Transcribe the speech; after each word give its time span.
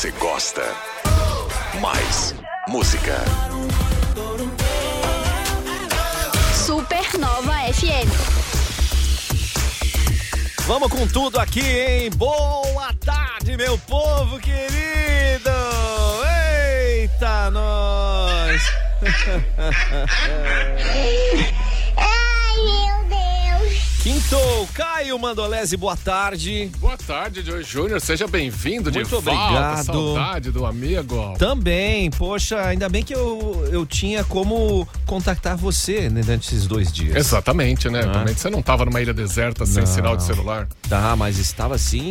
você 0.00 0.10
gosta. 0.12 0.62
Mais 1.78 2.34
música. 2.66 3.16
Supernova 6.54 7.52
FM. 7.74 8.08
Vamos 10.66 10.90
com 10.90 11.06
tudo 11.06 11.38
aqui, 11.38 11.60
hein? 11.60 12.08
Boa 12.16 12.94
tarde, 13.04 13.58
meu 13.58 13.76
povo 13.76 14.40
querido! 14.40 15.50
Eita, 16.86 17.50
nós! 17.50 18.62
Ai, 21.98 22.56
meu 22.56 22.99
Quinto, 24.02 24.38
Caio 24.72 25.18
Mandolese, 25.18 25.76
boa 25.76 25.94
tarde. 25.94 26.70
Boa 26.78 26.96
tarde, 26.96 27.42
Joey 27.42 27.62
Júnior. 27.62 28.00
Seja 28.00 28.26
bem-vindo 28.26 28.90
de 28.90 29.00
Muito 29.00 29.20
volta. 29.20 29.30
obrigado. 29.30 29.84
Saudade 29.84 30.50
do 30.50 30.64
amigo. 30.64 31.34
Também, 31.38 32.10
poxa, 32.10 32.62
ainda 32.62 32.88
bem 32.88 33.04
que 33.04 33.14
eu, 33.14 33.68
eu 33.70 33.84
tinha 33.84 34.24
como 34.24 34.88
contactar 35.04 35.54
você 35.54 36.08
né, 36.08 36.22
durante 36.22 36.46
esses 36.48 36.66
dois 36.66 36.90
dias. 36.90 37.14
Exatamente, 37.14 37.90
né? 37.90 38.00
Também 38.04 38.32
você 38.34 38.48
não 38.48 38.62
tava 38.62 38.86
numa 38.86 39.02
ilha 39.02 39.12
deserta 39.12 39.66
sem 39.66 39.82
Não. 39.84 39.86
sinal 39.92 40.16
de 40.16 40.22
celular. 40.22 40.66
Tá, 40.88 41.14
mas 41.14 41.36
estava 41.36 41.74
assim 41.74 42.10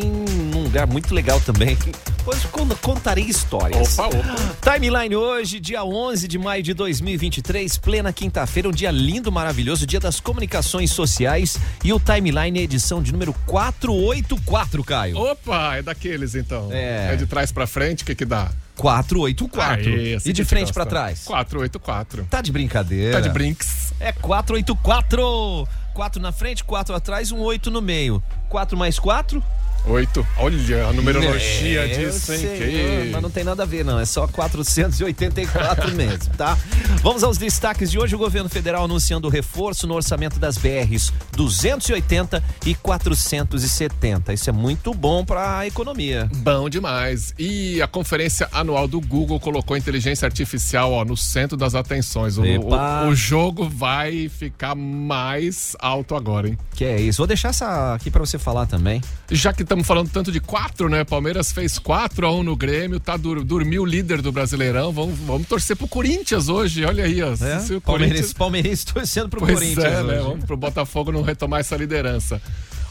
num 0.53 0.62
lugar 0.65 0.85
muito 0.85 1.12
legal 1.12 1.41
também. 1.41 1.76
Pois 2.23 2.45
con- 2.45 2.70
contarei 2.84 3.23
histórias. 3.26 3.98
Opa, 3.98 4.15
opa. 4.15 4.73
Timeline 4.73 5.15
hoje, 5.15 5.59
dia 5.59 5.84
11 5.84 6.27
de 6.27 6.37
maio 6.37 6.62
de 6.62 6.76
2023, 6.76 7.79
plena 7.79 8.13
quinta-feira, 8.13 8.70
um 8.70 8.71
dia 8.71 8.91
lindo, 8.91 9.31
maravilhoso, 9.31 9.87
dia 9.87 9.99
das 9.99 10.20
comunicações 10.20 10.91
sociais 10.91 11.57
e 11.83 11.93
o 11.93 11.99
Timeline 11.99 12.59
é 12.59 12.63
edição 12.63 13.01
de 13.01 13.11
número 13.11 13.33
484, 13.45 14.83
Caio. 14.83 15.17
Opa, 15.17 15.77
é 15.77 15.81
daqueles 15.81 16.35
então. 16.35 16.70
É. 16.71 17.15
de 17.15 17.25
trás 17.25 17.51
pra 17.51 17.65
frente, 17.65 18.03
o 18.03 18.05
que 18.05 18.15
que 18.15 18.25
dá? 18.25 18.51
484. 18.75 19.93
Aê, 19.93 20.15
assim 20.15 20.29
e 20.29 20.34
de 20.34 20.45
frente 20.45 20.71
pra 20.73 20.85
trás? 20.85 21.23
484. 21.26 22.27
Tá 22.29 22.41
de 22.41 22.51
brincadeira. 22.51 23.13
Tá 23.13 23.20
de 23.20 23.29
brinks. 23.29 23.93
É 23.99 24.12
484. 24.12 25.67
4 25.93 26.21
na 26.21 26.31
frente, 26.31 26.63
4 26.63 26.95
atrás, 26.95 27.31
um 27.31 27.39
8 27.39 27.70
no 27.70 27.82
meio. 27.82 28.23
4 28.48 28.77
mais 28.77 28.98
4? 28.98 29.43
8. 29.85 30.27
Olha 30.38 30.88
a 30.88 30.94
numerologia 30.94 31.82
É, 31.88 31.94
eu 32.05 32.12
disso, 32.12 32.32
hein? 32.34 32.40
sei, 32.40 32.58
Que- 32.58 33.10
Mas 33.12 33.22
não 33.22 33.30
tem 33.30 33.44
nada 33.44 33.63
a 33.63 33.66
ver, 33.66 33.84
não. 33.84 33.99
É 33.99 34.05
só 34.05 34.27
484 34.27 35.91
mesmo, 35.96 36.34
tá? 36.35 36.58
Vamos 37.02 37.24
aos 37.24 37.38
destaques 37.38 37.90
de 37.90 37.98
hoje. 37.98 38.16
O 38.16 38.18
governo 38.18 38.50
federal 38.50 38.84
anunciando 38.85 39.30
reforço 39.30 39.88
no 39.88 39.96
orçamento 39.96 40.40
das 40.40 40.57
BRs 40.57 41.12
280 41.35 42.44
e 42.66 42.76
470. 42.76 44.34
Isso 44.34 44.50
é 44.50 44.54
muito 44.54 44.94
bom 44.94 45.24
para 45.26 45.60
a 45.60 45.68
economia. 45.68 46.30
Bom 46.35 46.70
demais. 46.70 47.34
E 47.38 47.82
a 47.82 47.88
conferência 47.88 48.48
anual 48.52 48.88
do 48.88 49.00
Google 49.02 49.40
colocou 49.40 49.76
inteligência 49.77 50.26
artificial 50.26 50.91
ó, 50.91 51.04
no 51.05 51.16
centro 51.18 51.57
das 51.57 51.74
atenções. 51.76 52.38
O, 52.38 52.44
o- 52.44 53.07
o 53.10 53.16
jogo 53.16 53.68
vai 53.68 54.30
ficar 54.30 54.76
mais 54.76 55.76
alto 55.80 56.16
agora, 56.16 56.48
hein? 56.50 56.57
Que 56.76 56.85
é 56.85 57.00
isso. 57.02 57.18
Vou 57.18 57.27
deixar 57.27 57.50
essa 57.50 57.94
aqui 57.94 58.12
para 58.12 58.20
você 58.20 58.38
falar 58.38 58.66
também. 58.66 59.02
Já 59.32 59.52
que 59.54 59.63
estamos 59.70 59.85
falando 59.85 60.09
tanto 60.09 60.31
de 60.31 60.39
quatro, 60.39 60.89
né? 60.89 61.03
Palmeiras 61.03 61.51
fez 61.51 61.77
4 61.77 62.25
a 62.25 62.31
1 62.31 62.41
no 62.41 62.55
Grêmio, 62.55 62.99
tá 62.99 63.15
dur, 63.15 63.43
dormiu 63.43 63.84
o 63.84 63.85
líder 63.85 64.19
do 64.19 64.31
Brasileirão. 64.31 64.91
Vamos, 64.91 65.19
vamos 65.19 65.47
torcer 65.47 65.75
pro 65.75 65.88
Corinthians 65.88 66.50
hoje. 66.50 66.84
Olha 66.84 67.03
aí, 67.03 67.22
ó. 67.22 67.34
É? 67.34 67.59
Se 67.59 67.75
o 67.75 67.81
Palmeirense, 67.81 68.34
Palmeirense 68.34 68.84
torcendo 68.88 69.29
pro 69.29 69.39
Pois 69.39 69.53
Corinthians. 69.53 69.85
é, 69.85 70.03
né? 70.03 70.19
Vamos 70.22 70.44
pro 70.44 70.57
Botafogo 70.57 71.11
não 71.11 71.22
retomar 71.22 71.59
essa 71.59 71.78
liderança. 71.78 72.41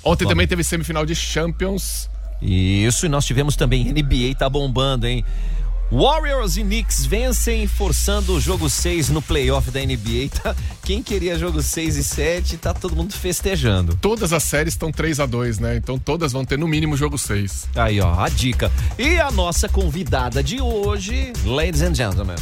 Ontem 0.04 0.22
Vamos. 0.22 0.34
também 0.34 0.46
teve 0.46 0.62
semifinal 0.62 1.04
de 1.04 1.16
Champions. 1.16 2.08
Isso, 2.40 3.06
e 3.06 3.08
nós 3.08 3.24
tivemos 3.24 3.56
também 3.56 3.92
NBA, 3.92 4.36
tá 4.38 4.48
bombando, 4.48 5.08
hein? 5.08 5.24
Warriors 5.90 6.58
e 6.58 6.62
Knicks 6.62 7.06
vencem, 7.06 7.66
forçando 7.66 8.34
o 8.34 8.40
jogo 8.40 8.68
6 8.68 9.08
no 9.08 9.22
playoff 9.22 9.70
da 9.70 9.80
NBA. 9.80 10.28
Tá? 10.42 10.54
Quem 10.84 11.02
queria 11.02 11.38
jogo 11.38 11.62
6 11.62 11.96
e 11.96 12.04
7, 12.04 12.56
tá 12.58 12.72
todo 12.72 12.94
mundo 12.94 13.12
festejando. 13.12 13.96
Todas 14.00 14.32
as 14.32 14.42
séries 14.42 14.74
estão 14.74 14.92
3 14.92 15.20
a 15.20 15.26
2 15.26 15.58
né? 15.58 15.76
Então 15.76 15.98
todas 15.98 16.32
vão 16.32 16.44
ter 16.44 16.56
no 16.58 16.68
mínimo 16.68 16.96
jogo 16.96 17.18
6. 17.18 17.68
Aí, 17.74 18.00
ó, 18.00 18.14
a 18.20 18.28
dica. 18.28 18.70
E 18.98 19.18
a 19.18 19.30
nossa 19.30 19.68
convidada 19.68 20.42
de 20.42 20.60
hoje, 20.60 21.32
ladies 21.44 21.82
and 21.82 21.94
gentlemen. 21.94 22.36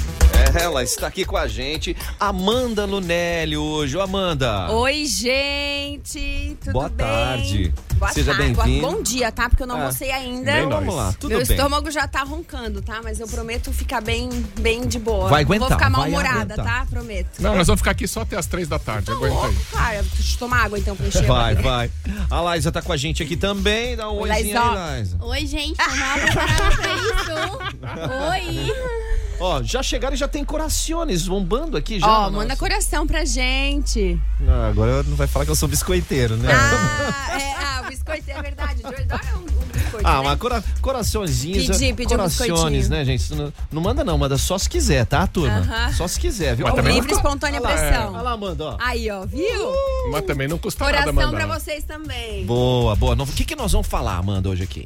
É, 0.54 0.62
ela 0.62 0.82
está 0.82 1.06
aqui 1.06 1.24
com 1.24 1.36
a 1.36 1.46
gente, 1.48 1.96
Amanda 2.20 2.84
Lunelli 2.84 3.56
hoje. 3.56 3.96
Ô, 3.96 4.02
Amanda. 4.02 4.70
Oi, 4.70 5.06
gente! 5.06 6.56
Tudo 6.60 6.72
Boa 6.72 6.88
bem? 6.88 7.06
tarde. 7.06 7.74
Boa 7.94 8.12
Seja 8.12 8.34
tarde. 8.34 8.52
bem-vindo. 8.54 8.86
Bom 8.86 9.02
dia, 9.02 9.32
tá? 9.32 9.48
Porque 9.48 9.62
eu 9.62 9.66
não 9.66 9.76
Ah, 9.76 9.80
almocei 9.80 10.10
ainda. 10.12 10.52
bem 10.52 10.68
Vamos 10.68 10.94
lá, 10.94 11.12
tudo 11.18 11.30
Meu 11.30 11.44
bem. 11.44 11.56
estômago 11.56 11.90
já 11.90 12.06
tá 12.06 12.22
roncando, 12.22 12.82
tá? 12.82 13.00
Mas 13.02 13.18
eu 13.18 13.26
prometo 13.36 13.70
ficar 13.70 14.00
bem, 14.00 14.30
bem 14.60 14.86
de 14.86 14.98
boa. 14.98 15.28
Vai 15.28 15.44
Não 15.44 15.48
aguentar, 15.50 15.68
Vou 15.68 15.78
ficar 15.78 15.90
mal-humorada, 15.90 16.56
tá? 16.56 16.86
Prometo. 16.88 17.38
Não, 17.38 17.54
nós 17.54 17.66
vamos 17.66 17.80
ficar 17.80 17.90
aqui 17.90 18.08
só 18.08 18.22
até 18.22 18.36
as 18.36 18.46
3 18.46 18.66
da 18.66 18.78
tarde. 18.78 19.06
Tá 19.06 19.12
Aguenta 19.12 19.34
aí. 19.34 19.40
louco, 19.42 19.66
cara. 19.72 20.02
Deixa 20.02 20.34
eu 20.34 20.38
tomar 20.38 20.64
água 20.64 20.78
então 20.78 20.96
pra 20.96 21.06
encher. 21.06 21.26
Vai, 21.26 21.54
vai. 21.54 21.90
A 22.30 22.54
Liza 22.54 22.72
tá 22.72 22.80
com 22.80 22.92
a 22.92 22.96
gente 22.96 23.22
aqui 23.22 23.36
também. 23.36 23.94
Dá 23.94 24.10
um 24.10 24.20
Oi, 24.20 24.30
oizinho 24.30 24.58
aí, 24.62 25.00
Liza. 25.00 25.16
Oi, 25.20 25.46
gente, 25.46 25.76
mal 25.76 26.18
preparada 26.18 26.76
pra 26.76 26.94
isso. 26.94 28.70
Oi. 28.72 29.25
Ó, 29.38 29.62
já 29.62 29.82
chegaram 29.82 30.14
e 30.14 30.18
já 30.18 30.26
tem 30.28 30.44
corações 30.44 31.26
bombando 31.28 31.76
aqui 31.76 32.00
já. 32.00 32.06
Ó, 32.06 32.30
manda 32.30 32.44
nossa- 32.44 32.56
coração 32.56 33.06
pra 33.06 33.24
gente. 33.24 34.18
Ah, 34.48 34.68
agora 34.68 35.02
não 35.02 35.16
vai 35.16 35.26
falar 35.26 35.44
que 35.44 35.50
eu 35.50 35.56
sou 35.56 35.68
biscoiteiro, 35.68 36.36
né? 36.36 36.48
Ah, 36.52 37.38
é, 37.40 37.52
ah, 37.54 37.82
o 37.84 37.88
biscoito 37.88 38.30
é 38.30 38.42
verdade. 38.42 38.80
O 38.84 38.88
Joey 38.88 39.02
adora 39.02 39.22
um, 39.36 39.40
um 39.40 39.66
biscoito, 39.72 40.06
Ah, 40.06 40.18
né? 40.18 40.22
mas 40.24 40.38
cora 40.38 40.64
coraçõezinhos. 40.80 41.66
Pedi, 41.66 41.92
pedi 41.92 42.14
um 42.14 42.16
corações, 42.16 42.50
biscoitinho. 42.50 42.88
né, 42.88 43.04
gente? 43.04 43.34
Não, 43.34 43.52
não 43.70 43.82
manda 43.82 44.02
não, 44.04 44.16
manda 44.16 44.38
só 44.38 44.56
se 44.56 44.68
quiser, 44.70 45.04
tá, 45.04 45.26
turma? 45.26 45.58
Aham. 45.58 45.92
Só 45.92 46.08
se 46.08 46.18
quiser, 46.18 46.56
viu? 46.56 46.66
Mas. 46.66 46.84
Livre, 46.86 47.12
espontânea 47.12 47.60
Olha 47.60 47.68
lá, 47.68 47.76
pressão. 47.76 48.12
Olha 48.14 48.22
lá, 48.22 48.32
Amanda, 48.32 48.64
ó. 48.64 48.76
Aí, 48.80 49.10
ó, 49.10 49.26
viu? 49.26 49.72
Mas 50.12 50.24
também 50.24 50.48
não 50.48 50.56
custa 50.58 50.82
nada 50.84 50.96
Coração 51.12 51.12
mandar. 51.32 51.46
pra 51.46 51.58
vocês 51.58 51.84
também. 51.84 52.46
Boa, 52.46 52.96
boa. 52.96 53.14
Não- 53.14 53.24
O 53.24 53.28
que, 53.28 53.44
que 53.44 53.54
nós 53.56 53.72
vamos 53.72 53.86
falar, 53.86 54.16
Amanda, 54.16 54.48
hoje 54.48 54.62
aqui? 54.62 54.84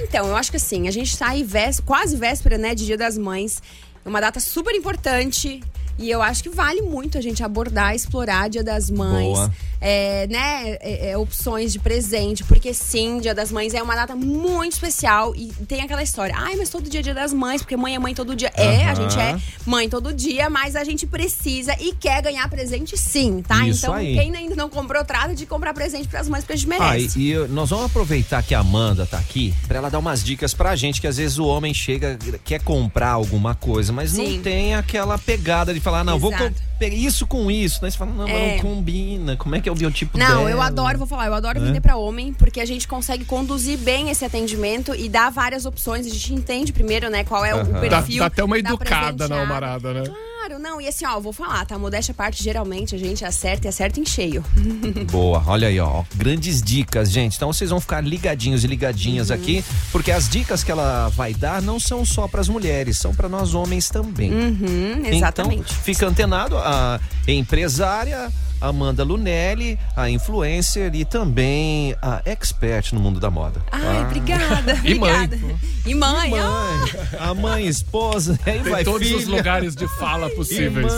Então, 0.00 0.26
eu 0.26 0.36
acho 0.36 0.50
que 0.50 0.56
assim, 0.56 0.88
a 0.88 0.90
gente 0.90 1.16
tá 1.16 1.28
aí 1.28 1.46
quase 1.84 2.16
véspera, 2.16 2.58
né, 2.58 2.74
de 2.74 2.84
Dia 2.84 2.96
das 2.96 3.16
Mães. 3.16 3.62
É 4.04 4.08
uma 4.08 4.20
data 4.20 4.38
super 4.38 4.74
importante. 4.74 5.62
E 5.98 6.10
eu 6.10 6.20
acho 6.22 6.42
que 6.42 6.48
vale 6.50 6.82
muito 6.82 7.16
a 7.16 7.20
gente 7.20 7.42
abordar, 7.42 7.94
explorar 7.94 8.48
Dia 8.50 8.62
das 8.62 8.90
Mães. 8.90 9.38
É, 9.78 10.26
né, 10.28 10.78
é, 10.80 11.10
é, 11.10 11.18
opções 11.18 11.70
de 11.72 11.78
presente. 11.78 12.42
Porque 12.44 12.72
sim, 12.74 13.18
Dia 13.20 13.34
das 13.34 13.52
Mães 13.52 13.74
é 13.74 13.82
uma 13.82 13.94
data 13.94 14.14
muito 14.16 14.72
especial. 14.72 15.34
E 15.36 15.46
tem 15.68 15.82
aquela 15.82 16.02
história. 16.02 16.34
Ai, 16.36 16.56
mas 16.56 16.68
todo 16.70 16.88
dia 16.88 17.00
é 17.00 17.02
Dia 17.02 17.14
das 17.14 17.32
Mães, 17.32 17.62
porque 17.62 17.76
mãe 17.76 17.94
é 17.94 17.98
mãe 17.98 18.14
todo 18.14 18.34
dia. 18.34 18.50
É, 18.54 18.84
a 18.86 18.94
gente 18.94 19.18
é 19.18 19.38
mãe 19.66 19.88
todo 19.88 20.12
dia, 20.12 20.48
mas 20.50 20.76
a 20.76 20.84
gente 20.84 21.06
precisa 21.06 21.74
e 21.80 21.92
quer 21.92 22.22
ganhar 22.22 22.48
presente 22.48 22.96
sim, 22.96 23.42
tá? 23.46 23.66
Isso 23.66 23.84
então, 23.86 23.94
aí. 23.94 24.14
quem 24.14 24.34
ainda 24.36 24.54
não 24.56 24.68
comprou, 24.68 25.04
trata 25.04 25.34
de 25.34 25.44
comprar 25.46 25.72
presente 25.74 26.08
pras 26.08 26.28
mães, 26.28 26.42
porque 26.44 26.54
a 26.54 26.56
gente 26.56 26.72
Ah, 26.72 26.90
merece. 26.92 27.18
e, 27.18 27.22
e 27.22 27.30
eu- 27.30 27.48
nós 27.48 27.70
vamos 27.70 27.86
aproveitar 27.86 28.42
que 28.42 28.54
a 28.54 28.60
Amanda 28.60 29.06
tá 29.06 29.18
aqui 29.18 29.54
pra 29.68 29.78
ela 29.78 29.90
dar 29.90 29.98
umas 29.98 30.22
dicas 30.24 30.52
pra 30.54 30.74
gente, 30.76 31.00
que 31.00 31.06
às 31.06 31.16
vezes 31.18 31.38
o 31.38 31.46
homem 31.46 31.72
chega, 31.74 32.18
quer 32.44 32.60
comprar 32.62 33.10
alguma 33.10 33.54
coisa, 33.54 33.92
mas 33.92 34.12
não 34.14 34.24
Sim. 34.26 34.40
tem 34.42 34.74
aquela 34.74 35.18
pegada 35.18 35.72
de 35.74 35.80
falar, 35.86 36.04
não, 36.04 36.18
vou 36.18 36.32
Exato. 36.32 36.44
pegar 36.52 36.64
isso 36.80 37.26
com 37.26 37.50
isso. 37.50 37.82
Né? 37.82 37.90
Você 37.90 37.96
fala, 37.98 38.10
não, 38.12 38.26
mas 38.28 38.36
É. 38.36 38.52
não 38.56 38.62
combina. 38.62 39.36
Como 39.36 39.54
é 39.54 39.60
que 39.60 39.68
é 39.68 39.72
o 39.72 39.74
biotipo 39.74 40.18
Não, 40.18 40.26
dela? 40.44 40.50
eu 40.50 40.60
adoro, 40.60 40.98
vou 40.98 41.06
falar, 41.06 41.26
eu 41.26 41.34
adoro 41.34 41.60
vender 41.60 41.80
pra 41.80 41.96
homem, 41.96 42.32
porque 42.32 42.60
a 42.60 42.64
gente 42.66 42.86
consegue 42.86 43.24
conduzir 43.24 43.78
bem 43.78 44.10
esse 44.10 44.24
atendimento 44.24 44.94
e 44.94 45.08
dar 45.08 45.30
várias 45.30 45.64
opções. 45.66 46.06
A 46.06 46.10
gente 46.10 46.34
entende 46.34 46.72
primeiro, 46.72 47.08
né, 47.10 47.24
qual 47.24 47.44
é 47.44 47.54
o 47.54 47.58
Aham. 47.60 47.72
Dá, 47.72 47.80
perfil. 47.80 48.18
dá 48.20 48.26
até 48.26 48.44
uma 48.44 48.54
da 48.62 48.68
educada 48.70 49.28
na 49.28 49.40
almarada, 49.40 49.92
né? 49.94 50.02
Claro, 50.46 50.62
não, 50.62 50.80
e 50.80 50.86
assim, 50.86 51.04
ó, 51.04 51.18
vou 51.18 51.32
falar, 51.32 51.66
tá? 51.66 51.76
Modéstia 51.76 52.12
à 52.12 52.14
parte, 52.14 52.40
geralmente 52.42 52.94
a 52.94 52.98
gente 52.98 53.24
acerta 53.24 53.66
e 53.66 53.68
acerta 53.68 53.98
em 53.98 54.06
cheio. 54.06 54.44
Boa, 55.10 55.42
olha 55.46 55.66
aí, 55.66 55.80
ó. 55.80 56.04
Grandes 56.14 56.62
dicas, 56.62 57.10
gente. 57.10 57.34
Então 57.36 57.52
vocês 57.52 57.70
vão 57.70 57.80
ficar 57.80 58.00
ligadinhos 58.00 58.62
e 58.62 58.66
ligadinhas 58.68 59.30
Uhum. 59.30 59.34
aqui, 59.36 59.64
porque 59.90 60.12
as 60.12 60.28
dicas 60.28 60.62
que 60.62 60.70
ela 60.70 61.08
vai 61.08 61.34
dar 61.34 61.60
não 61.60 61.80
são 61.80 62.04
só 62.04 62.28
pras 62.28 62.48
mulheres, 62.48 62.96
são 62.96 63.12
pra 63.12 63.28
nós 63.28 63.54
homens 63.54 63.88
também. 63.90 64.32
Uhum, 64.32 65.02
exatamente. 65.06 65.62
Então, 65.72 65.82
fica 65.82 66.06
antenado 66.06 66.56
a 66.66 67.00
empresária 67.28 68.30
Amanda 68.60 69.04
Lunelli, 69.04 69.78
a 69.94 70.08
influencer 70.08 70.94
e 70.94 71.04
também 71.04 71.94
a 72.00 72.22
expert 72.24 72.92
no 72.92 73.00
mundo 73.00 73.20
da 73.20 73.30
moda. 73.30 73.60
Ai, 73.70 74.02
obrigada. 74.04 74.80
E 74.84 74.94
mãe. 74.94 75.24
obrigada. 75.24 75.56
E 75.84 75.94
mãe, 75.94 76.32
ó. 76.34 76.50
Mãe, 76.50 76.92
a 77.18 77.34
mãe, 77.34 77.66
esposa, 77.66 78.38
aí 78.46 78.60
Tem 78.60 78.72
vai 78.72 78.84
todos 78.84 79.10
os 79.10 79.24
filha, 79.24 79.36
lugares 79.36 79.74
de 79.74 79.86
fala 79.98 80.30
possíveis. 80.30 80.92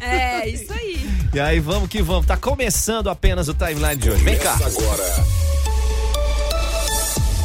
É, 0.00 0.48
isso 0.48 0.72
aí. 0.72 1.08
E 1.32 1.40
aí 1.40 1.60
vamos 1.60 1.88
que 1.88 2.02
vamos. 2.02 2.26
Tá 2.26 2.36
começando 2.36 3.08
apenas 3.08 3.48
o 3.48 3.54
timeline 3.54 3.96
de 3.96 4.10
hoje. 4.10 4.24
Vem 4.24 4.38
cá. 4.38 4.54
Agora. 4.54 5.24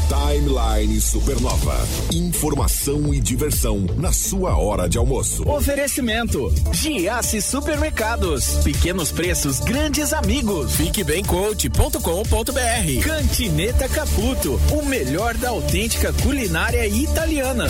Timeline 0.10 1.00
Supernova. 1.00 1.88
Informação 2.12 3.14
e 3.14 3.20
diversão 3.20 3.86
na 3.96 4.12
sua 4.12 4.58
hora 4.58 4.90
de 4.90 4.98
almoço. 4.98 5.48
Oferecimento: 5.48 6.52
Giasse 6.72 7.40
Supermercados. 7.40 8.58
Pequenos 8.64 9.12
preços, 9.12 9.60
grandes 9.60 10.12
amigos. 10.12 10.76
FiqueBemCoach.com.br. 10.78 13.04
Cantineta 13.04 13.88
Caputo. 13.88 14.60
O 14.72 14.84
melhor 14.84 15.36
da 15.36 15.50
autêntica 15.50 16.12
culinária 16.12 16.88
italiana. 16.88 17.68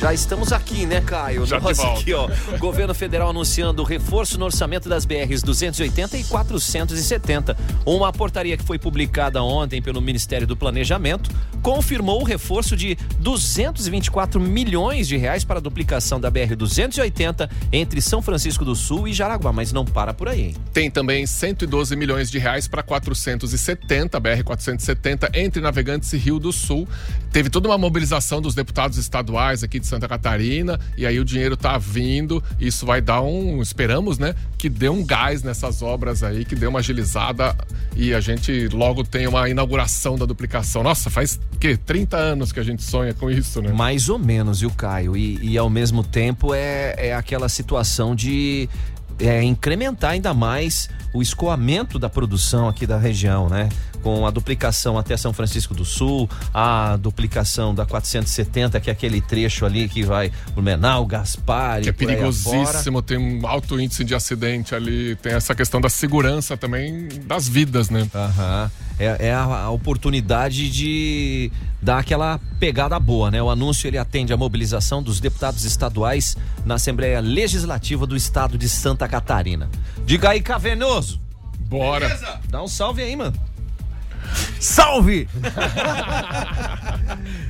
Já 0.00 0.14
estamos 0.14 0.52
aqui, 0.52 0.86
né, 0.86 1.00
Caio? 1.00 1.44
Já 1.44 1.58
Nós 1.58 1.80
aqui, 1.80 2.14
ó. 2.14 2.28
Governo 2.58 2.94
federal 2.94 3.30
anunciando 3.30 3.82
reforço 3.82 4.38
no 4.38 4.44
orçamento 4.44 4.88
das 4.88 5.04
BRs 5.04 5.42
280 5.42 6.16
e 6.16 6.22
470. 6.22 7.56
Uma 7.84 8.12
portaria 8.12 8.56
que 8.56 8.62
foi 8.62 8.78
publicada 8.78 9.42
ontem 9.42 9.82
pelo 9.82 10.00
Ministério 10.00 10.46
do 10.46 10.56
Planejamento 10.56 11.30
confirmou 11.62 12.20
o 12.20 12.24
reforço 12.24 12.76
de 12.76 12.96
224 13.18 14.40
milhões 14.40 15.08
de 15.08 15.16
reais 15.16 15.42
para 15.42 15.58
a 15.58 15.60
duplicação 15.60 16.20
da 16.20 16.30
BR 16.30 16.54
280 16.56 17.50
entre 17.72 18.00
São 18.00 18.22
Francisco 18.22 18.64
do 18.64 18.76
Sul 18.76 19.08
e 19.08 19.12
Jaraguá, 19.12 19.52
mas 19.52 19.72
não 19.72 19.84
para 19.84 20.14
por 20.14 20.28
aí, 20.28 20.42
hein? 20.42 20.56
Tem 20.72 20.88
também 20.88 21.26
112 21.26 21.96
milhões 21.96 22.30
de 22.30 22.38
reais 22.38 22.68
para 22.68 22.84
470, 22.84 24.20
BR-470, 24.20 25.30
entre 25.34 25.60
Navegantes 25.60 26.12
e 26.12 26.16
Rio 26.16 26.38
do 26.38 26.52
Sul. 26.52 26.86
Teve 27.32 27.50
toda 27.50 27.68
uma 27.68 27.76
mobilização 27.76 28.40
dos 28.40 28.54
deputados 28.54 28.96
estaduais 28.96 29.64
aqui 29.64 29.80
de 29.80 29.87
Santa 29.88 30.08
Catarina, 30.08 30.78
e 30.96 31.06
aí 31.06 31.18
o 31.18 31.24
dinheiro 31.24 31.56
tá 31.56 31.78
vindo. 31.78 32.42
Isso 32.60 32.86
vai 32.86 33.00
dar 33.00 33.22
um, 33.22 33.60
esperamos, 33.62 34.18
né, 34.18 34.34
que 34.56 34.68
dê 34.68 34.88
um 34.88 35.04
gás 35.04 35.42
nessas 35.42 35.82
obras 35.82 36.22
aí, 36.22 36.44
que 36.44 36.54
dê 36.54 36.66
uma 36.66 36.78
agilizada 36.80 37.56
e 37.96 38.14
a 38.14 38.20
gente 38.20 38.68
logo 38.68 39.04
tenha 39.04 39.28
uma 39.28 39.48
inauguração 39.48 40.16
da 40.16 40.24
duplicação. 40.24 40.82
Nossa, 40.82 41.10
faz 41.10 41.40
que 41.58 41.76
30 41.76 42.16
anos 42.16 42.52
que 42.52 42.60
a 42.60 42.62
gente 42.62 42.82
sonha 42.82 43.14
com 43.14 43.30
isso, 43.30 43.60
né? 43.60 43.72
Mais 43.72 44.08
ou 44.08 44.18
menos, 44.18 44.60
viu, 44.60 44.70
Caio? 44.70 45.16
E, 45.16 45.38
e 45.42 45.58
ao 45.58 45.70
mesmo 45.70 46.04
tempo 46.04 46.54
é, 46.54 46.94
é 46.98 47.14
aquela 47.14 47.48
situação 47.48 48.14
de 48.14 48.68
é, 49.18 49.42
incrementar 49.42 50.12
ainda 50.12 50.32
mais 50.32 50.88
o 51.12 51.22
escoamento 51.22 51.98
da 51.98 52.08
produção 52.08 52.68
aqui 52.68 52.86
da 52.86 52.98
região, 52.98 53.48
né? 53.48 53.68
Com 54.02 54.26
a 54.26 54.30
duplicação 54.30 54.96
até 54.96 55.16
São 55.16 55.32
Francisco 55.32 55.74
do 55.74 55.84
Sul, 55.84 56.28
a 56.52 56.96
duplicação 56.96 57.74
da 57.74 57.84
470, 57.84 58.80
que 58.80 58.90
é 58.90 58.92
aquele 58.92 59.20
trecho 59.20 59.66
ali 59.66 59.88
que 59.88 60.04
vai 60.04 60.30
Blumenau, 60.54 61.04
Gaspar 61.06 61.82
Que 61.82 61.88
é 61.88 61.92
perigosíssimo, 61.92 63.02
tem 63.02 63.18
um 63.18 63.46
alto 63.46 63.80
índice 63.80 64.04
de 64.04 64.14
acidente 64.14 64.74
ali, 64.74 65.16
tem 65.16 65.32
essa 65.32 65.54
questão 65.54 65.80
da 65.80 65.88
segurança 65.88 66.56
também 66.56 67.08
das 67.26 67.48
vidas, 67.48 67.90
né? 67.90 68.08
Aham. 68.14 68.70
É, 68.98 69.28
é 69.28 69.34
a, 69.34 69.70
oportunidade 69.70 70.68
de 70.68 71.52
dar 71.80 71.98
aquela 71.98 72.40
pegada 72.58 72.98
boa, 72.98 73.30
né? 73.30 73.40
O 73.40 73.48
anúncio 73.48 73.86
ele 73.86 73.96
atende 73.96 74.32
à 74.32 74.36
mobilização 74.36 75.00
dos 75.00 75.20
deputados 75.20 75.64
estaduais 75.64 76.36
na 76.64 76.74
Assembleia 76.74 77.20
Legislativa 77.20 78.06
do 78.06 78.16
Estado 78.16 78.58
de 78.58 78.68
Santa 78.68 79.06
Catarina. 79.06 79.70
Diga 80.04 80.30
aí, 80.30 80.40
Cavernoso. 80.42 81.07
Bora! 81.68 82.40
Dá 82.48 82.62
um 82.62 82.68
salve 82.68 83.02
aí, 83.02 83.14
mano. 83.14 83.34
Salve! 84.60 85.28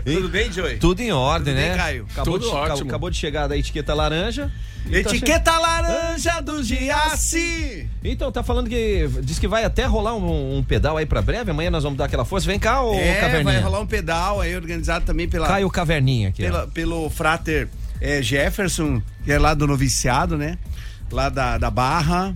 Tudo 0.04 0.28
bem, 0.28 0.52
Joey? 0.52 0.76
Tudo 0.78 1.00
em 1.00 1.12
ordem, 1.12 1.54
Tudo 1.54 1.62
né? 1.62 1.68
bem, 1.70 1.76
Caio? 1.78 2.06
Acabou 2.10 2.38
Tudo 2.38 2.50
de, 2.50 2.56
ótimo. 2.56 2.88
Acabou 2.88 3.10
de 3.10 3.16
chegar 3.16 3.46
da 3.46 3.56
etiqueta 3.56 3.94
laranja. 3.94 4.50
Então, 4.86 5.12
Etiqueta 5.12 5.58
laranja 5.58 6.40
do 6.40 6.62
Giassi. 6.62 7.88
Então, 8.02 8.30
tá 8.32 8.42
falando 8.42 8.68
que. 8.68 9.08
Diz 9.22 9.38
que 9.38 9.46
vai 9.48 9.64
até 9.64 9.84
rolar 9.84 10.14
um, 10.14 10.58
um 10.58 10.62
pedal 10.62 10.96
aí 10.96 11.04
pra 11.04 11.20
breve. 11.20 11.50
Amanhã 11.50 11.70
nós 11.70 11.82
vamos 11.82 11.98
dar 11.98 12.06
aquela 12.06 12.24
força. 12.24 12.46
Vem 12.46 12.58
cá, 12.58 12.82
ô 12.82 12.94
É, 12.94 13.14
Caverninha. 13.20 13.54
vai 13.54 13.62
rolar 13.62 13.80
um 13.80 13.86
pedal 13.86 14.40
aí 14.40 14.54
organizado 14.56 15.04
também 15.04 15.28
pela, 15.28 15.46
Caio 15.46 15.68
Caverninha 15.70 16.28
aqui. 16.30 16.42
pela- 16.42 16.66
pelo 16.68 17.10
frater 17.10 17.68
é, 18.00 18.22
Jefferson, 18.22 19.02
que 19.24 19.32
é 19.32 19.38
lá 19.38 19.52
do 19.52 19.66
noviciado, 19.66 20.38
né? 20.38 20.56
Lá 21.10 21.28
da, 21.28 21.58
da 21.58 21.70
Barra. 21.70 22.34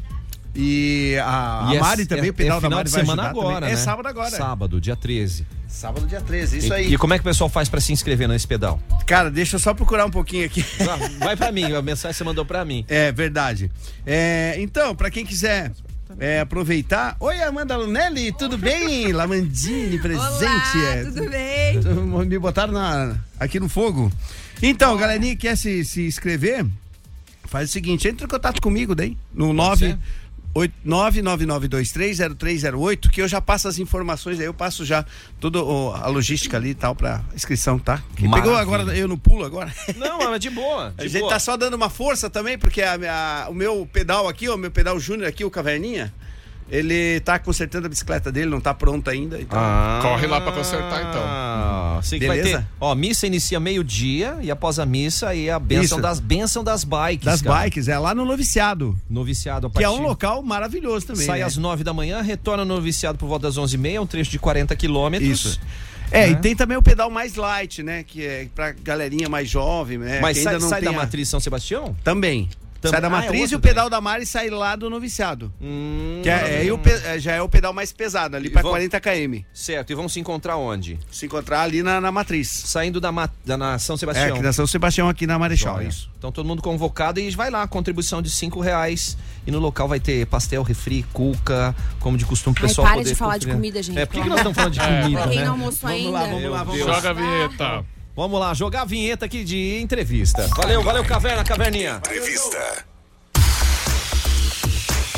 E 0.54 1.16
a, 1.24 1.68
E 1.70 1.72
a 1.72 1.74
é- 1.76 1.80
Mari 1.80 2.06
também, 2.06 2.26
é- 2.26 2.30
o 2.30 2.34
pedal 2.34 2.58
é 2.58 2.60
da 2.60 2.68
Mari 2.70 2.84
de 2.88 2.90
vai 2.94 3.00
semana 3.00 3.22
agora, 3.30 3.54
também. 3.54 3.68
né? 3.68 3.72
É 3.72 3.76
sábado 3.76 4.06
agora. 4.06 4.30
Sábado, 4.30 4.80
dia 4.80 4.94
13. 4.96 5.46
Sábado, 5.66 6.06
dia 6.06 6.20
13, 6.20 6.58
isso 6.58 6.68
e, 6.68 6.72
aí. 6.74 6.92
E 6.92 6.98
como 6.98 7.14
é 7.14 7.16
que 7.18 7.22
o 7.22 7.24
pessoal 7.24 7.48
faz 7.48 7.68
pra 7.68 7.80
se 7.80 7.92
inscrever 7.92 8.28
nesse 8.28 8.46
pedal? 8.46 8.78
Cara, 9.06 9.30
deixa 9.30 9.56
eu 9.56 9.60
só 9.60 9.72
procurar 9.72 10.04
um 10.04 10.10
pouquinho 10.10 10.44
aqui. 10.44 10.62
Vai 11.18 11.34
pra 11.36 11.50
mim, 11.50 11.72
a 11.72 11.80
mensagem 11.80 12.12
você 12.14 12.22
mandou 12.24 12.44
pra 12.44 12.62
mim. 12.64 12.84
É 12.88 13.10
verdade. 13.10 13.70
É, 14.04 14.56
então, 14.58 14.94
pra 14.94 15.10
quem 15.10 15.24
quiser 15.24 15.72
é, 16.18 16.40
aproveitar. 16.40 17.16
Oi, 17.18 17.42
Amanda 17.42 17.74
Lunelli, 17.74 18.32
tudo 18.32 18.58
bem? 18.58 19.10
Lamandini 19.14 19.98
presente. 19.98 20.76
Olá, 20.76 20.94
é. 20.94 21.04
tudo 21.04 21.30
bem? 21.30 22.26
Me 22.26 22.38
botaram 22.38 22.74
na- 22.74 23.16
aqui 23.40 23.58
no 23.58 23.70
fogo. 23.70 24.12
Então, 24.62 24.94
galerinha 24.98 25.34
que 25.34 25.40
quer 25.48 25.56
se, 25.56 25.82
se 25.86 26.06
inscrever, 26.06 26.66
faz 27.46 27.70
o 27.70 27.72
seguinte, 27.72 28.06
entra 28.06 28.26
em 28.26 28.28
contato 28.28 28.60
comigo 28.60 28.94
daí, 28.94 29.16
no 29.34 29.54
9 29.54 29.96
999230308, 30.54 33.10
que 33.10 33.20
eu 33.22 33.28
já 33.28 33.40
passo 33.40 33.68
as 33.68 33.78
informações 33.78 34.38
aí, 34.38 34.46
eu 34.46 34.54
passo 34.54 34.84
já 34.84 35.04
toda 35.40 35.58
a 35.58 36.06
logística 36.08 36.56
ali 36.56 36.70
e 36.70 36.74
tal 36.74 36.94
pra 36.94 37.22
inscrição, 37.34 37.78
tá? 37.78 38.02
Pegou 38.16 38.56
agora, 38.56 38.82
eu 38.96 39.08
no 39.08 39.18
pulo 39.18 39.44
agora. 39.44 39.72
Não, 39.96 40.18
mas 40.30 40.40
de 40.40 40.50
boa. 40.50 40.94
A 40.98 41.02
de 41.02 41.08
gente 41.08 41.20
boa. 41.22 41.32
tá 41.32 41.38
só 41.38 41.56
dando 41.56 41.74
uma 41.74 41.88
força 41.90 42.28
também, 42.28 42.58
porque 42.58 42.82
a 42.82 42.98
minha- 42.98 43.46
o 43.48 43.54
meu 43.54 43.88
pedal 43.92 44.28
aqui, 44.28 44.48
o 44.48 44.56
meu 44.56 44.70
pedal 44.70 44.98
júnior 45.00 45.28
aqui, 45.28 45.44
o 45.44 45.50
Caverninha, 45.50 46.12
ele 46.68 47.20
tá 47.20 47.38
consertando 47.38 47.86
a 47.86 47.88
bicicleta 47.88 48.32
dele, 48.32 48.50
não 48.50 48.60
tá 48.60 48.72
pronto 48.72 49.08
ainda. 49.10 49.40
Então, 49.40 49.58
Ah, 49.58 49.98
Corre 50.02 50.26
lá 50.26 50.40
pra 50.40 50.52
consertar, 50.52 51.00
então. 51.08 51.22
Que 52.18 52.26
vai 52.26 52.38
Beleza? 52.38 52.58
ter. 52.58 52.66
Ó, 52.80 52.94
missa 52.94 53.26
inicia 53.26 53.60
meio-dia 53.60 54.38
e 54.40 54.50
após 54.50 54.78
a 54.78 54.86
missa 54.86 55.28
aí 55.28 55.48
a 55.50 55.58
benção 55.58 55.98
Isso. 55.98 56.00
das 56.02 56.18
bênção 56.20 56.64
das 56.64 56.82
bikes. 56.84 57.24
das 57.24 57.42
cara. 57.42 57.60
bikes, 57.62 57.88
é 57.88 57.98
lá 57.98 58.14
no 58.14 58.24
Noviciado, 58.24 58.98
Noviciado 59.08 59.66
a 59.66 59.70
que 59.70 59.78
é 59.78 59.82
partir- 59.86 60.00
um 60.00 60.02
local 60.02 60.42
maravilhoso 60.42 61.06
também. 61.06 61.24
Sai 61.26 61.38
né? 61.40 61.44
às 61.44 61.56
nove 61.56 61.84
da 61.84 61.92
manhã, 61.92 62.20
retorna 62.22 62.64
no 62.64 62.74
noviciado 62.74 63.16
por 63.18 63.26
volta 63.28 63.46
das 63.46 63.56
onze 63.58 63.76
e 63.76 63.78
meia, 63.78 64.00
um 64.02 64.06
trecho 64.06 64.30
de 64.30 64.38
40 64.38 64.74
quilômetros. 64.74 65.28
Isso. 65.30 65.60
É, 66.10 66.28
e 66.28 66.36
tem 66.36 66.54
também 66.54 66.76
o 66.76 66.82
pedal 66.82 67.08
mais 67.10 67.36
light, 67.36 67.82
né? 67.82 68.02
Que 68.02 68.26
é 68.26 68.46
pra 68.54 68.72
galerinha 68.72 69.28
mais 69.30 69.48
jovem, 69.48 69.96
né? 69.96 70.20
Mas 70.20 70.38
sai, 70.38 70.52
ainda 70.54 70.62
não 70.62 70.68
sai 70.68 70.80
tem 70.80 70.90
da 70.90 70.94
a- 70.96 71.00
matriz 71.00 71.26
São 71.28 71.40
Sebastião? 71.40 71.96
Também. 72.04 72.48
Também. 72.82 72.90
Sai 72.92 73.00
da 73.00 73.06
Ah, 73.16 73.20
é 73.22 73.22
matriz 73.26 73.50
e 73.52 73.54
o 73.54 73.60
pedal 73.60 73.88
da 73.88 74.00
Mari 74.00 74.26
sai 74.26 74.50
lá 74.50 74.74
do 74.76 74.90
noviciado. 74.90 75.52
Hum, 75.60 76.20
Que 76.22 76.28
é, 76.28 76.76
pe- 76.76 76.90
é, 77.06 77.18
já 77.18 77.32
é 77.32 77.40
o 77.40 77.48
pedal 77.48 77.72
mais 77.72 77.92
pesado, 77.92 78.36
ali 78.36 78.50
pra 78.50 78.60
vão- 78.60 78.72
40 78.72 79.00
km. 79.00 79.42
Certo, 79.54 79.90
e 79.90 79.94
vão 79.94 80.08
se 80.08 80.18
encontrar 80.18 80.56
onde? 80.56 80.98
Se 81.10 81.26
encontrar 81.26 81.62
ali 81.62 81.82
na, 81.82 82.00
na 82.00 82.10
matriz. 82.10 82.48
Saindo 82.50 83.00
da, 83.00 83.12
ma- 83.12 83.30
da 83.46 83.56
na 83.56 83.78
São 83.78 83.94
É, 83.94 83.98
Sebastião. 83.98 84.34
aqui 84.34 84.42
da 84.42 84.52
São 84.52 84.66
Sebastião, 84.66 85.08
aqui 85.08 85.26
na 85.26 85.38
Marechal, 85.38 85.76
Joia. 85.76 85.88
isso. 85.88 86.10
Então 86.18 86.32
todo 86.32 86.44
mundo 86.46 86.60
convocado 86.60 87.20
e 87.20 87.30
vai 87.30 87.50
lá, 87.50 87.66
contribuição 87.68 88.20
de 88.20 88.28
cinco 88.30 88.60
reais. 88.60 89.16
E 89.46 89.50
no 89.50 89.58
local 89.58 89.86
vai 89.88 89.98
ter 90.00 90.26
pastel, 90.26 90.62
refri, 90.62 91.04
cuca, 91.12 91.74
como 92.00 92.16
de 92.18 92.24
costume, 92.24 92.54
o 92.56 92.58
Ai, 92.62 92.68
pessoal 92.68 92.86
para 92.86 92.96
poder 92.98 93.08
de 93.10 93.14
falar 93.16 93.32
de 93.38 93.46
conferir. 93.46 93.54
comida, 93.56 93.82
gente, 93.82 93.98
É, 93.98 94.06
por 94.06 94.22
que, 94.22 94.28
nós 94.28 94.38
estamos 94.38 94.56
falando 94.56 94.72
de 94.72 94.80
comida, 94.80 95.20
Pra 95.20 95.28
quem 95.30 95.38
né? 95.38 95.44
não 95.44 95.52
almoçou 95.52 95.88
Vamos 95.88 96.04
ainda. 96.06 96.10
lá, 96.18 96.26
vamos 96.26 96.50
lá, 96.50 96.62
vamos 96.64 96.80
lá. 96.86 96.94
Joga 96.94 97.10
a 97.10 97.12
vinheta. 97.12 97.84
Vamos 98.14 98.38
lá, 98.38 98.52
jogar 98.52 98.82
a 98.82 98.84
vinheta 98.84 99.24
aqui 99.24 99.42
de 99.42 99.80
entrevista. 99.80 100.46
Valeu, 100.56 100.82
valeu, 100.82 101.02
Caverna, 101.04 101.42
Caverninha. 101.42 101.96
Entrevista. 101.96 102.84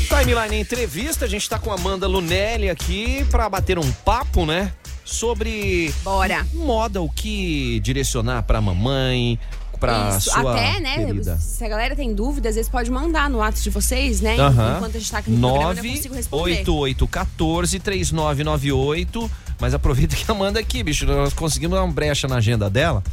Timeline 0.07 0.61
Entrevista, 0.61 1.25
a 1.25 1.27
gente 1.27 1.49
tá 1.49 1.59
com 1.59 1.71
a 1.71 1.75
Amanda 1.75 2.07
Lunelli 2.07 2.69
aqui 2.69 3.25
pra 3.29 3.49
bater 3.49 3.77
um 3.77 3.91
papo, 3.91 4.45
né? 4.45 4.71
Sobre 5.03 5.93
Bora. 6.03 6.47
moda, 6.53 7.01
o 7.01 7.09
que 7.09 7.79
direcionar 7.81 8.43
pra 8.43 8.61
mamãe, 8.61 9.37
pra 9.77 10.15
Isso, 10.17 10.31
sua 10.31 10.53
até, 10.53 10.79
né? 10.79 11.05
querida. 11.05 11.37
Se 11.37 11.63
a 11.65 11.67
galera 11.67 11.95
tem 11.95 12.13
dúvida, 12.13 12.47
às 12.49 12.55
vezes 12.55 12.69
pode 12.71 12.89
mandar 12.89 13.29
no 13.29 13.39
WhatsApp 13.39 13.63
de 13.63 13.69
vocês, 13.71 14.21
né? 14.21 14.35
Enquanto 14.35 14.95
a 14.95 14.99
gente 14.99 15.11
tá 15.11 15.17
aqui 15.17 15.31
no 15.31 15.49
programa, 15.49 15.79
eu 15.79 15.91
consigo 15.95 16.15
responder. 16.15 16.63
98814 16.63 17.79
3998. 17.79 19.31
Mas 19.59 19.73
aproveita 19.73 20.15
que 20.15 20.25
a 20.29 20.33
Amanda 20.33 20.59
aqui, 20.59 20.83
bicho. 20.83 21.05
Nós 21.05 21.33
conseguimos 21.33 21.77
dar 21.77 21.83
uma 21.83 21.93
brecha 21.93 22.27
na 22.27 22.37
agenda 22.37 22.69
dela. 22.69 23.03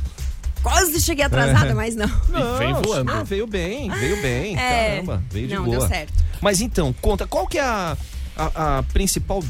Quase 0.62 1.00
cheguei 1.00 1.24
atrasada, 1.24 1.74
mas 1.74 1.96
não. 1.96 2.06
E 2.06 2.58
vem 2.58 2.72
voando. 2.74 3.10
Ah, 3.12 3.22
veio 3.24 3.46
bem, 3.46 3.90
veio 3.90 4.20
bem. 4.22 4.56
É. 4.56 4.90
Caramba, 4.90 5.22
veio 5.30 5.48
de 5.48 5.54
Não, 5.54 5.64
boa. 5.64 5.78
deu 5.78 5.88
certo. 5.88 6.12
Mas 6.40 6.60
então, 6.60 6.92
conta, 7.00 7.26
qual 7.26 7.46
que 7.48 7.58
é 7.58 7.62
a, 7.62 7.96
a, 8.36 8.78
a 8.78 8.82
principal 8.84 9.42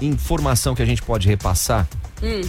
informação 0.00 0.74
que 0.74 0.82
a 0.82 0.86
gente 0.86 1.02
pode 1.02 1.28
repassar? 1.28 1.86
Hum. 2.22 2.40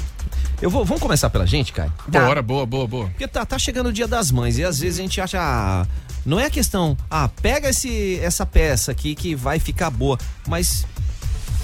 Eu 0.62 0.70
vou, 0.70 0.84
vamos 0.86 1.01
começar 1.01 1.29
pela 1.29 1.46
gente, 1.46 1.72
Kai? 1.74 1.91
Tá. 2.12 2.25
Bora, 2.25 2.41
boa, 2.41 2.65
boa, 2.65 2.88
boa. 2.88 3.08
Porque 3.10 3.27
tá, 3.27 3.46
tá 3.46 3.60
chegando 3.60 3.88
o 3.88 3.94
dia 3.94 4.08
das 4.08 4.32
mães 4.32 4.58
e 4.58 4.63
às 4.63 4.79
vezes 4.79 5.00
a 5.00 5.01
gente 5.01 5.22
acha. 5.22 5.39
ah, 5.41 5.86
não 6.25 6.39
é 6.39 6.46
a 6.46 6.50
questão, 6.50 6.98
ah, 7.10 7.29
pega 7.41 7.70
esse, 7.70 8.20
essa 8.22 8.46
peça 8.46 8.91
aqui 8.91 9.15
que 9.15 9.34
vai 9.36 9.60
ficar 9.60 9.89
boa, 9.89 10.17
mas 10.48 10.86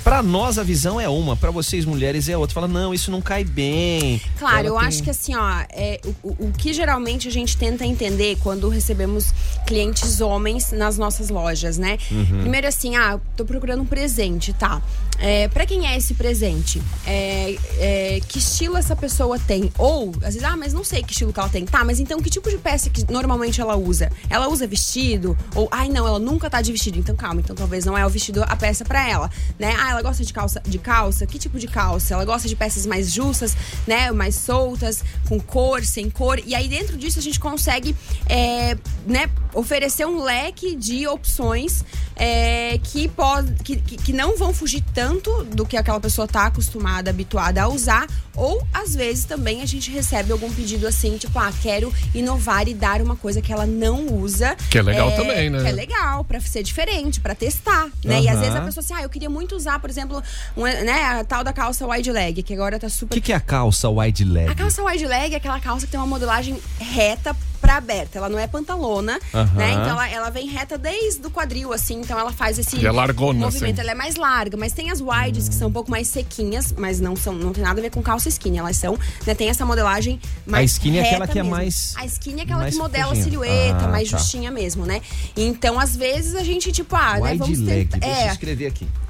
Pra 0.04 0.22
nós 0.22 0.58
a 0.58 0.64
visão 0.64 1.00
é 1.00 1.08
uma, 1.08 1.36
pra 1.38 1.50
vocês 1.50 1.86
mulheres 1.86 2.28
é 2.28 2.38
outra. 2.38 2.54
Fala, 2.56 2.68
não, 2.68 2.94
isso 2.94 3.10
não 3.10 3.22
cai 3.22 3.44
bem. 3.46 4.22
Claro, 4.38 4.58
Ela 4.58 4.68
eu 4.68 4.78
tem- 4.80 4.88
acho 4.88 5.04
que 5.04 5.10
assim, 5.10 5.34
ó, 5.34 5.50
é, 5.70 6.00
o, 6.22 6.48
o- 6.48 6.52
que 6.58 6.74
geralmente 6.74 7.28
a 7.28 7.32
gente 7.32 7.56
tenta 7.56 7.86
entender 7.86 8.38
quando 8.44 8.68
recebemos 8.68 9.34
clientes 9.66 10.20
homens 10.20 10.72
nas 10.74 10.98
nossas 10.98 11.30
lojas, 11.30 11.78
né? 11.78 11.98
Uhum. 12.12 12.42
Primeiro 12.42 12.68
assim, 12.68 12.98
ah, 12.98 13.18
tô 13.38 13.46
procurando 13.46 13.82
um 13.84 13.86
presente, 13.86 14.52
tá? 14.52 14.82
É, 15.20 15.48
para 15.48 15.66
quem 15.66 15.88
é 15.88 15.96
esse 15.96 16.16
presente? 16.16 16.82
É, 17.08 17.56
é, 17.78 18.20
que 18.28 18.40
estilo 18.40 18.76
essa 18.76 18.96
pessoa 18.96 19.40
tem? 19.40 19.72
Ou, 19.78 20.10
às 20.18 20.34
vezes, 20.34 20.44
ah, 20.44 20.58
mas 20.58 20.74
não 20.74 20.84
sei 20.84 21.02
que 21.02 21.14
estilo 21.14 21.32
que 21.32 21.40
ela 21.40 21.48
tem. 21.50 21.66
Tá, 21.66 21.86
mas 21.86 22.00
então 22.02 22.20
que 22.22 22.30
tipo 22.30 22.50
de 22.50 22.58
peça 22.58 22.90
que 22.90 23.10
normalmente 23.10 23.62
ela 23.62 23.78
usa? 23.78 24.12
Ela 24.30 24.50
usa 24.50 24.68
vestido? 24.68 25.38
Ou, 25.56 25.70
ai, 25.72 25.88
não, 25.88 26.06
ela 26.06 26.20
nunca 26.20 26.50
tá 26.50 26.62
de 26.62 26.72
vestido. 26.74 27.00
Então 27.00 27.16
calma, 27.16 27.40
então 27.40 27.56
talvez 27.56 27.86
não 27.86 27.98
é 27.98 28.06
o 28.06 28.10
vestido 28.10 28.44
a 28.44 28.56
peça 28.58 28.84
pra 28.84 29.08
ela, 29.08 29.30
né? 29.58 29.74
Ah, 29.80 29.93
ela 29.94 30.02
gosta 30.02 30.24
de 30.24 30.34
calça, 30.34 30.62
de 30.66 30.78
calça? 30.78 31.26
Que 31.26 31.40
tipo 31.40 31.58
de 31.58 31.68
calça? 31.68 32.14
Ela 32.14 32.26
gosta 32.26 32.48
de 32.48 32.56
peças 32.56 32.86
mais 32.86 33.12
justas, 33.12 33.56
né? 33.88 34.12
Mais 34.12 34.36
soltas, 34.36 35.04
com 35.28 35.40
cor, 35.40 35.84
sem 35.86 36.10
cor. 36.10 36.40
E 36.46 36.54
aí 36.54 36.68
dentro 36.68 36.98
disso 36.98 37.20
a 37.20 37.22
gente 37.22 37.40
consegue, 37.40 37.96
é, 38.28 38.78
né? 39.06 39.30
Oferecer 39.54 40.06
um 40.06 40.22
leque 40.22 40.76
de 40.76 41.08
opções 41.08 41.84
é, 42.16 42.80
que, 42.84 43.08
pode, 43.08 43.54
que, 43.64 43.76
que, 43.78 44.14
não 44.14 44.38
vão 44.38 44.54
fugir 44.54 44.84
tanto 44.94 45.44
do 45.46 45.66
que 45.66 45.78
aquela 45.78 46.00
pessoa 46.00 46.28
tá 46.28 46.46
acostumada, 46.46 47.10
habituada 47.10 47.62
a 47.62 47.68
usar. 47.68 48.08
Ou 48.36 48.66
às 48.74 48.96
vezes 48.96 49.26
também 49.26 49.62
a 49.62 49.66
gente 49.66 49.92
recebe 49.92 50.32
algum 50.32 50.52
pedido 50.52 50.88
assim, 50.88 51.18
tipo, 51.18 51.38
ah, 51.38 51.52
quero 51.62 51.94
inovar 52.16 52.68
e 52.68 52.74
dar 52.74 53.02
uma 53.02 53.16
coisa 53.16 53.42
que 53.42 53.54
ela 53.54 53.66
não 53.66 54.08
usa. 54.08 54.56
Que 54.70 54.80
é 54.80 54.82
legal 54.82 55.12
também, 55.12 55.50
né? 55.50 55.62
Que 55.62 55.68
é 55.68 55.72
legal, 55.72 56.24
pra 56.24 56.40
ser 56.40 56.64
diferente, 56.64 57.20
pra 57.20 57.36
testar, 57.36 57.90
né? 58.04 58.22
E 58.22 58.30
às 58.30 58.40
vezes 58.40 58.56
a 58.56 58.62
pessoa 58.62 58.84
assim, 58.84 58.94
ah, 58.96 59.04
eu 59.04 59.10
queria 59.10 59.30
muito 59.30 59.56
usar, 59.56 59.80
por 59.80 59.90
exemplo, 59.90 60.22
um, 60.58 60.64
né, 60.64 61.04
a 61.06 61.24
tal 61.24 61.44
da 61.44 61.54
calça 61.54 61.86
wide 61.88 62.12
leg, 62.12 62.42
que 62.42 62.54
agora 62.54 62.80
tá 62.80 62.88
O 62.88 62.90
super 62.90 63.14
que, 63.14 63.22
que 63.22 63.34
é 63.34 63.36
a 63.36 63.40
calça 63.40 63.90
wide 63.90 64.24
leg? 64.24 64.50
a 64.50 64.56
calça 64.56 64.84
wide 64.84 65.06
leg 65.06 65.34
é 65.34 65.38
aquela 65.38 65.60
calça 65.60 65.86
que 65.86 65.92
tem 65.92 66.00
uma 66.00 66.08
modelagem 66.08 66.60
reta 66.80 67.36
pra 67.64 67.78
aberta. 67.78 68.18
Ela 68.18 68.28
não 68.30 68.38
é 68.38 68.46
pantalona, 68.46 69.14
né? 69.56 69.72
Então 69.72 69.90
ela, 69.92 70.10
ela 70.10 70.30
vem 70.30 70.48
reta 70.48 70.78
desde 70.78 71.26
o 71.26 71.32
quadril, 71.32 71.72
assim. 71.72 72.02
Então 72.02 72.20
ela 72.20 72.34
faz 72.34 72.60
esse 72.60 72.76
E 72.78 72.86
é 72.86 72.92
largona, 72.92 73.40
movimento. 73.40 73.72
assim. 73.80 73.82
Ela 73.82 73.92
é 73.92 73.96
mais 73.96 74.16
larga, 74.18 74.58
mas 74.58 74.74
tem 74.74 74.92
as 74.92 75.00
wides 75.00 75.48
que 75.48 75.56
são 75.56 75.70
um 75.70 75.72
pouco 75.72 75.90
mais 75.90 76.08
sequinhas, 76.10 76.74
mas 76.78 77.00
não 77.00 77.16
são, 77.16 77.34
não 77.34 77.54
tem 77.54 77.64
nada 77.64 77.80
a 77.80 77.82
ver 77.82 77.90
com 77.90 78.02
calça 78.04 78.28
skinny. 78.28 78.58
Elas 78.58 78.76
são, 78.78 79.00
né? 79.26 79.34
Tem 79.34 79.48
essa 79.50 79.66
modelagem 79.66 80.20
mais 80.46 80.72
skinny 80.74 80.98
é 80.98 81.06
aquela 81.08 81.26
que 81.28 81.40
é 81.40 81.44
mesmo. 81.44 81.56
mais- 81.56 81.94
A 81.96 82.06
skinny 82.06 82.42
é 82.42 82.44
aquela 82.44 82.70
que 82.70 82.76
modela 82.76 83.12
a 83.14 83.16
fechadinha. 83.16 83.32
silhueta, 83.32 83.86
Ah, 83.86 83.88
mais 83.88 84.12
tá. 84.12 84.18
justinha 84.18 84.52
mesmo, 84.52 84.86
né? 84.86 85.02
Então, 85.38 85.80
às 85.80 85.96
vezes, 85.96 86.36
a 86.36 86.44
gente, 86.44 86.72
tipo, 86.72 86.96
ah, 86.96 87.14
né? 87.20 87.22
Wide 87.32 87.38
Vamos 87.38 87.60
leg. 87.60 87.86
tentar. 87.86 87.98
Deixa 88.06 88.22
eu 88.22 88.28
É, 88.28 88.32
escrever 88.32 88.68
aqui. 88.68 88.88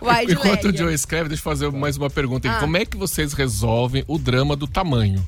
Wide 0.00 0.32
Enquanto 0.32 0.64
leg. 0.64 0.74
o 0.74 0.78
Joe 0.78 0.94
escreve, 0.94 1.28
deixa 1.28 1.40
eu 1.40 1.44
fazer 1.44 1.70
mais 1.72 1.96
uma 1.96 2.08
pergunta. 2.10 2.48
aqui. 2.48 2.56
Ah. 2.56 2.60
Como 2.60 2.76
é 2.76 2.84
que 2.84 2.96
vocês 2.96 3.32
resolvem 3.32 4.04
o 4.06 4.18
drama 4.18 4.54
do 4.56 4.66
tamanho? 4.66 5.24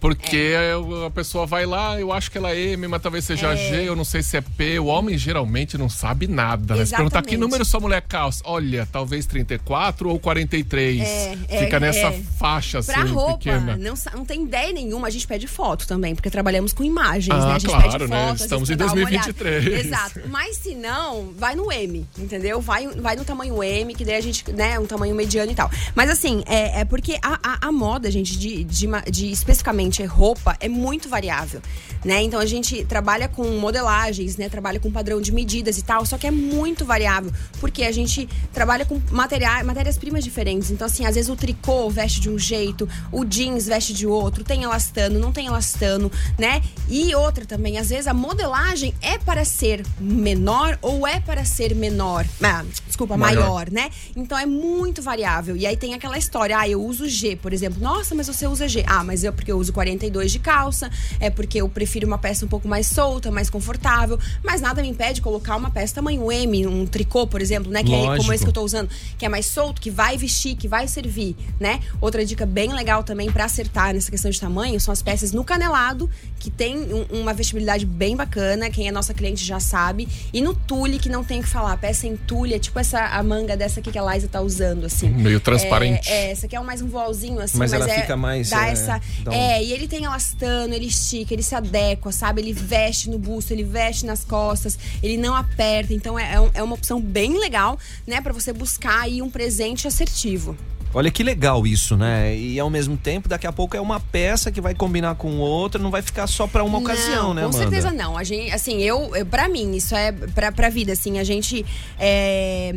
Porque 0.00 0.54
É. 0.56 0.72
a 1.06 1.10
pessoa 1.10 1.46
vai 1.46 1.66
lá, 1.66 2.00
eu 2.00 2.10
acho 2.12 2.30
que 2.30 2.38
ela 2.38 2.50
é 2.52 2.58
M, 2.72 2.88
mas 2.88 3.02
talvez 3.02 3.24
seja 3.24 3.52
É. 3.52 3.56
G, 3.56 3.88
eu 3.88 3.94
não 3.94 4.04
sei 4.04 4.22
se 4.22 4.36
é 4.36 4.40
P. 4.40 4.78
O 4.78 4.86
homem 4.86 5.16
geralmente 5.18 5.76
não 5.76 5.88
sabe 5.88 6.26
nada, 6.26 6.74
né? 6.74 6.84
Se 6.86 6.94
perguntar 6.94 7.22
que 7.22 7.36
número 7.36 7.64
sua 7.64 7.80
mulher 7.80 8.00
calça, 8.02 8.42
olha, 8.46 8.88
talvez 8.90 9.26
34 9.26 10.08
ou 10.08 10.18
43. 10.18 11.00
É, 11.02 11.38
é, 11.48 11.64
Fica 11.64 11.78
nessa 11.78 11.98
é. 12.08 12.22
faixa 12.38 12.78
assim, 12.78 12.92
Pra 12.92 13.04
roupa, 13.04 13.38
pequena. 13.38 13.76
não, 13.76 13.94
não 14.14 14.24
tem 14.24 14.42
ideia 14.44 14.72
nenhuma. 14.72 15.08
A 15.08 15.10
gente 15.10 15.26
pede 15.26 15.46
foto 15.46 15.86
também, 15.86 16.14
porque 16.14 16.30
trabalhamos 16.30 16.72
com 16.72 16.82
imagens, 16.82 17.34
Ah, 17.36 17.46
né? 17.48 17.52
A 17.54 17.58
gente 17.58 17.66
claro, 17.70 17.90
pede 17.92 18.06
né? 18.08 18.20
foto. 18.20 18.34
às 18.34 18.40
Estamos 18.40 18.70
em 18.70 18.76
pra 18.76 18.86
dar 18.86 18.92
uma 18.94 19.04
olhada. 19.06 19.32
2023. 19.32 19.86
Exato. 19.86 20.20
Mas 20.28 20.56
se 20.56 20.74
não, 20.74 21.32
vai 21.36 21.54
no 21.54 21.70
M, 21.70 22.06
entendeu? 22.18 22.60
Vai, 22.60 22.86
vai 22.88 23.16
no 23.16 23.24
tamanho 23.24 23.62
M, 23.62 23.94
que 23.94 24.04
daí 24.04 24.16
a 24.16 24.20
gente, 24.20 24.50
né, 24.52 24.78
um 24.78 24.86
tamanho 24.86 25.14
mediano 25.14 25.52
e 25.52 25.54
tal. 25.54 25.70
Mas 25.94 26.08
assim, 26.10 26.42
é, 26.46 26.80
é 26.80 26.84
porque 26.84 27.18
a, 27.22 27.38
a, 27.42 27.68
a 27.68 27.72
moda, 27.72 28.10
gente, 28.10 28.38
de, 28.38 28.64
de, 28.64 28.86
de 29.10 29.30
especificamente 29.30 29.89
roupa, 30.04 30.56
é 30.60 30.68
muito 30.68 31.08
variável, 31.08 31.60
né? 32.04 32.22
Então 32.22 32.38
a 32.40 32.46
gente 32.46 32.84
trabalha 32.84 33.28
com 33.28 33.44
modelagens, 33.58 34.36
né? 34.36 34.48
Trabalha 34.48 34.78
com 34.80 34.90
padrão 34.90 35.20
de 35.20 35.32
medidas 35.32 35.78
e 35.78 35.82
tal, 35.82 36.04
só 36.06 36.16
que 36.16 36.26
é 36.26 36.30
muito 36.30 36.84
variável, 36.84 37.32
porque 37.60 37.84
a 37.84 37.92
gente 37.92 38.28
trabalha 38.52 38.84
com 38.84 39.00
materiais, 39.10 39.64
matérias-primas 39.66 40.24
diferentes. 40.24 40.70
Então, 40.70 40.86
assim, 40.86 41.04
às 41.06 41.14
vezes 41.14 41.30
o 41.30 41.36
tricô 41.36 41.88
veste 41.90 42.20
de 42.20 42.30
um 42.30 42.38
jeito, 42.38 42.88
o 43.12 43.24
jeans 43.24 43.66
veste 43.66 43.92
de 43.92 44.06
outro, 44.06 44.44
tem 44.44 44.62
elastano, 44.62 45.18
não 45.18 45.32
tem 45.32 45.46
elastano, 45.46 46.10
né? 46.38 46.62
E 46.88 47.14
outra 47.14 47.44
também, 47.44 47.78
às 47.78 47.90
vezes 47.90 48.06
a 48.06 48.14
modelagem 48.14 48.94
é 49.00 49.18
para 49.18 49.44
ser 49.44 49.84
menor 49.98 50.78
ou 50.82 51.06
é 51.06 51.20
para 51.20 51.44
ser 51.44 51.74
menor. 51.74 52.26
Ah, 52.42 52.64
desculpa, 52.86 53.16
Maior. 53.16 53.40
maior, 53.40 53.70
né? 53.70 53.90
Então 54.16 54.38
é 54.38 54.46
muito 54.46 55.02
variável. 55.02 55.56
E 55.56 55.66
aí 55.66 55.76
tem 55.76 55.94
aquela 55.94 56.18
história, 56.18 56.58
ah, 56.58 56.68
eu 56.68 56.82
uso 56.82 57.08
G, 57.08 57.36
por 57.36 57.52
exemplo. 57.52 57.80
Nossa, 57.80 58.14
mas 58.14 58.26
você 58.26 58.46
usa 58.46 58.68
G. 58.68 58.84
Ah, 58.86 59.04
mas 59.04 59.24
eu 59.24 59.32
porque 59.32 59.52
eu 59.52 59.58
uso 59.58 59.72
42 59.84 60.30
de 60.30 60.38
calça, 60.38 60.90
é 61.18 61.30
porque 61.30 61.58
eu 61.60 61.68
prefiro 61.68 62.06
uma 62.06 62.18
peça 62.18 62.44
um 62.44 62.48
pouco 62.48 62.68
mais 62.68 62.86
solta, 62.86 63.30
mais 63.30 63.48
confortável. 63.48 64.18
Mas 64.44 64.60
nada 64.60 64.82
me 64.82 64.88
impede 64.88 65.14
de 65.14 65.22
colocar 65.22 65.56
uma 65.56 65.70
peça 65.70 65.94
tamanho 65.94 66.30
M, 66.30 66.66
um 66.66 66.84
tricô, 66.86 67.26
por 67.26 67.40
exemplo, 67.40 67.70
né? 67.72 67.82
Que 67.82 67.94
é 67.94 67.98
como 67.98 68.08
Lógico. 68.12 68.32
esse 68.34 68.44
que 68.44 68.48
eu 68.50 68.52
tô 68.52 68.62
usando, 68.62 68.90
que 69.16 69.24
é 69.24 69.28
mais 69.28 69.46
solto, 69.46 69.80
que 69.80 69.90
vai 69.90 70.18
vestir, 70.18 70.54
que 70.54 70.68
vai 70.68 70.86
servir, 70.86 71.34
né? 71.58 71.80
Outra 72.00 72.24
dica 72.26 72.44
bem 72.44 72.72
legal 72.74 73.02
também 73.02 73.30
pra 73.32 73.46
acertar 73.46 73.94
nessa 73.94 74.10
questão 74.10 74.30
de 74.30 74.38
tamanho 74.38 74.78
são 74.80 74.92
as 74.92 75.00
peças 75.00 75.32
no 75.32 75.42
canelado, 75.42 76.10
que 76.38 76.50
tem 76.50 76.76
um- 76.92 77.06
uma 77.20 77.32
vestibilidade 77.32 77.86
bem 77.86 78.14
bacana. 78.16 78.68
Quem 78.70 78.86
é 78.86 78.92
nossa 78.92 79.14
cliente 79.14 79.42
já 79.44 79.58
sabe. 79.60 80.06
E 80.32 80.40
no 80.42 80.54
tule, 80.54 80.98
que 80.98 81.08
não 81.08 81.24
tem 81.24 81.40
o 81.40 81.42
que 81.42 81.48
falar. 81.48 81.72
A 81.72 81.76
peça 81.76 82.06
em 82.06 82.16
tule 82.16 82.52
é 82.54 82.58
tipo 82.58 82.78
essa 82.78 83.00
a 83.06 83.22
manga 83.22 83.56
dessa 83.56 83.80
aqui 83.80 83.90
que 83.90 83.98
a 83.98 84.12
Liza 84.14 84.28
tá 84.28 84.40
usando, 84.42 84.84
assim. 84.84 85.08
Meio 85.08 85.40
transparente. 85.40 86.08
É, 86.10 86.26
é, 86.26 86.30
essa 86.32 86.44
aqui 86.46 86.54
é 86.56 86.60
mais 86.60 86.82
um 86.82 86.88
voalzinho, 86.88 87.40
assim, 87.40 87.56
Mas 87.58 87.70
mas, 87.72 87.80
ela 87.82 87.90
é, 87.90 88.00
fica 88.02 88.16
mais, 88.16 88.50
Dá 88.50 88.66
é, 88.66 88.70
essa. 88.72 89.00
dá 89.24 89.30
um- 89.30 89.34
É, 89.34 89.62
e 89.70 89.72
ele 89.72 89.86
tem 89.86 90.04
elastano, 90.04 90.74
ele 90.74 90.86
estica, 90.86 91.32
ele 91.32 91.44
se 91.44 91.54
adequa, 91.54 92.10
sabe? 92.10 92.40
Ele 92.40 92.52
veste 92.52 93.08
no 93.08 93.18
busto, 93.20 93.52
ele 93.52 93.62
veste 93.62 94.04
nas 94.04 94.24
costas, 94.24 94.76
ele 95.00 95.16
não 95.16 95.36
aperta. 95.36 95.94
Então 95.94 96.18
é, 96.18 96.34
é 96.34 96.50
é 96.54 96.62
uma 96.62 96.74
opção 96.74 97.00
bem 97.00 97.38
legal, 97.38 97.78
né, 98.06 98.20
Pra 98.20 98.32
você 98.32 98.52
buscar 98.52 99.02
aí 99.02 99.22
um 99.22 99.30
presente 99.30 99.86
assertivo. 99.86 100.56
Olha 100.92 101.10
que 101.10 101.22
legal 101.22 101.64
isso, 101.66 101.96
né? 101.96 102.36
E 102.36 102.58
ao 102.58 102.68
mesmo 102.68 102.96
tempo, 102.96 103.28
daqui 103.28 103.46
a 103.46 103.52
pouco 103.52 103.76
é 103.76 103.80
uma 103.80 104.00
peça 104.00 104.50
que 104.50 104.60
vai 104.60 104.74
combinar 104.74 105.14
com 105.14 105.38
outra, 105.38 105.80
não 105.80 105.90
vai 105.90 106.02
ficar 106.02 106.26
só 106.26 106.48
pra 106.48 106.64
uma 106.64 106.78
ocasião, 106.78 107.28
não, 107.28 107.34
né, 107.34 107.42
Com 107.42 107.48
Amanda? 107.50 107.62
certeza 107.62 107.92
não. 107.92 108.18
A 108.18 108.24
gente, 108.24 108.50
assim, 108.52 108.82
eu, 108.82 109.14
eu 109.14 109.24
para 109.24 109.48
mim, 109.48 109.76
isso 109.76 109.94
é 109.94 110.10
pra, 110.10 110.50
pra 110.50 110.68
vida, 110.68 110.92
assim, 110.92 111.20
a 111.20 111.24
gente 111.24 111.64
é, 111.98 112.74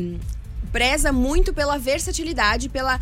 preza 0.72 1.12
muito 1.12 1.54
pela 1.54 1.78
versatilidade, 1.80 2.70
pela 2.70 3.00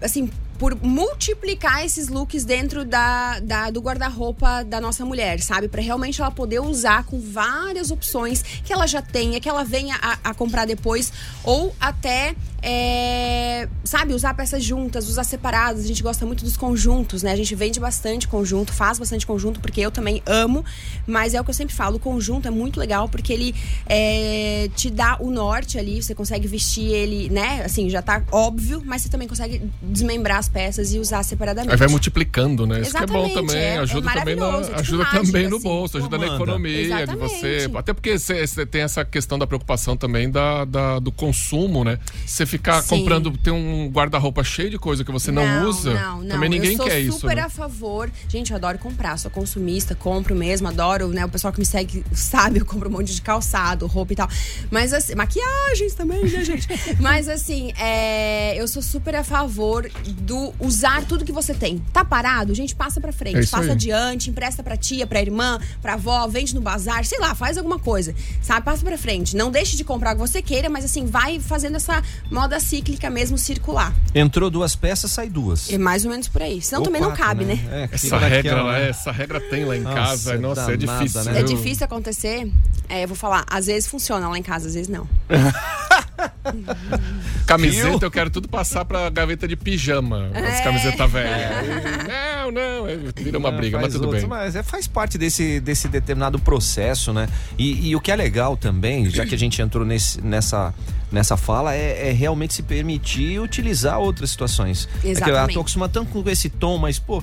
assim, 0.00 0.30
por 0.62 0.76
multiplicar 0.80 1.84
esses 1.84 2.06
looks 2.06 2.44
dentro 2.44 2.84
da, 2.84 3.40
da- 3.40 3.68
do 3.68 3.80
guarda-roupa 3.80 4.62
da 4.62 4.80
nossa 4.80 5.04
mulher, 5.04 5.40
sabe? 5.40 5.66
Pra 5.66 5.82
realmente 5.82 6.20
ela 6.20 6.30
poder 6.30 6.60
usar 6.60 7.02
com 7.02 7.18
várias 7.20 7.90
opções 7.90 8.42
que 8.64 8.72
ela 8.72 8.86
já 8.86 9.02
tenha, 9.02 9.40
que 9.40 9.48
ela 9.48 9.64
venha 9.64 9.98
a, 10.00 10.18
a 10.30 10.32
comprar 10.32 10.64
depois, 10.64 11.12
ou 11.42 11.74
até, 11.80 12.36
é, 12.62 13.68
sabe, 13.84 14.14
usar 14.14 14.34
peças 14.34 14.62
juntas, 14.62 15.08
usar 15.08 15.24
separadas. 15.24 15.84
A 15.84 15.86
gente 15.86 16.02
gosta 16.02 16.24
muito 16.24 16.44
dos 16.44 16.56
conjuntos, 16.56 17.22
né? 17.22 17.32
A 17.32 17.36
gente 17.36 17.54
vende 17.54 17.80
bastante 17.80 18.28
conjunto, 18.28 18.72
faz 18.72 18.98
bastante 18.98 19.26
conjunto, 19.26 19.60
porque 19.60 19.80
eu 19.80 19.90
também 19.90 20.22
amo, 20.24 20.64
mas 21.06 21.34
é 21.34 21.40
o 21.40 21.44
que 21.44 21.50
eu 21.50 21.54
sempre 21.54 21.74
falo, 21.74 21.96
o 21.96 22.00
conjunto 22.00 22.46
é 22.46 22.50
muito 22.50 22.78
legal, 22.78 23.08
porque 23.08 23.32
ele 23.32 23.54
é, 23.86 24.70
te 24.76 24.88
dá 24.90 25.16
o 25.20 25.30
norte 25.30 25.78
ali, 25.78 26.02
você 26.02 26.14
consegue 26.14 26.46
vestir 26.46 26.86
ele, 26.86 27.28
né? 27.28 27.62
Assim, 27.64 27.90
já 27.90 28.00
tá 28.00 28.22
óbvio, 28.30 28.82
mas 28.84 29.02
você 29.02 29.08
também 29.08 29.26
consegue 29.28 29.62
desmembrar 29.82 30.38
as 30.38 30.48
peças 30.48 30.92
e 30.94 30.98
usar 30.98 31.22
separadamente. 31.22 31.72
Aí 31.72 31.76
vai 31.78 31.88
multiplicando, 31.88 32.66
né? 32.66 32.80
Isso 32.80 32.90
que 32.92 32.96
é 33.02 33.06
bom 33.06 33.24
Exatamente, 33.26 33.34
também. 33.34 33.56
é- 33.56 33.74
é 33.74 33.78
ajuda 33.78 34.12
também, 34.12 34.36
na, 34.36 34.46
é 34.46 34.74
ajuda 34.76 35.04
mágica, 35.04 35.24
também 35.24 35.48
no 35.48 35.56
assim. 35.56 35.64
bolso, 35.64 35.98
ajuda 35.98 36.18
na 36.18 36.26
economia 36.34 36.76
de 36.76 36.80
Exatamente. 36.92 37.18
você. 37.18 37.70
Até 37.74 37.92
porque 37.92 38.18
você 38.18 38.66
tem 38.66 38.82
essa 38.82 39.04
questão 39.04 39.38
da 39.38 39.46
preocupação 39.46 39.96
também 39.96 40.30
da, 40.30 40.64
da- 40.64 40.98
do 40.98 41.10
consumo, 41.10 41.84
né? 41.84 41.98
Você 42.26 42.46
ficar 42.52 42.82
Sim. 42.82 42.98
comprando, 42.98 43.34
ter 43.38 43.50
um 43.50 43.88
guarda-roupa 43.88 44.44
cheio 44.44 44.68
de 44.68 44.78
coisa 44.78 45.02
que 45.02 45.10
você 45.10 45.32
não, 45.32 45.66
usa, 45.68 45.94
Não, 45.94 46.18
não. 46.20 46.28
também 46.28 46.50
ninguém 46.50 46.72
eu 46.72 46.76
sou 46.76 46.86
quer 46.86 47.00
isso. 47.00 47.18
super 47.20 47.36
né? 47.36 47.42
a 47.42 47.48
favor. 47.48 48.10
Gente, 48.28 48.50
eu 48.50 48.56
adoro 48.56 48.78
comprar, 48.78 49.18
sou 49.18 49.30
consumista, 49.30 49.94
compro 49.94 50.34
mesmo, 50.34 50.68
adoro, 50.68 51.08
né? 51.08 51.24
O 51.24 51.28
pessoal 51.30 51.50
que 51.50 51.58
me 51.58 51.64
segue 51.64 52.04
sabe, 52.12 52.60
eu 52.60 52.66
compro 52.66 52.90
um 52.90 52.92
monte 52.92 53.14
de 53.14 53.22
calçado, 53.22 53.86
roupa 53.86 54.12
e 54.12 54.16
tal. 54.16 54.28
Mas 54.70 54.92
assim, 54.92 55.14
maquiagens 55.14 55.94
também, 55.94 56.22
né, 56.24 56.44
gente? 56.44 56.68
Mas 57.00 57.26
assim, 57.28 57.72
é, 57.78 58.54
eu 58.60 58.68
sou 58.68 58.82
super 58.82 59.14
a 59.16 59.24
favor 59.24 59.90
do 60.20 60.52
usar 60.60 61.04
tudo 61.06 61.24
que 61.24 61.32
você 61.32 61.54
tem. 61.54 61.78
Tá 61.90 62.04
parado? 62.04 62.54
Gente, 62.54 62.74
passa 62.74 63.00
pra 63.00 63.12
frente, 63.12 63.38
É 63.38 63.46
passa 63.46 63.62
aí. 63.64 63.70
adiante, 63.70 64.28
empresta 64.28 64.62
pra 64.62 64.76
tia, 64.76 65.06
pra 65.06 65.22
irmã, 65.22 65.58
pra 65.80 65.94
avó, 65.94 66.26
vende 66.28 66.54
no 66.54 66.60
bazar, 66.60 67.04
sei 67.06 67.18
lá, 67.18 67.34
faz 67.34 67.56
alguma 67.56 67.78
coisa, 67.78 68.14
sabe? 68.42 68.62
Passa 68.66 68.84
pra 68.84 68.98
frente. 68.98 69.34
Não 69.36 69.50
deixe 69.50 69.74
de 69.74 69.84
comprar 69.84 70.10
o 70.10 70.14
que 70.16 70.20
você 70.20 70.42
queira, 70.42 70.68
mas 70.68 70.84
assim, 70.84 71.06
vai 71.06 71.40
fazendo 71.40 71.76
essa 71.76 72.02
moda 72.42 72.58
cíclica 72.58 73.08
mesmo 73.08 73.38
circular. 73.38 73.94
Entrou 74.12 74.50
duas 74.50 74.74
peças, 74.74 75.12
sai 75.12 75.28
duas. 75.28 75.72
É 75.72 75.78
mais 75.78 76.04
ou 76.04 76.10
menos 76.10 76.26
por 76.26 76.42
aí. 76.42 76.60
Senão 76.60 76.80
Ou 76.80 76.86
também 76.86 77.00
não 77.00 77.10
quatro, 77.10 77.24
cabe, 77.24 77.44
né? 77.44 77.58
É, 77.70 77.88
Essa 77.92 78.18
regra, 78.18 78.62
lá, 78.64 78.72
né? 78.72 78.88
essa 78.88 79.12
regra 79.12 79.40
tem 79.40 79.64
lá 79.64 79.76
em 79.76 79.80
Nossa, 79.80 79.94
casa. 79.96 80.38
Nossa, 80.38 80.72
é 80.72 80.76
danada, 80.76 81.04
difícil. 81.04 81.24
né? 81.32 81.40
É 81.40 81.42
difícil 81.44 81.84
acontecer. 81.84 82.50
É, 82.88 83.04
eu 83.04 83.08
vou 83.08 83.16
falar, 83.16 83.44
às 83.48 83.66
vezes 83.66 83.88
funciona 83.88 84.28
lá 84.28 84.36
em 84.36 84.42
casa, 84.42 84.66
às 84.66 84.74
vezes 84.74 84.88
não. 84.88 85.08
Camiseta, 87.46 88.04
eu 88.04 88.10
quero 88.10 88.28
tudo 88.28 88.48
passar 88.48 88.84
pra 88.84 89.08
gaveta 89.08 89.46
de 89.46 89.54
pijama. 89.54 90.30
As 90.34 90.60
camisetas 90.62 91.10
velhas. 91.10 91.68
Não, 91.68 92.02
não, 92.52 92.86
é, 92.86 92.96
vira 93.16 93.38
uma 93.38 93.50
briga, 93.50 93.78
mas 93.78 93.84
Faz 93.84 93.94
tudo 93.94 94.04
outros, 94.04 94.22
bem. 94.22 94.30
Mas 94.30 94.54
é, 94.54 94.62
faz 94.62 94.86
parte 94.86 95.18
desse, 95.18 95.60
desse 95.60 95.88
determinado 95.88 96.38
processo, 96.38 97.12
né? 97.12 97.28
E, 97.58 97.88
e 97.88 97.96
o 97.96 98.00
que 98.00 98.12
é 98.12 98.16
legal 98.16 98.56
também, 98.56 99.08
já 99.10 99.26
que 99.26 99.34
a 99.34 99.38
gente 99.38 99.60
entrou 99.60 99.84
nesse, 99.84 100.20
nessa, 100.20 100.74
nessa 101.10 101.36
fala, 101.36 101.74
é, 101.74 102.08
é 102.08 102.12
realmente 102.12 102.54
se 102.54 102.62
permitir 102.62 103.40
utilizar 103.40 103.98
outras 103.98 104.30
situações. 104.30 104.88
É 104.98 105.00
que 105.00 105.06
eu 105.06 105.10
Exatamente. 105.12 105.54
tô 105.54 105.60
acostumado 105.60 105.90
tanto 105.92 106.10
com 106.10 106.28
esse 106.30 106.48
tom, 106.48 106.78
mas, 106.78 106.98
pô, 106.98 107.22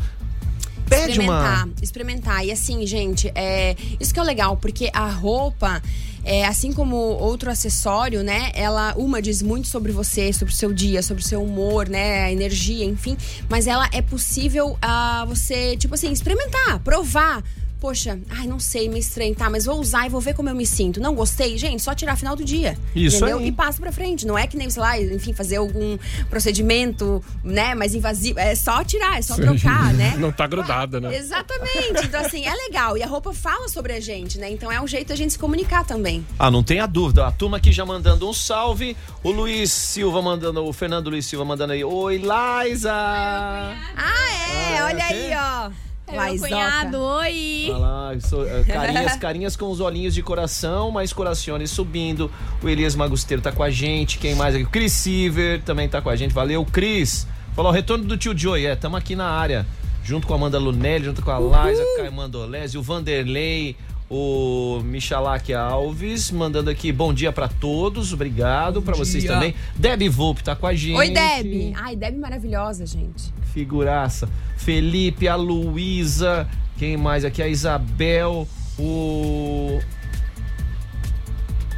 pede 0.90 1.12
experimentar, 1.12 1.66
uma. 1.66 1.74
experimentar. 1.82 2.46
E 2.46 2.52
assim, 2.52 2.86
gente, 2.86 3.32
é, 3.36 3.76
isso 4.00 4.14
que 4.14 4.20
é 4.20 4.24
legal, 4.24 4.58
porque 4.58 4.90
a 4.94 5.08
roupa, 5.10 5.82
é, 6.24 6.46
assim 6.46 6.74
como 6.74 6.96
outro 6.96 7.50
acessório, 7.50 8.24
né? 8.24 8.52
Ela, 8.54 8.94
uma 8.98 9.22
diz 9.22 9.42
muito 9.42 9.68
sobre 9.68 9.92
você, 9.92 10.34
sobre 10.34 10.54
o 10.54 10.58
seu 10.58 10.74
dia, 10.74 11.02
sobre 11.02 11.24
o 11.24 11.26
seu 11.26 11.44
humor, 11.44 11.88
né? 11.88 12.24
A 12.24 12.32
energia, 12.32 12.86
enfim. 12.86 13.18
Mas 13.48 13.68
ela 13.68 13.90
é 13.92 14.02
possível 14.02 14.78
ah, 14.82 15.26
você, 15.28 15.78
tipo 15.78 15.94
assim, 15.94 16.12
experimentar, 16.12 16.80
provar. 16.80 17.44
Poxa, 17.80 18.20
ai, 18.30 18.46
não 18.46 18.60
sei, 18.60 18.90
meio 18.90 19.00
estranho, 19.00 19.34
tá? 19.34 19.50
Mas 19.50 19.64
vou 19.64 19.80
usar 19.80 20.06
e 20.06 20.10
vou 20.10 20.20
ver 20.20 20.34
como 20.34 20.50
eu 20.50 20.56
me 20.56 20.66
sinto. 20.66 21.00
Não 21.00 21.16
gostei? 21.16 21.58
Gente, 21.58 21.82
só 21.82 21.96
tirar 21.96 22.18
final 22.18 22.36
do 22.36 22.44
dia. 22.44 22.78
Isso 22.94 23.18
entendeu? 23.18 23.38
aí. 23.38 23.48
E 23.48 23.52
passa 23.54 23.80
pra 23.80 23.92
frente. 23.92 24.28
Não 24.28 24.38
é 24.38 24.46
que 24.48 24.58
nem, 24.58 24.70
sei 24.70 24.82
lá, 24.82 25.00
enfim, 25.00 25.32
fazer 25.32 25.56
algum 25.58 25.98
procedimento, 26.30 27.24
né, 27.44 27.74
mais 27.76 27.96
invasivo. 27.96 28.40
É 28.40 28.54
só 28.54 28.84
tirar, 28.84 29.18
é 29.18 29.22
só 29.22 29.36
trocar, 29.36 29.94
né? 29.94 30.16
Não 30.20 30.32
tá 30.32 30.46
grudada, 30.46 31.00
né? 31.00 31.16
Exatamente. 31.16 32.06
Então, 32.06 32.20
assim, 32.20 32.46
é 32.46 32.54
legal. 32.54 32.98
E 32.98 33.04
a 33.04 33.08
roupa 33.08 33.34
fala 33.34 33.70
sobre 33.70 33.94
a 33.94 34.00
gente, 34.00 34.38
né? 34.38 34.50
Então 34.52 34.72
é 34.72 34.82
um 34.82 34.88
jeito 34.88 35.08
da 35.10 35.16
gente 35.16 35.32
se 35.34 35.40
comunicar 35.40 35.86
também. 35.86 36.26
Ah, 36.38 36.52
não 36.52 36.62
tenha 36.64 36.86
dúvida. 36.86 37.26
A 37.28 37.32
turma 37.32 37.58
aqui 37.58 37.72
já 37.72 37.86
mandando 37.86 38.28
um 38.30 38.34
salve. 38.34 38.96
O 39.24 39.32
Luiz 39.32 39.72
Silva 39.72 40.22
mandando, 40.22 40.66
o 40.66 40.74
Fernando 40.74 41.10
Luiz 41.10 41.26
Silva 41.26 41.46
mandando 41.46 41.74
aí. 41.74 41.84
Oi, 41.84 42.18
Liza! 42.18 42.92
Ah, 42.94 43.74
é? 43.98 44.80
Ah, 44.80 44.86
Olha 44.86 45.08
quê? 45.08 45.14
aí, 45.14 45.32
ó. 45.36 45.89
É 46.12 46.32
meu 46.32 46.40
cunhado, 46.40 46.98
oi. 46.98 47.68
Olha 47.70 47.78
lá, 47.78 48.12
eh, 48.14 48.64
carinhas, 48.72 49.16
carinhas 49.18 49.56
com 49.56 49.70
os 49.70 49.80
olhinhos 49.80 50.14
de 50.14 50.24
coração, 50.24 50.92
mais 50.92 51.14
corações 51.14 51.70
subindo. 51.70 52.32
O 52.64 52.70
Elias 52.70 52.96
Magusteiro 52.96 53.42
tá 53.42 53.52
com 53.52 53.64
a 53.64 53.70
gente. 53.70 54.18
Quem 54.18 54.36
mais 54.36 54.56
aqui? 54.56 54.64
O 54.64 54.70
Cris 54.70 54.92
Silver 54.92 55.62
também 55.62 55.88
tá 55.88 56.02
com 56.02 56.10
a 56.10 56.16
gente. 56.16 56.34
Valeu, 56.34 56.66
Cris. 56.66 57.28
Falou, 57.56 57.72
retorno 57.72 58.06
do 58.06 58.18
tio 58.18 58.38
Joey. 58.38 58.66
É, 58.66 58.76
tamo 58.76 58.96
aqui 58.96 59.16
na 59.16 59.28
área. 59.30 59.66
Junto 60.04 60.26
com 60.26 60.34
a 60.34 60.38
Amanda 60.38 60.58
Lunelli, 60.58 61.06
junto 61.06 61.22
com 61.22 61.30
a 61.30 61.68
Liza, 61.68 61.84
Caio 61.98 62.12
Mandolese, 62.12 62.78
o 62.78 62.82
Vanderlei, 62.82 63.76
o 64.10 64.82
Michalak 64.84 65.54
Alves, 65.54 66.32
mandando 66.32 66.70
aqui 66.70 66.92
bom 66.92 67.14
dia 67.14 67.32
pra 67.32 67.48
todos. 67.48 68.12
Obrigado 68.12 68.82
pra 68.82 68.96
vocês 68.96 69.24
dia. 69.24 69.34
também. 69.34 69.54
Deb 69.76 70.10
Volpe 70.10 70.44
tá 70.44 70.56
com 70.56 70.66
a 70.66 70.74
gente. 70.74 70.98
Oi, 70.98 71.12
Deb. 71.12 71.74
Ai, 71.76 71.96
Deb 71.96 72.18
maravilhosa, 72.18 72.86
gente. 72.86 73.32
Figuraça. 73.54 74.28
Felipe, 74.58 75.28
a 75.28 75.36
Luísa, 75.36 76.48
quem 76.78 76.98
mais 76.98 77.24
aqui? 77.24 77.42
A 77.42 77.48
Isabel, 77.48 78.48
o 78.78 79.80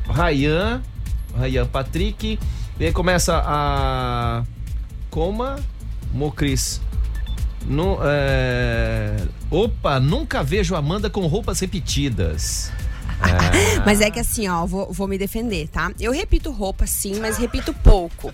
Rayan, 0.07 0.81
Rayan 1.37 1.65
Patrick. 1.65 2.39
E 2.79 2.85
aí 2.85 2.91
começa 2.93 3.43
a 3.45 4.43
Coma 5.09 5.59
Mocris. 6.13 6.81
No, 7.65 7.99
é... 8.01 9.17
Opa, 9.51 9.99
nunca 9.99 10.41
vejo 10.41 10.75
Amanda 10.75 11.09
com 11.09 11.27
roupas 11.27 11.59
repetidas. 11.59 12.71
Mas 13.85 13.99
é 13.99 14.09
que 14.09 14.17
assim, 14.19 14.47
ó, 14.47 14.65
vou, 14.65 14.91
vou 14.93 15.09
me 15.09 15.17
defender, 15.17 15.67
tá? 15.67 15.91
Eu 15.99 16.13
repito 16.13 16.51
roupa, 16.51 16.87
sim, 16.87 17.19
mas 17.19 17.37
repito 17.37 17.73
pouco. 17.73 18.33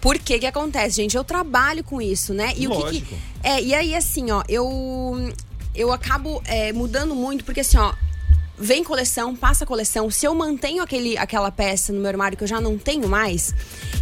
Por 0.00 0.18
que 0.18 0.38
que 0.38 0.46
acontece, 0.46 0.96
gente? 0.96 1.16
Eu 1.16 1.24
trabalho 1.24 1.82
com 1.82 2.00
isso, 2.00 2.32
né? 2.32 2.52
E 2.56 2.68
o 2.68 2.70
que 2.70 2.76
que. 2.76 2.82
Lógico. 2.82 3.14
É, 3.42 3.60
e 3.60 3.74
aí, 3.74 3.94
assim, 3.94 4.30
ó, 4.30 4.42
eu. 4.48 5.32
Eu 5.74 5.92
acabo 5.92 6.42
é, 6.44 6.72
mudando 6.72 7.14
muito, 7.14 7.44
porque 7.44 7.60
assim, 7.60 7.78
ó. 7.78 7.92
Vem 8.60 8.84
coleção, 8.84 9.34
passa 9.34 9.64
coleção. 9.64 10.10
Se 10.10 10.26
eu 10.26 10.34
mantenho 10.34 10.82
aquele, 10.82 11.16
aquela 11.16 11.50
peça 11.50 11.92
no 11.94 12.00
meu 12.00 12.10
armário 12.10 12.36
que 12.36 12.44
eu 12.44 12.48
já 12.48 12.60
não 12.60 12.76
tenho 12.76 13.08
mais, 13.08 13.54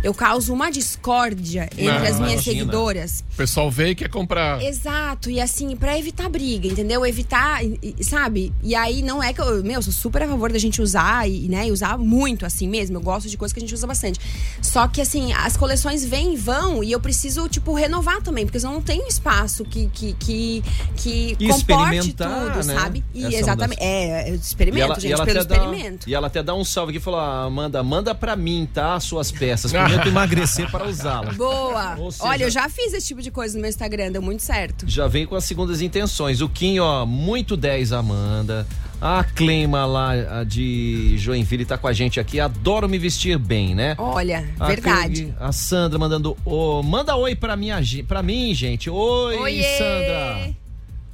eu 0.02 0.12
causo 0.12 0.52
uma 0.52 0.68
discórdia 0.70 1.68
entre 1.72 1.84
Não, 1.84 1.96
as 1.96 2.18
minhas 2.18 2.32
imagina. 2.32 2.42
seguidoras. 2.42 3.24
O 3.34 3.36
pessoal 3.36 3.70
vem 3.70 3.90
e 3.92 3.94
quer 3.94 4.08
comprar. 4.08 4.60
Exato, 4.62 5.30
e 5.30 5.40
assim, 5.40 5.76
pra 5.76 5.96
evitar 5.96 6.28
briga, 6.28 6.66
entendeu? 6.66 7.06
Evitar, 7.06 7.60
sabe? 8.00 8.52
E 8.62 8.74
aí 8.74 9.00
não 9.02 9.22
é 9.22 9.32
que 9.32 9.40
eu, 9.40 9.62
meu, 9.62 9.80
sou 9.80 9.92
super 9.92 10.22
a 10.24 10.28
favor 10.28 10.50
da 10.52 10.58
gente 10.58 10.82
usar 10.82 11.28
e, 11.28 11.48
né, 11.48 11.66
usar 11.70 11.96
muito 11.96 12.44
assim 12.44 12.68
mesmo. 12.68 12.96
Eu 12.96 13.00
gosto 13.00 13.28
de 13.28 13.36
coisas 13.36 13.52
que 13.52 13.60
a 13.60 13.62
gente 13.62 13.74
usa 13.74 13.86
bastante. 13.86 14.18
Só 14.60 14.88
que 14.88 15.00
assim, 15.00 15.32
as 15.32 15.56
coleções 15.56 16.04
vêm 16.04 16.34
e 16.34 16.36
vão 16.36 16.82
e 16.82 16.90
eu 16.90 16.98
preciso, 16.98 17.48
tipo, 17.48 17.72
renovar 17.74 18.20
também, 18.22 18.44
porque 18.44 18.58
eu 18.58 18.62
não 18.62 18.82
tenho 18.82 19.06
espaço 19.06 19.64
que 19.64 19.88
que 19.92 20.12
que, 20.14 20.62
que 20.96 21.36
comporte 21.48 22.12
tudo, 22.12 22.66
né? 22.66 22.74
sabe? 22.74 23.04
E 23.14 23.24
Essa 23.24 23.36
exatamente, 23.36 23.80
é, 23.80 24.36
experimento, 24.48 25.00
gente, 25.00 25.10
pelo 25.10 25.22
até 25.22 25.34
dá, 25.34 25.40
experimento. 25.40 26.08
e 26.08 26.14
ela 26.14 26.26
até 26.26 26.42
dá 26.42 26.54
um 26.54 26.64
salve 26.64 26.90
aqui 26.90 26.98
e 26.98 27.02
falou: 27.02 27.20
ah, 27.20 27.44
Amanda, 27.44 27.82
manda 27.82 28.14
pra 28.14 28.34
mim, 28.36 28.68
tá? 28.72 28.98
Suas 29.00 29.30
peças. 29.30 29.70
Prometo 29.72 30.06
emagrecer 30.08 30.70
para 30.70 30.86
usá-las. 30.86 31.36
Boa. 31.36 31.96
Seja- 32.10 32.24
Olha, 32.24 32.44
eu 32.44 32.50
já 32.50 32.68
fiz 32.68 32.92
esse 32.92 33.06
tipo 33.08 33.22
de 33.22 33.30
coisa 33.30 33.54
no 33.56 33.60
meu 33.62 33.68
Instagram, 33.68 34.12
deu 34.12 34.22
muito 34.22 34.42
certo. 34.42 34.84
Já 34.88 35.06
vem 35.06 35.26
com 35.26 35.34
as 35.34 35.44
segundas 35.44 35.80
intenções. 35.80 36.40
O 36.40 36.48
Kim, 36.48 36.78
ó, 36.78 37.04
muito 37.06 37.56
10, 37.56 37.92
Amanda. 37.92 38.66
A 39.00 39.22
Cleima 39.22 39.86
lá 39.86 40.42
de 40.44 41.14
Joinville 41.18 41.64
tá 41.64 41.78
com 41.78 41.86
a 41.86 41.92
gente 41.92 42.18
aqui. 42.18 42.40
Adoro 42.40 42.88
me 42.88 42.98
vestir 42.98 43.38
bem, 43.38 43.72
né? 43.72 43.94
Olha, 43.96 44.48
A 44.58 44.66
verdade. 44.66 45.32
A 45.38 45.52
Sandra 45.52 45.98
mandando. 46.00 46.36
ô, 46.44 46.82
manda 46.82 47.14
oi 47.14 47.36
pra, 47.36 47.54
minha, 47.54 47.80
pra 48.08 48.24
mim, 48.24 48.52
gente. 48.52 48.90
Oi, 48.90 49.36
Oiê! 49.36 49.62
Sandra. 49.78 50.67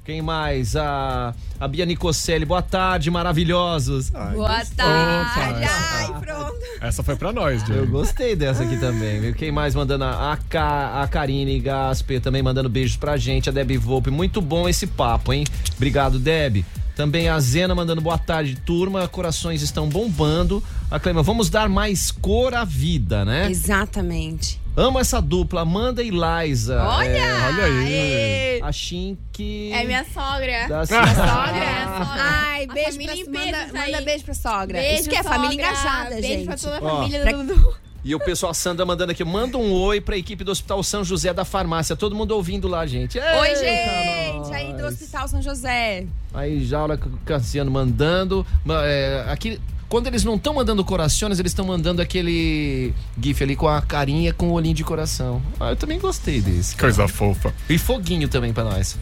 Quem 0.05 0.21
mais? 0.21 0.77
A, 0.77 1.33
a 1.59 1.67
Bia 1.67 1.87
Nicocelli. 1.87 2.45
Boa 2.45 2.61
tarde, 2.61 3.11
maravilhosos. 3.11 4.14
Ai, 4.14 4.35
Boa 4.35 4.59
gostei. 4.59 4.77
tarde. 4.77 5.64
Opa, 5.64 5.75
Ai, 5.95 6.21
pronto. 6.21 6.55
Essa 6.81 7.03
foi 7.03 7.17
pra 7.17 7.33
nós, 7.33 7.62
Eu 7.62 7.67
Diego. 7.69 7.87
gostei 7.93 8.37
dessa 8.37 8.64
aqui 8.64 8.77
também, 8.77 9.21
viu? 9.21 9.35
Quem 9.35 9.51
mais 9.51 9.75
mandando? 9.75 10.05
A, 10.05 10.33
a, 10.33 10.37
Ka- 10.37 11.03
a 11.03 11.09
Karine 11.09 11.59
Gasper 11.59 12.21
também 12.21 12.43
mandando 12.43 12.69
beijos 12.69 12.97
pra 12.99 13.17
gente. 13.17 13.49
A 13.49 13.53
Deb 13.53 13.71
Volpe. 13.79 14.11
Muito 14.11 14.43
bom 14.43 14.69
esse 14.69 14.87
papo, 14.87 15.33
hein? 15.33 15.45
Obrigado, 15.77 16.19
Deb. 16.19 16.64
Também 16.95 17.29
a 17.29 17.40
Zena 17.40 17.75
mandando 17.75 18.01
boa 18.03 18.19
tarde, 18.19 18.57
turma. 18.57 19.09
Corações 19.09 19.62
estão 19.62 19.88
bombando. 19.88 20.62
A 20.90 21.01
Clema, 21.01 21.23
vamos 21.23 21.49
dar 21.49 21.69
mais 21.69 22.11
cor 22.11 22.53
à 22.55 22.64
vida, 22.64 23.25
né? 23.25 23.51
Exatamente. 23.51 24.61
Amo 24.77 24.99
essa 24.99 25.21
dupla, 25.23 25.61
Amanda 25.61 26.03
e 26.03 26.11
Liza. 26.11 26.83
Olha! 26.83 27.09
É, 27.17 27.47
olha 27.47 27.65
aí. 27.65 28.61
A 28.63 28.73
Chink. 28.73 29.71
É 29.73 29.85
minha 29.85 30.05
sogra. 30.05 30.67
da 30.69 30.83
Minha 30.85 30.87
sogra, 30.87 31.53
minha 31.53 31.87
sogra. 31.87 32.23
Ai, 32.23 32.65
A 32.69 32.73
beijo 32.73 32.91
família 32.93 33.25
pra, 33.25 33.41
manda, 33.45 33.67
manda 33.73 34.01
beijo 34.01 34.25
pra 34.25 34.35
sogra. 34.35 34.81
Beijo, 34.81 35.01
Isso 35.03 35.11
que 35.11 35.17
é 35.17 35.23
família 35.23 35.55
engajada, 35.55 36.11
Beijo 36.17 36.27
gente. 36.29 36.45
pra 36.47 36.57
toda 36.57 36.79
a 36.79 36.83
Ó. 36.83 36.97
família 36.97 37.21
Pra- 37.21 37.33
do 37.33 37.45
Dudu. 37.45 37.75
E 38.07 38.15
o 38.15 38.19
pessoal 38.19 38.53
Sandra 38.53 38.85
mandando 38.85 39.13
aqui, 39.13 39.25
manda 39.25 39.57
um 39.57 39.73
oi 39.73 39.99
pra 40.01 40.15
equipe 40.17 40.45
do 40.45 40.51
Hospital 40.53 40.83
São 40.83 41.03
José 41.05 41.33
da 41.33 41.43
Farmácia. 41.45 41.95
Todo 41.97 42.15
mundo 42.15 42.33
ouvindo 42.33 42.69
lá, 42.69 42.85
gente. 42.85 43.19
Oi, 43.19 43.49
Eita, 43.49 43.61
gente! 43.61 44.37
nós. 44.39 44.51
Aí 44.53 44.73
do 44.75 44.85
Hospital 44.87 45.29
São 45.29 45.41
José. 45.41 46.05
Aí 46.35 46.63
Jaula 46.65 46.99
Cassiano 47.25 47.71
mandando. 47.71 48.45
Ma- 48.65 48.85
é, 48.85 49.25
aqui, 49.31 49.59
quando 49.95 50.09
eles 50.09 50.25
não 50.25 50.35
estão 50.35 50.55
mandando 50.55 50.85
corações, 50.85 51.39
eles 51.39 51.53
estão 51.53 51.65
mandando 51.65 52.03
aquele 52.03 52.93
GIF 53.23 53.45
ali 53.45 53.55
com 53.55 53.69
a 53.69 53.81
carinha 53.81 54.35
com 54.35 54.49
o 54.49 54.53
olhinho 54.55 54.75
de 54.75 54.83
coração. 54.83 55.41
Ah, 55.61 55.71
eu 55.71 55.77
também 55.77 56.01
gostei 56.01 56.41
desse. 56.41 56.75
cara. 56.75 56.93
Coisa 56.93 57.07
fofa. 57.07 57.55
E 57.71 57.79
foguinho 57.79 58.29
também 58.29 58.53
pra 58.53 58.65
nós. 58.65 58.99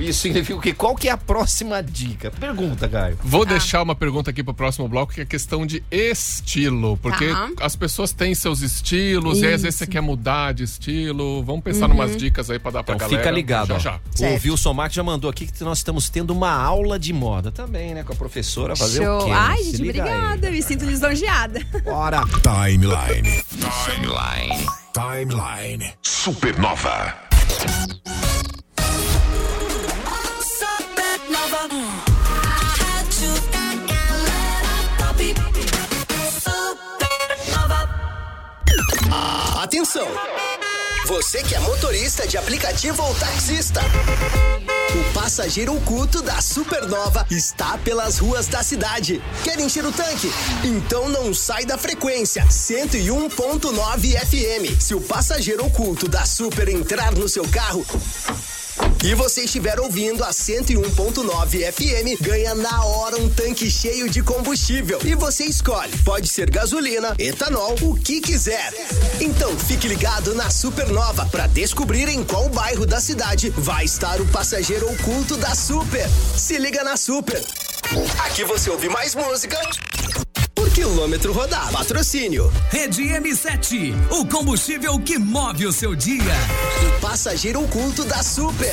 Isso 0.00 0.20
significa 0.20 0.58
o 0.58 0.60
quê? 0.60 0.72
Qual 0.72 0.94
que 0.96 1.08
é 1.08 1.10
a 1.12 1.16
próxima 1.16 1.82
dica? 1.82 2.30
Pergunta, 2.30 2.88
Caio. 2.88 3.18
Vou 3.22 3.44
deixar 3.44 3.82
uma 3.82 3.94
pergunta 3.94 4.30
aqui 4.30 4.42
pro 4.42 4.54
próximo 4.54 4.88
bloco, 4.88 5.12
que 5.12 5.20
é 5.20 5.24
questão 5.24 5.66
de 5.66 5.82
estilo. 5.90 6.96
Porque 6.98 7.28
Tá. 7.28 7.50
as 7.60 7.76
pessoas 7.76 8.12
têm 8.12 8.34
seus 8.34 8.60
estilos, 8.62 9.40
e 9.40 9.46
aí 9.46 9.54
às 9.54 9.62
vezes 9.62 9.76
Isso. 9.76 9.84
você 9.84 9.90
quer 9.90 10.00
mudar 10.00 10.52
de 10.52 10.64
estilo. 10.64 11.42
Vamos 11.44 11.62
pensar 11.62 11.88
numas 11.88 12.16
dicas 12.16 12.50
aí 12.50 12.58
pra 12.58 12.70
dar 12.70 12.82
pra 12.82 12.94
Então 12.94 13.06
galera. 13.08 13.22
fica 13.24 13.34
ligado, 13.34 13.68
Já 13.68 13.74
ó. 13.76 13.78
já. 13.78 14.00
O. 14.28 14.50
Wilson 14.50 14.72
Marques 14.74 14.96
já 14.96 15.02
mandou 15.02 15.30
aqui 15.30 15.46
que 15.46 15.62
nós 15.64 15.78
estamos 15.78 16.08
tendo 16.08 16.30
uma 16.32 16.50
aula 16.52 16.98
de 16.98 17.12
moda 17.12 17.50
também, 17.52 17.94
né? 17.94 18.02
Com 18.02 18.12
a 18.12 18.16
professora 18.16 18.74
fazer 18.76 19.00
o 19.00 19.20
Show. 19.20 19.24
quê? 19.26 19.32
Ai, 19.32 19.62
gente, 19.62 19.76
liga 19.82 20.02
aí. 20.04 20.10
obrigada. 20.10 20.50
Me 20.50 20.62
sinto 20.62 20.84
lisonjeada. 20.84 21.60
Bora! 21.84 22.22
Timeline. 22.42 23.42
Timeline. 23.84 24.66
Timeline. 24.92 25.92
Supernova. 26.02 27.14
Atenção! 39.70 40.08
Você 41.06 41.44
que 41.44 41.54
é 41.54 41.60
motorista 41.60 42.26
de 42.26 42.36
aplicativo 42.36 43.00
ou 43.04 43.14
taxista. 43.14 43.80
O 44.90 45.12
passageiro 45.14 45.76
oculto 45.76 46.20
da 46.20 46.40
Supernova 46.40 47.24
está 47.30 47.78
pelas 47.78 48.18
ruas 48.18 48.48
da 48.48 48.64
cidade. 48.64 49.22
Quer 49.44 49.60
encher 49.60 49.86
o 49.86 49.92
tanque? 49.92 50.28
Então 50.64 51.08
não 51.08 51.32
sai 51.32 51.64
da 51.64 51.78
frequência 51.78 52.44
101.9 52.46 54.18
FM. 54.26 54.80
Se 54.80 54.92
o 54.92 55.00
passageiro 55.00 55.64
oculto 55.64 56.08
da 56.08 56.24
Super 56.26 56.68
entrar 56.68 57.14
no 57.14 57.28
seu 57.28 57.46
carro, 57.46 57.86
e 59.02 59.14
você 59.14 59.44
estiver 59.44 59.80
ouvindo 59.80 60.22
a 60.22 60.30
101.9 60.30 61.72
FM, 61.72 62.20
ganha 62.20 62.54
na 62.54 62.84
hora 62.84 63.16
um 63.16 63.30
tanque 63.30 63.70
cheio 63.70 64.10
de 64.10 64.22
combustível. 64.22 64.98
E 65.02 65.14
você 65.14 65.44
escolhe, 65.44 65.96
pode 65.98 66.28
ser 66.28 66.50
gasolina, 66.50 67.14
etanol, 67.18 67.74
o 67.80 67.94
que 67.94 68.20
quiser. 68.20 68.72
Então 69.18 69.56
fique 69.58 69.88
ligado 69.88 70.34
na 70.34 70.50
Supernova 70.50 71.24
para 71.26 71.46
descobrir 71.46 72.08
em 72.08 72.22
qual 72.22 72.48
bairro 72.50 72.84
da 72.84 73.00
cidade 73.00 73.50
vai 73.56 73.86
estar 73.86 74.20
o 74.20 74.26
passageiro 74.26 74.90
oculto 74.92 75.36
da 75.36 75.54
Super. 75.54 76.06
Se 76.36 76.58
liga 76.58 76.84
na 76.84 76.96
Super. 76.96 77.42
Aqui 78.26 78.44
você 78.44 78.68
ouve 78.68 78.88
mais 78.88 79.14
música 79.14 79.58
quilômetro 80.80 81.30
rodado. 81.34 81.72
Patrocínio. 81.72 82.50
Rede 82.70 83.02
M7, 83.02 83.92
o 84.12 84.24
combustível 84.24 84.98
que 84.98 85.18
move 85.18 85.66
o 85.66 85.72
seu 85.72 85.94
dia. 85.94 86.16
O 86.88 87.00
passageiro 87.02 87.62
oculto 87.62 88.02
da 88.02 88.22
Super. 88.22 88.72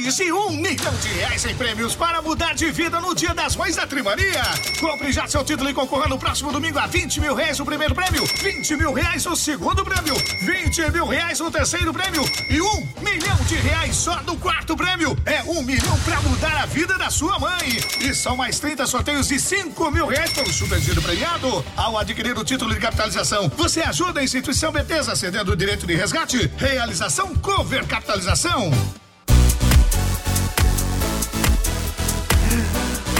Mais 0.00 0.16
de 0.16 0.32
um 0.32 0.50
milhão 0.52 0.94
de 1.02 1.08
reais 1.08 1.44
em 1.44 1.54
prêmios 1.54 1.94
para 1.94 2.22
mudar 2.22 2.54
de 2.54 2.70
vida 2.70 2.98
no 3.02 3.14
Dia 3.14 3.34
das 3.34 3.54
Mães 3.54 3.76
da 3.76 3.86
Trimania. 3.86 4.42
Compre 4.80 5.12
já 5.12 5.28
seu 5.28 5.44
título 5.44 5.68
e 5.68 5.74
concorra 5.74 6.08
no 6.08 6.18
próximo 6.18 6.50
domingo 6.50 6.78
a 6.78 6.86
20 6.86 7.20
mil 7.20 7.34
reais 7.34 7.60
o 7.60 7.66
primeiro 7.66 7.94
prêmio, 7.94 8.24
20 8.24 8.76
mil 8.76 8.94
reais 8.94 9.26
o 9.26 9.36
segundo 9.36 9.84
prêmio, 9.84 10.14
20 10.40 10.90
mil 10.90 11.06
reais 11.06 11.38
o 11.42 11.50
terceiro 11.50 11.92
prêmio 11.92 12.24
e 12.48 12.62
um 12.62 12.88
milhão 13.02 13.36
de 13.46 13.56
reais 13.56 13.94
só 13.94 14.16
do 14.22 14.36
quarto 14.36 14.74
prêmio. 14.74 15.14
É 15.26 15.42
um 15.42 15.62
milhão 15.62 15.98
para 16.00 16.18
mudar 16.22 16.62
a 16.62 16.66
vida 16.66 16.96
da 16.96 17.10
sua 17.10 17.38
mãe. 17.38 17.78
E 18.00 18.14
são 18.14 18.34
mais 18.34 18.58
30 18.58 18.86
sorteios 18.86 19.28
de 19.28 19.38
5 19.38 19.90
mil 19.90 20.06
reais 20.06 20.32
pelo 20.32 20.50
supergiro 20.50 21.02
premiado. 21.02 21.62
Ao 21.76 21.98
adquirir 21.98 22.38
o 22.38 22.44
título 22.44 22.72
de 22.72 22.80
capitalização, 22.80 23.50
você 23.54 23.82
ajuda 23.82 24.20
a 24.20 24.24
instituição 24.24 24.72
Betesa 24.72 25.14
cedendo 25.14 25.52
o 25.52 25.56
direito 25.56 25.86
de 25.86 25.94
resgate. 25.94 26.50
Realização 26.56 27.34
Cover 27.36 27.86
Capitalização. 27.86 28.70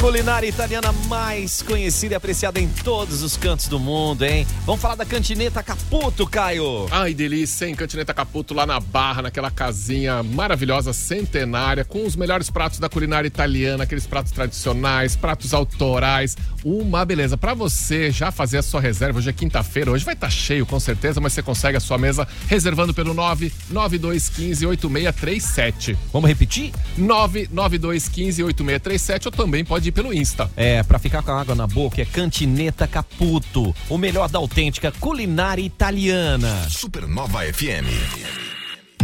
Culinária 0.00 0.48
italiana 0.48 0.92
mais 1.08 1.60
conhecida 1.60 2.14
e 2.14 2.16
apreciada 2.16 2.58
em 2.58 2.66
todos 2.66 3.22
os 3.22 3.36
cantos 3.36 3.68
do 3.68 3.78
mundo, 3.78 4.24
hein? 4.24 4.46
Vamos 4.64 4.80
falar 4.80 4.94
da 4.94 5.04
Cantineta 5.04 5.62
Caputo, 5.62 6.26
Caio. 6.26 6.86
Ai, 6.90 7.12
delícia, 7.12 7.66
hein? 7.66 7.74
Cantineta 7.74 8.14
Caputo 8.14 8.54
lá 8.54 8.64
na 8.64 8.80
Barra, 8.80 9.20
naquela 9.20 9.50
casinha 9.50 10.22
maravilhosa, 10.22 10.94
centenária, 10.94 11.84
com 11.84 12.06
os 12.06 12.16
melhores 12.16 12.48
pratos 12.48 12.78
da 12.78 12.88
culinária 12.88 13.28
italiana, 13.28 13.84
aqueles 13.84 14.06
pratos 14.06 14.32
tradicionais, 14.32 15.16
pratos 15.16 15.52
autorais. 15.52 16.34
Uma 16.64 17.04
beleza. 17.04 17.36
Para 17.36 17.52
você 17.52 18.10
já 18.10 18.32
fazer 18.32 18.56
a 18.56 18.62
sua 18.62 18.80
reserva, 18.80 19.18
hoje 19.18 19.28
é 19.28 19.34
quinta-feira, 19.34 19.90
hoje 19.90 20.04
vai 20.04 20.14
estar 20.14 20.28
tá 20.28 20.30
cheio 20.32 20.64
com 20.64 20.80
certeza, 20.80 21.20
mas 21.20 21.34
você 21.34 21.42
consegue 21.42 21.76
a 21.76 21.80
sua 21.80 21.98
mesa 21.98 22.26
reservando 22.48 22.94
pelo 22.94 23.12
99215 23.12 24.64
8637. 24.64 25.98
Vamos 26.10 26.26
repetir? 26.26 26.72
99215 26.96 28.42
8637 28.44 29.28
ou 29.28 29.32
também 29.32 29.62
pode 29.62 29.89
ir 29.90 29.92
pelo 29.92 30.14
Insta. 30.14 30.50
É, 30.56 30.82
pra 30.82 30.98
ficar 30.98 31.22
com 31.22 31.32
a 31.32 31.40
água 31.40 31.54
na 31.54 31.66
boca 31.66 32.00
é 32.00 32.04
Cantineta 32.04 32.86
Caputo, 32.86 33.74
o 33.88 33.98
melhor 33.98 34.28
da 34.28 34.38
autêntica 34.38 34.90
culinária 34.92 35.62
italiana. 35.62 36.66
Supernova 36.68 37.40
FM. 37.52 37.90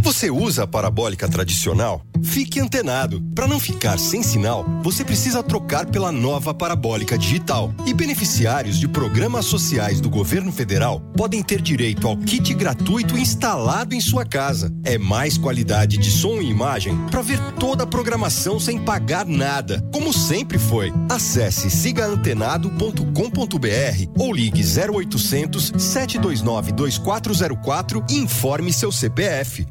Você 0.00 0.30
usa 0.30 0.64
a 0.64 0.66
parabólica 0.66 1.28
tradicional? 1.28 2.02
Fique 2.22 2.60
antenado. 2.60 3.22
Para 3.34 3.46
não 3.46 3.58
ficar 3.58 3.98
sem 3.98 4.22
sinal, 4.22 4.64
você 4.82 5.04
precisa 5.04 5.42
trocar 5.42 5.86
pela 5.86 6.12
nova 6.12 6.54
parabólica 6.54 7.18
digital. 7.18 7.72
E 7.86 7.94
beneficiários 7.94 8.78
de 8.78 8.88
programas 8.88 9.46
sociais 9.46 10.00
do 10.00 10.10
governo 10.10 10.52
federal 10.52 11.00
podem 11.16 11.42
ter 11.42 11.60
direito 11.60 12.06
ao 12.06 12.16
kit 12.16 12.52
gratuito 12.54 13.16
instalado 13.16 13.94
em 13.94 14.00
sua 14.00 14.24
casa. 14.24 14.72
É 14.84 14.98
mais 14.98 15.38
qualidade 15.38 15.96
de 15.96 16.10
som 16.10 16.40
e 16.40 16.50
imagem 16.50 16.96
para 17.10 17.22
ver 17.22 17.40
toda 17.58 17.84
a 17.84 17.86
programação 17.86 18.58
sem 18.58 18.78
pagar 18.78 19.26
nada, 19.26 19.82
como 19.92 20.12
sempre 20.12 20.58
foi. 20.58 20.92
Acesse 21.08 21.70
sigaantenado.com.br 21.70 24.08
ou 24.18 24.32
ligue 24.32 24.62
0800 24.62 25.72
729 25.76 26.72
2404 26.72 28.04
e 28.10 28.16
informe 28.16 28.72
seu 28.72 28.92
CPF. 28.92 29.66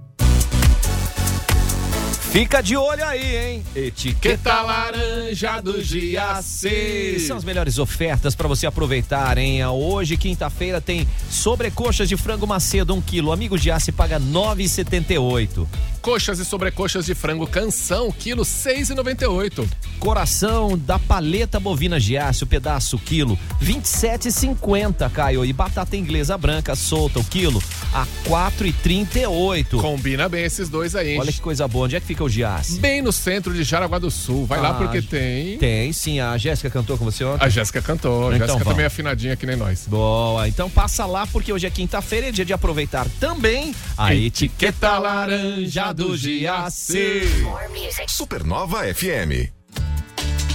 Fica 2.35 2.61
de 2.61 2.75
olho 2.75 3.05
aí, 3.05 3.37
hein? 3.37 3.63
Etiqueta 3.73 4.61
laranja 4.61 5.61
do 5.61 5.81
Giaci. 5.81 7.17
São 7.25 7.37
as 7.37 7.45
melhores 7.45 7.79
ofertas 7.79 8.35
para 8.35 8.45
você 8.45 8.67
aproveitar, 8.67 9.37
hein? 9.37 9.65
Hoje, 9.65 10.17
quinta-feira, 10.17 10.81
tem 10.81 11.07
sobrecoxas 11.29 12.09
de 12.09 12.17
frango 12.17 12.45
macedo, 12.45 12.93
1 12.93 12.97
um 12.97 13.01
quilo. 13.01 13.31
Amigo 13.31 13.57
Giaci 13.57 13.93
paga 13.93 14.19
9,78. 14.19 15.65
Coxas 16.05 16.37
e 16.37 16.45
sobrecoxas 16.45 17.07
de 17.07 17.15
frango 17.15 17.47
canção, 17.47 18.11
quilo 18.11 18.43
6,98. 18.43 19.67
Coração 19.97 20.77
da 20.77 20.99
paleta 20.99 21.59
bovina 21.59 21.99
Giaci, 21.99 22.43
o 22.43 22.45
pedaço, 22.45 22.99
quilo 22.99 23.35
27,50, 23.59 25.09
Caio. 25.09 25.43
E 25.43 25.51
batata 25.51 25.97
inglesa 25.97 26.37
branca 26.37 26.75
solta, 26.75 27.17
o 27.17 27.23
quilo 27.23 27.59
a 27.91 28.05
4,38. 28.29 29.81
Combina 29.81 30.29
bem 30.29 30.43
esses 30.43 30.69
dois 30.69 30.95
aí, 30.95 31.13
hein? 31.13 31.19
Olha 31.19 31.31
que 31.31 31.41
coisa 31.41 31.67
boa. 31.67 31.85
Onde 31.85 31.95
é 31.95 31.99
que 31.99 32.05
fica 32.05 32.23
o 32.23 32.29
Giaci? 32.29 32.79
Bem 32.79 33.01
no 33.01 33.11
centro 33.11 33.51
de 33.51 33.63
Jaraguá 33.63 33.97
do 33.97 34.11
Sul. 34.11 34.45
Vai 34.45 34.59
ah, 34.59 34.61
lá 34.61 34.73
porque 34.75 35.01
tem. 35.01 35.57
Tem, 35.57 35.91
sim. 35.91 36.19
A 36.19 36.37
Jéssica 36.37 36.69
cantou 36.69 36.99
com 36.99 37.05
você 37.05 37.23
ontem? 37.23 37.43
A 37.43 37.49
Jéssica 37.49 37.81
cantou. 37.81 38.29
A 38.29 38.35
então, 38.35 38.47
Jéssica 38.47 38.65
também 38.65 38.83
é 38.83 38.87
afinadinha 38.87 39.35
que 39.35 39.47
nem 39.47 39.55
nós. 39.55 39.87
Boa. 39.87 40.47
Então 40.47 40.69
passa 40.69 41.03
lá 41.07 41.25
porque 41.25 41.51
hoje 41.51 41.65
é 41.65 41.69
quinta-feira, 41.71 42.27
é 42.27 42.31
dia 42.31 42.45
de 42.45 42.53
aproveitar 42.53 43.07
também 43.19 43.73
a 43.97 44.13
etiqueta 44.13 44.99
laranja 44.99 45.94
do 45.95 46.17
Giaci. 46.17 47.21
Supernova 48.07 48.81
FM. 48.93 49.49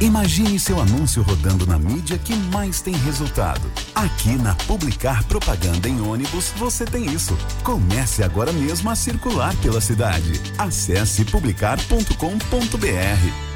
Imagine 0.01 0.59
seu 0.59 0.81
anúncio 0.81 1.23
rodando 1.23 1.67
na 1.67 1.79
mídia 1.79 2.19
que 2.19 2.35
mais 2.35 2.81
tem 2.81 2.95
resultado. 2.95 3.71
Aqui 3.95 4.37
na 4.37 4.55
Publicar 4.55 5.25
Propaganda 5.25 5.89
em 5.89 6.01
ônibus 6.01 6.53
você 6.57 6.85
tem 6.85 7.07
isso. 7.07 7.37
Comece 7.63 8.23
agora 8.23 8.53
mesmo 8.53 8.91
a 8.91 8.95
circular 8.95 9.55
pela 9.57 9.81
cidade. 9.81 10.41
Acesse 10.59 11.25
publicar.com.br. 11.25 13.50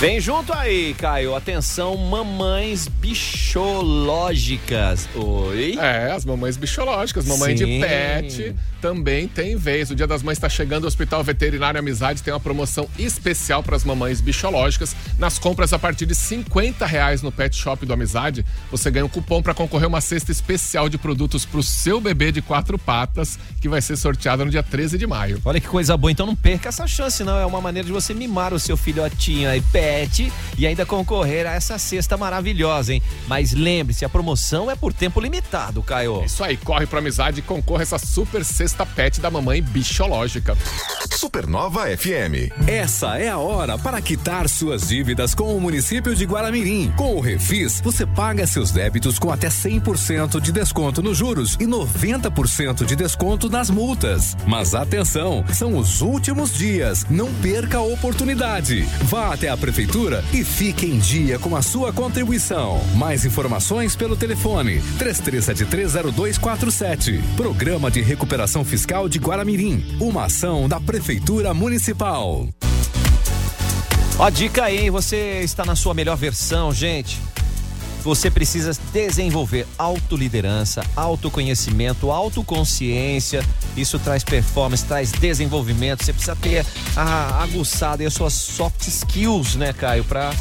Vem 0.00 0.18
junto 0.18 0.50
aí, 0.54 0.94
Caio. 0.94 1.34
Atenção, 1.34 1.94
mamães 1.94 2.88
bichológicas. 2.88 5.06
Oi? 5.14 5.76
É, 5.78 6.12
as 6.12 6.24
mamães 6.24 6.56
bichológicas, 6.56 7.26
mamãe 7.26 7.54
Sim. 7.54 7.66
de 7.66 7.80
pet 7.80 8.56
também 8.80 9.28
tem 9.28 9.56
vez. 9.56 9.90
O 9.90 9.94
Dia 9.94 10.06
das 10.06 10.22
Mães 10.22 10.38
está 10.38 10.48
chegando, 10.48 10.84
o 10.84 10.86
Hospital 10.86 11.22
Veterinário 11.22 11.78
Amizade 11.78 12.22
tem 12.22 12.32
uma 12.32 12.40
promoção 12.40 12.88
especial 12.98 13.62
para 13.62 13.76
as 13.76 13.84
mamães 13.84 14.22
bichológicas. 14.22 14.96
Nas 15.18 15.38
compras 15.38 15.74
a 15.74 15.78
partir 15.78 16.06
de 16.06 16.14
50 16.14 16.86
reais 16.86 17.20
no 17.20 17.30
Pet 17.30 17.54
Shop 17.54 17.84
do 17.84 17.92
Amizade, 17.92 18.42
você 18.70 18.90
ganha 18.90 19.04
um 19.04 19.08
cupom 19.08 19.42
para 19.42 19.52
concorrer 19.52 19.86
uma 19.86 20.00
cesta 20.00 20.32
especial 20.32 20.88
de 20.88 20.96
produtos 20.96 21.44
para 21.44 21.60
o 21.60 21.62
seu 21.62 22.00
bebê 22.00 22.32
de 22.32 22.40
quatro 22.40 22.78
patas, 22.78 23.38
que 23.60 23.68
vai 23.68 23.82
ser 23.82 23.96
sorteada 23.96 24.46
no 24.46 24.50
dia 24.50 24.62
13 24.62 24.96
de 24.96 25.06
maio. 25.06 25.38
Olha 25.44 25.60
que 25.60 25.68
coisa 25.68 25.94
boa, 25.94 26.10
então 26.10 26.24
não 26.24 26.34
perca 26.34 26.70
essa 26.70 26.86
chance, 26.86 27.22
não. 27.22 27.36
É 27.36 27.44
uma 27.44 27.60
maneira 27.60 27.84
de 27.84 27.92
você 27.92 28.14
mimar 28.14 28.54
o 28.54 28.58
seu 28.58 28.78
filhotinho 28.78 29.50
aí, 29.50 29.60
pet, 29.60 29.89
e 30.56 30.66
ainda 30.66 30.86
concorrer 30.86 31.46
a 31.46 31.52
essa 31.52 31.78
cesta 31.78 32.16
maravilhosa, 32.16 32.94
hein? 32.94 33.02
Mas 33.26 33.52
lembre-se, 33.52 34.04
a 34.04 34.08
promoção 34.08 34.70
é 34.70 34.76
por 34.76 34.92
tempo 34.92 35.20
limitado, 35.20 35.82
Caio. 35.82 36.24
Isso 36.24 36.42
aí, 36.42 36.56
corre 36.56 36.86
para 36.86 36.98
Amizade 36.98 37.40
e 37.40 37.42
concorra 37.42 37.80
a 37.80 37.82
essa 37.82 37.98
super 37.98 38.44
cesta 38.44 38.70
sexta 38.70 38.86
pet 38.86 39.20
da 39.20 39.30
mamãe 39.30 39.62
bichológica. 39.62 40.56
Supernova 41.16 41.86
FM. 41.96 42.50
Essa 42.66 43.18
é 43.18 43.28
a 43.28 43.36
hora 43.36 43.76
para 43.76 44.00
quitar 44.00 44.48
suas 44.48 44.88
dívidas 44.88 45.34
com 45.34 45.56
o 45.56 45.60
município 45.60 46.14
de 46.14 46.24
Guaramirim. 46.24 46.92
Com 46.96 47.16
o 47.16 47.20
Refis, 47.20 47.80
você 47.80 48.06
paga 48.06 48.46
seus 48.46 48.70
débitos 48.70 49.18
com 49.18 49.30
até 49.30 49.48
100% 49.48 50.40
de 50.40 50.52
desconto 50.52 51.02
nos 51.02 51.18
juros 51.18 51.54
e 51.60 51.66
90% 51.66 52.84
de 52.84 52.96
desconto 52.96 53.50
nas 53.50 53.70
multas. 53.70 54.36
Mas 54.46 54.74
atenção, 54.74 55.44
são 55.52 55.76
os 55.76 56.00
últimos 56.00 56.54
dias. 56.54 57.04
Não 57.10 57.32
perca 57.34 57.78
a 57.78 57.82
oportunidade. 57.82 58.82
Vá 59.02 59.34
até 59.34 59.48
a 59.48 59.56
prefeitura 59.56 59.79
e 60.32 60.44
fique 60.44 60.86
em 60.86 60.98
dia 60.98 61.36
com 61.38 61.54
a 61.56 61.62
sua 61.62 61.92
contribuição. 61.92 62.80
Mais 62.96 63.24
informações 63.24 63.96
pelo 63.96 64.14
telefone 64.16 64.80
33730247. 64.98 67.20
Programa 67.36 67.90
de 67.90 68.00
recuperação 68.00 68.64
Fiscal 68.64 69.08
de 69.08 69.18
Guaramirim, 69.18 69.84
uma 69.98 70.26
ação 70.26 70.68
da 70.68 70.78
Prefeitura 70.80 71.52
Municipal. 71.54 72.46
Ó, 74.18 74.28
dica 74.28 74.64
aí, 74.64 74.90
você 74.90 75.40
está 75.42 75.64
na 75.64 75.74
sua 75.74 75.94
melhor 75.94 76.16
versão, 76.16 76.74
gente. 76.74 77.18
Você 78.02 78.30
precisa 78.30 78.76
desenvolver 78.92 79.66
autoliderança, 79.78 80.82
autoconhecimento, 80.96 82.10
autoconsciência. 82.10 83.44
Isso 83.76 83.98
traz 83.98 84.24
performance, 84.24 84.84
traz 84.84 85.12
desenvolvimento. 85.12 86.04
Você 86.04 86.12
precisa 86.12 86.36
ter 86.36 86.66
a, 86.96 87.42
aguçada 87.42 88.02
aí 88.02 88.06
as 88.06 88.14
suas 88.14 88.32
soft 88.32 88.86
skills, 88.86 89.56
né, 89.56 89.72
Caio, 89.72 90.04
para 90.04 90.32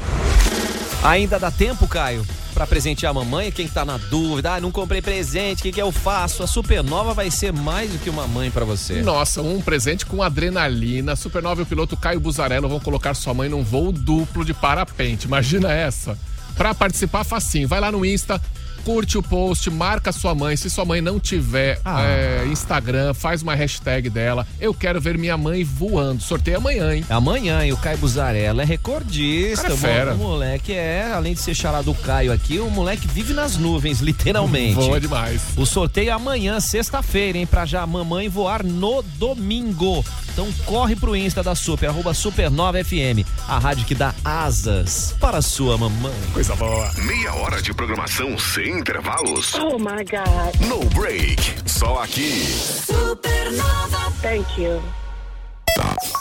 Ainda 1.03 1.39
dá 1.39 1.51
tempo, 1.51 1.89
Caio, 1.89 2.27
para 2.53 2.67
presentear 2.67 3.11
a 3.11 3.15
mamãe? 3.15 3.51
Quem 3.51 3.67
tá 3.67 3.87
na 3.87 3.97
dúvida, 3.97 4.55
ah, 4.55 4.61
não 4.61 4.71
comprei 4.71 5.01
presente, 5.01 5.61
o 5.61 5.63
que, 5.63 5.73
que 5.73 5.81
eu 5.81 5.91
faço? 5.91 6.43
A 6.43 6.47
Supernova 6.47 7.15
vai 7.15 7.31
ser 7.31 7.53
mais 7.53 7.91
do 7.91 7.99
que 7.99 8.11
uma 8.11 8.27
mãe 8.27 8.51
para 8.51 8.67
você. 8.67 9.01
Nossa, 9.01 9.41
um 9.41 9.63
presente 9.63 10.05
com 10.05 10.23
adrenalina. 10.23 11.17
Supernova 11.17 11.63
e 11.63 11.65
o 11.65 11.67
piloto 11.67 11.97
Caio 11.97 12.21
Buzarello 12.21 12.69
vão 12.69 12.79
colocar 12.79 13.15
sua 13.15 13.33
mãe 13.33 13.49
num 13.49 13.65
voo 13.65 13.91
duplo 13.91 14.45
de 14.45 14.53
parapente. 14.53 15.27
Imagina 15.27 15.73
essa. 15.73 16.19
Para 16.55 16.75
participar, 16.75 17.25
facinho. 17.25 17.67
Vai 17.67 17.81
lá 17.81 17.91
no 17.91 18.05
Insta, 18.05 18.39
curte 18.85 19.17
o 19.19 19.23
post, 19.23 19.71
marca 19.71 20.13
sua 20.13 20.35
mãe. 20.35 20.57
Se 20.57 20.69
sua 20.71 20.85
mãe 20.85 21.01
não 21.01 21.19
tiver 21.21 21.81
Ah. 21.85 22.03
é, 22.03 22.47
Instagram, 22.51 23.15
faz 23.15 23.43
uma 23.43 23.55
hashtag 23.55 24.09
dela. 24.11 24.47
Eu 24.61 24.73
quero 24.75 25.01
ver 25.01 25.17
minha 25.19 25.37
mãe 25.37 25.63
voando. 25.65 26.23
Sorteio 26.23 26.57
amanhã, 26.59 26.95
hein? 26.95 27.05
Amanhã, 27.09 27.65
e 27.65 27.73
o 27.73 27.77
Caio 27.77 27.99
Buzarella 27.99 28.63
é 28.63 28.65
recordista. 28.65 29.63
Cara 29.63 29.75
é 29.75 29.77
fera. 29.77 30.15
O 30.15 30.19
moleque 30.19 30.73
é, 30.73 31.11
além 31.13 31.35
de 31.35 31.41
ser 31.41 31.55
chará 31.55 31.83
do 31.83 31.95
Caio 31.95 32.33
aqui, 32.33 32.59
o 32.59 32.71
moleque 32.71 33.07
vive 33.09 33.33
nas 33.33 33.57
nuvens, 33.57 34.01
literalmente. 34.03 34.75
Voa 34.75 35.01
demais. 35.01 35.41
O 35.57 35.65
sorteio 35.67 36.09
é 36.11 36.13
amanhã, 36.13 36.59
sexta-feira, 36.61 37.39
hein? 37.39 37.47
Pra 37.47 37.65
já 37.67 37.83
a 37.83 37.87
mamãe 37.87 38.29
voar 38.29 38.65
no 38.65 39.03
domingo. 39.19 40.05
Então 40.33 40.49
corre 40.65 40.95
pro 40.95 41.17
Insta 41.17 41.43
da 41.43 41.55
Super, 41.55 41.89
arroba 41.91 42.15
Supernova 42.15 42.83
FM, 42.85 43.27
a 43.49 43.59
rádio 43.59 43.85
que 43.85 43.95
dá 43.95 44.15
asas 44.25 45.15
para 45.21 45.39
a 45.39 45.43
sua 45.43 45.77
mamãe. 45.77 46.13
Coisa 46.33 46.55
boa. 46.55 46.91
Meia 47.05 47.35
hora 47.35 47.61
de 47.61 47.75
programação 47.75 48.39
sem 48.39 48.70
intervalos. 48.71 49.55
Oh 49.57 49.79
my 49.79 50.05
God. 50.05 50.55
No 50.69 50.81
break. 50.95 51.41
Só 51.67 52.03
aqui. 52.03 52.45
Supernova. 52.87 54.11
Thank 54.23 54.59
you. 54.59 54.81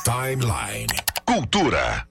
Timeline. 0.04 0.88
Cultura. 1.26 2.06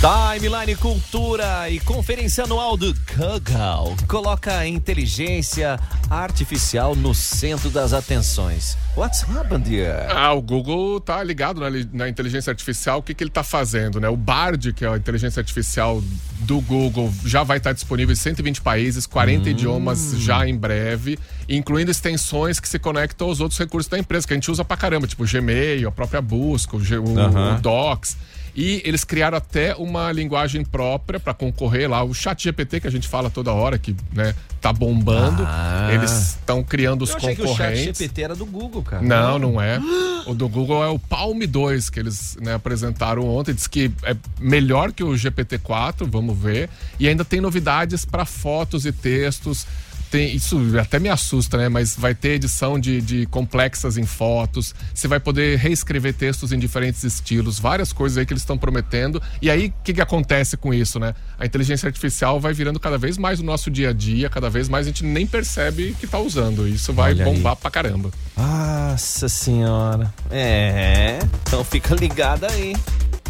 Timeline 0.00 0.76
Cultura 0.76 1.68
e 1.70 1.80
conferência 1.80 2.44
anual 2.44 2.76
do 2.76 2.94
Google 3.16 3.96
coloca 4.06 4.58
a 4.58 4.66
inteligência 4.68 5.80
artificial 6.10 6.94
no 6.94 7.14
centro 7.14 7.70
das 7.70 7.94
atenções. 7.94 8.76
What's 8.94 9.24
happened 9.24 9.66
here? 9.74 10.06
Ah, 10.10 10.32
o 10.34 10.42
Google 10.42 11.00
tá 11.00 11.22
ligado 11.24 11.60
na, 11.60 11.68
na 11.92 12.08
inteligência 12.10 12.50
artificial. 12.50 12.98
O 12.98 13.02
que, 13.02 13.14
que 13.14 13.24
ele 13.24 13.30
tá 13.30 13.42
fazendo, 13.42 13.98
né? 13.98 14.08
O 14.08 14.16
Bard, 14.16 14.72
que 14.74 14.84
é 14.84 14.88
a 14.88 14.96
inteligência 14.98 15.40
artificial 15.40 16.02
do 16.40 16.60
Google, 16.60 17.10
já 17.24 17.42
vai 17.42 17.56
estar 17.56 17.72
disponível 17.72 18.12
em 18.12 18.16
120 18.16 18.60
países, 18.60 19.06
40 19.06 19.48
idiomas 19.48 20.12
já 20.18 20.46
em 20.46 20.56
breve, 20.56 21.18
incluindo 21.48 21.90
extensões 21.90 22.60
que 22.60 22.68
se 22.68 22.78
conectam 22.78 23.28
aos 23.28 23.40
outros 23.40 23.58
recursos 23.58 23.88
da 23.90 23.98
empresa, 23.98 24.26
que 24.26 24.34
a 24.34 24.36
gente 24.36 24.50
usa 24.50 24.62
pra 24.64 24.76
caramba, 24.76 25.06
tipo 25.06 25.24
Gmail, 25.24 25.88
a 25.88 25.92
própria 25.92 26.20
busca, 26.20 26.76
o, 26.76 26.80
G- 26.84 26.98
o- 26.98 27.18
Aham. 27.18 27.56
o 27.56 27.60
Docs. 27.62 28.16
E 28.56 28.80
eles 28.86 29.04
criaram 29.04 29.36
até 29.36 29.74
uma 29.76 30.10
linguagem 30.10 30.64
própria 30.64 31.20
para 31.20 31.34
concorrer 31.34 31.90
lá, 31.90 32.02
o 32.02 32.14
Chat 32.14 32.42
GPT 32.42 32.80
que 32.80 32.86
a 32.86 32.90
gente 32.90 33.06
fala 33.06 33.28
toda 33.28 33.52
hora, 33.52 33.78
que 33.78 33.94
né, 34.14 34.34
tá 34.62 34.72
bombando. 34.72 35.42
Ah. 35.46 35.90
Eles 35.92 36.10
estão 36.10 36.64
criando 36.64 37.02
os 37.02 37.10
Eu 37.10 37.16
achei 37.16 37.36
que 37.36 37.42
o 37.42 37.48
chat 37.48 37.56
concorrentes. 37.58 37.98
GPT 37.98 38.22
era 38.22 38.34
do 38.34 38.46
Google, 38.46 38.82
cara. 38.82 39.02
Não, 39.02 39.38
não 39.38 39.60
é. 39.60 39.78
O 40.26 40.34
do 40.34 40.48
Google 40.48 40.82
é 40.82 40.88
o 40.88 40.98
Palm 40.98 41.38
2 41.46 41.90
que 41.90 42.00
eles 42.00 42.36
né, 42.40 42.54
apresentaram 42.54 43.28
ontem. 43.28 43.54
Diz 43.54 43.66
que 43.66 43.92
é 44.02 44.16
melhor 44.40 44.90
que 44.90 45.04
o 45.04 45.10
GPT-4, 45.10 46.08
vamos 46.08 46.36
ver. 46.36 46.70
E 46.98 47.06
ainda 47.06 47.24
tem 47.24 47.40
novidades 47.40 48.06
para 48.06 48.24
fotos 48.24 48.86
e 48.86 48.92
textos. 48.92 49.66
Tem, 50.10 50.34
isso 50.34 50.58
até 50.80 50.98
me 50.98 51.08
assusta, 51.08 51.56
né? 51.56 51.68
Mas 51.68 51.96
vai 51.96 52.14
ter 52.14 52.30
edição 52.30 52.78
de, 52.78 53.00
de 53.00 53.26
complexas 53.26 53.96
em 53.96 54.06
fotos. 54.06 54.74
Você 54.94 55.08
vai 55.08 55.18
poder 55.20 55.58
reescrever 55.58 56.14
textos 56.14 56.52
em 56.52 56.58
diferentes 56.58 57.02
estilos, 57.04 57.58
várias 57.58 57.92
coisas 57.92 58.18
aí 58.18 58.26
que 58.26 58.32
eles 58.32 58.42
estão 58.42 58.56
prometendo. 58.56 59.20
E 59.42 59.50
aí, 59.50 59.66
o 59.66 59.74
que, 59.82 59.94
que 59.94 60.00
acontece 60.00 60.56
com 60.56 60.72
isso, 60.72 60.98
né? 60.98 61.14
A 61.38 61.44
inteligência 61.44 61.86
artificial 61.86 62.40
vai 62.40 62.52
virando 62.52 62.78
cada 62.78 62.98
vez 62.98 63.18
mais 63.18 63.40
o 63.40 63.44
nosso 63.44 63.70
dia 63.70 63.90
a 63.90 63.92
dia, 63.92 64.30
cada 64.30 64.48
vez 64.48 64.68
mais 64.68 64.86
a 64.86 64.90
gente 64.90 65.04
nem 65.04 65.26
percebe 65.26 65.96
que 65.98 66.06
tá 66.06 66.18
usando. 66.18 66.68
Isso 66.68 66.92
vai 66.92 67.12
Olha 67.12 67.24
aí. 67.24 67.34
bombar 67.34 67.56
pra 67.56 67.70
caramba. 67.70 68.10
Nossa 68.36 69.28
senhora. 69.28 70.12
É, 70.30 71.18
então 71.42 71.64
fica 71.64 71.94
ligado 71.94 72.44
aí. 72.44 72.74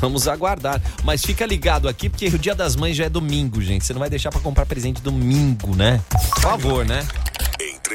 Vamos 0.00 0.28
aguardar. 0.28 0.80
Mas 1.04 1.22
fica 1.24 1.46
ligado 1.46 1.88
aqui, 1.88 2.08
porque 2.08 2.26
o 2.26 2.38
Dia 2.38 2.54
das 2.54 2.76
Mães 2.76 2.96
já 2.96 3.04
é 3.04 3.08
domingo, 3.08 3.60
gente. 3.60 3.84
Você 3.84 3.92
não 3.92 4.00
vai 4.00 4.10
deixar 4.10 4.30
pra 4.30 4.40
comprar 4.40 4.66
presente 4.66 5.00
domingo, 5.00 5.74
né? 5.74 6.00
Por 6.10 6.40
favor, 6.40 6.84
né? 6.84 7.06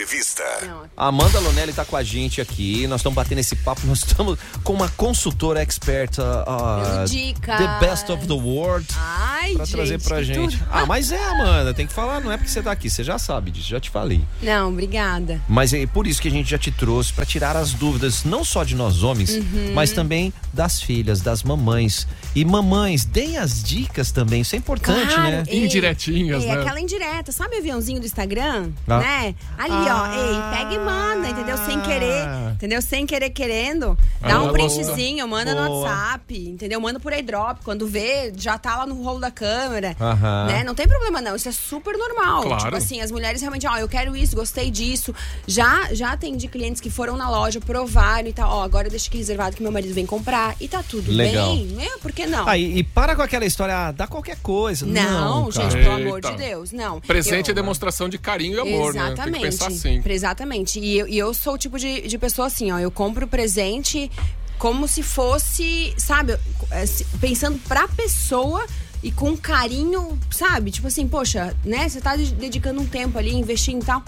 Entrevista. 0.05 0.43
A 0.97 1.07
Amanda 1.07 1.39
Lonelli 1.39 1.71
tá 1.73 1.85
com 1.85 1.95
a 1.95 2.01
gente 2.01 2.41
aqui. 2.41 2.87
Nós 2.87 3.01
estamos 3.01 3.15
batendo 3.15 3.37
esse 3.37 3.55
papo. 3.57 3.85
Nós 3.85 3.99
estamos 3.99 4.37
com 4.63 4.73
uma 4.73 4.89
consultora 4.89 5.61
expert. 5.61 6.17
uh, 6.17 6.23
Dando 6.83 7.09
dicas. 7.09 7.57
The 7.57 7.79
best 7.79 8.11
of 8.11 8.25
the 8.25 8.33
world. 8.33 8.87
Ai, 8.97 9.53
Pra 9.53 9.65
gente, 9.65 9.75
trazer 9.75 10.01
pra 10.01 10.23
gente. 10.23 10.57
tudo. 10.57 10.67
Ah, 10.71 10.85
mas 10.87 11.11
é, 11.11 11.23
Amanda, 11.23 11.71
tem 11.73 11.85
que 11.85 11.93
falar, 11.93 12.19
não 12.19 12.31
é 12.31 12.37
porque 12.37 12.49
você 12.49 12.61
tá 12.63 12.71
aqui, 12.71 12.89
você 12.89 13.03
já 13.03 13.19
sabe 13.19 13.51
disso, 13.51 13.67
já 13.69 13.79
te 13.79 13.89
falei. 13.91 14.21
Não, 14.41 14.69
obrigada. 14.69 15.39
Mas 15.47 15.71
é 15.73 15.85
por 15.85 16.07
isso 16.07 16.19
que 16.21 16.27
a 16.27 16.31
gente 16.31 16.49
já 16.49 16.57
te 16.57 16.71
trouxe 16.71 17.13
pra 17.13 17.25
tirar 17.25 17.55
as 17.55 17.73
dúvidas, 17.73 18.23
não 18.23 18.43
só 18.43 18.63
de 18.63 18.75
nós 18.75 19.03
homens, 19.03 19.31
Uhum. 19.35 19.71
mas 19.75 19.91
também 19.91 20.33
das 20.53 20.81
filhas, 20.81 21.21
das 21.21 21.43
mamães. 21.43 22.07
E 22.35 22.43
mamães, 22.45 23.03
deem 23.05 23.37
as 23.37 23.61
dicas 23.63 24.11
também, 24.11 24.41
isso 24.41 24.55
é 24.55 24.57
importante, 24.57 25.13
Claro, 25.13 25.29
né? 25.31 25.43
ei, 25.47 25.65
Indiretinhas, 25.65 26.43
ei, 26.43 26.49
né? 26.49 26.61
Aquela 26.61 26.79
indireta, 26.79 27.31
sabe 27.31 27.55
o 27.55 27.59
aviãozinho 27.59 27.99
do 27.99 28.05
Instagram? 28.05 28.69
Ah. 28.87 28.99
Né? 28.99 29.35
Ali, 29.57 29.73
ó, 29.89 29.90
ei, 30.13 30.57
pega 30.57 30.73
e 30.73 30.79
manda, 30.79 31.29
entendeu? 31.29 31.57
Sem 31.57 31.77
Ah. 31.77 31.81
querer, 31.81 32.53
entendeu? 32.53 32.81
Sem 32.81 33.05
querer 33.05 33.29
querendo. 33.29 33.97
Dá 34.21 34.35
Ah, 34.35 34.41
um 34.43 34.51
printzinho, 34.51 35.27
manda 35.27 35.53
no 35.53 35.67
Boa. 35.67 35.89
WhatsApp, 35.89 36.37
entendeu? 36.47 36.79
Manda 36.79 36.99
por 36.99 37.11
airdrop. 37.13 37.59
Quando 37.63 37.87
vê, 37.87 38.31
já 38.35 38.57
tá 38.57 38.77
lá 38.77 38.85
no 38.85 39.01
rolo 39.01 39.19
da 39.19 39.31
câmera. 39.31 39.95
Aham. 39.99 40.45
Né? 40.47 40.63
Não 40.63 40.73
tem 40.75 40.87
problema, 40.87 41.21
não. 41.21 41.35
Isso 41.35 41.49
é 41.49 41.51
super 41.51 41.97
normal. 41.97 42.43
Claro. 42.43 42.63
Tipo 42.63 42.75
assim, 42.75 43.01
as 43.01 43.11
mulheres 43.11 43.41
realmente, 43.41 43.67
ó, 43.67 43.77
eu 43.77 43.87
quero 43.87 44.15
isso, 44.15 44.35
gostei 44.35 44.69
disso. 44.71 45.13
Já, 45.47 45.93
já 45.93 46.11
atendi 46.13 46.47
clientes 46.47 46.79
que 46.81 46.89
foram 46.89 47.17
na 47.17 47.29
loja, 47.29 47.59
provaram 47.59 48.27
e 48.27 48.33
tal. 48.33 48.49
Ó, 48.51 48.63
agora 48.63 48.89
deixa 48.89 49.07
aqui 49.07 49.17
reservado 49.17 49.55
que 49.55 49.63
meu 49.63 49.71
marido 49.71 49.93
vem 49.93 50.05
comprar. 50.05 50.55
E 50.59 50.67
tá 50.67 50.83
tudo 50.87 51.11
Legal. 51.11 51.55
bem. 51.55 51.77
É, 51.79 51.97
por 51.97 52.11
que 52.11 52.25
não? 52.25 52.47
Ah, 52.47 52.57
e, 52.57 52.77
e 52.79 52.83
para 52.83 53.15
com 53.15 53.21
aquela 53.21 53.45
história, 53.45 53.87
ah, 53.87 53.91
dá 53.91 54.07
qualquer 54.07 54.37
coisa. 54.41 54.85
Não, 54.85 55.43
Não, 55.43 55.51
gente, 55.51 55.71
cara. 55.71 55.83
pelo 55.83 55.95
amor 55.95 56.21
de 56.21 56.27
Eita. 56.27 56.37
Deus, 56.41 56.71
não. 56.71 57.01
Presente 57.01 57.49
Eu- 57.49 57.53
é 57.53 57.55
demonstração 57.55 58.07
de 58.09 58.17
carinho 58.17 58.57
e 58.57 58.59
amor, 58.59 58.93
né? 58.93 58.99
Tem 59.01 59.07
que 59.07 59.13
Exatamente. 59.13 59.41
pensar 59.41 59.71
assim. 59.89 60.01
Exatamente. 60.05 60.79
E 60.79 60.97
eu, 60.97 61.07
e 61.07 61.17
eu 61.17 61.33
sou 61.33 61.53
o 61.53 61.57
tipo 61.57 61.77
de, 61.79 62.01
de 62.07 62.17
pessoa 62.17 62.47
assim, 62.47 62.71
ó. 62.71 62.79
Eu 62.79 62.91
compro 62.91 63.27
presente 63.27 64.09
como 64.57 64.87
se 64.87 65.01
fosse, 65.01 65.93
sabe, 65.97 66.33
é, 66.69 66.85
pensando 67.19 67.57
pra 67.67 67.87
pessoa 67.87 68.65
e 69.01 69.11
com 69.11 69.35
carinho, 69.35 70.19
sabe? 70.29 70.69
Tipo 70.69 70.87
assim, 70.87 71.07
poxa, 71.07 71.55
né? 71.65 71.89
Você 71.89 71.99
tá 71.99 72.15
de- 72.15 72.33
dedicando 72.35 72.79
um 72.81 72.85
tempo 72.85 73.17
ali, 73.17 73.33
investindo 73.33 73.81
e 73.81 73.85
tal. 73.85 74.03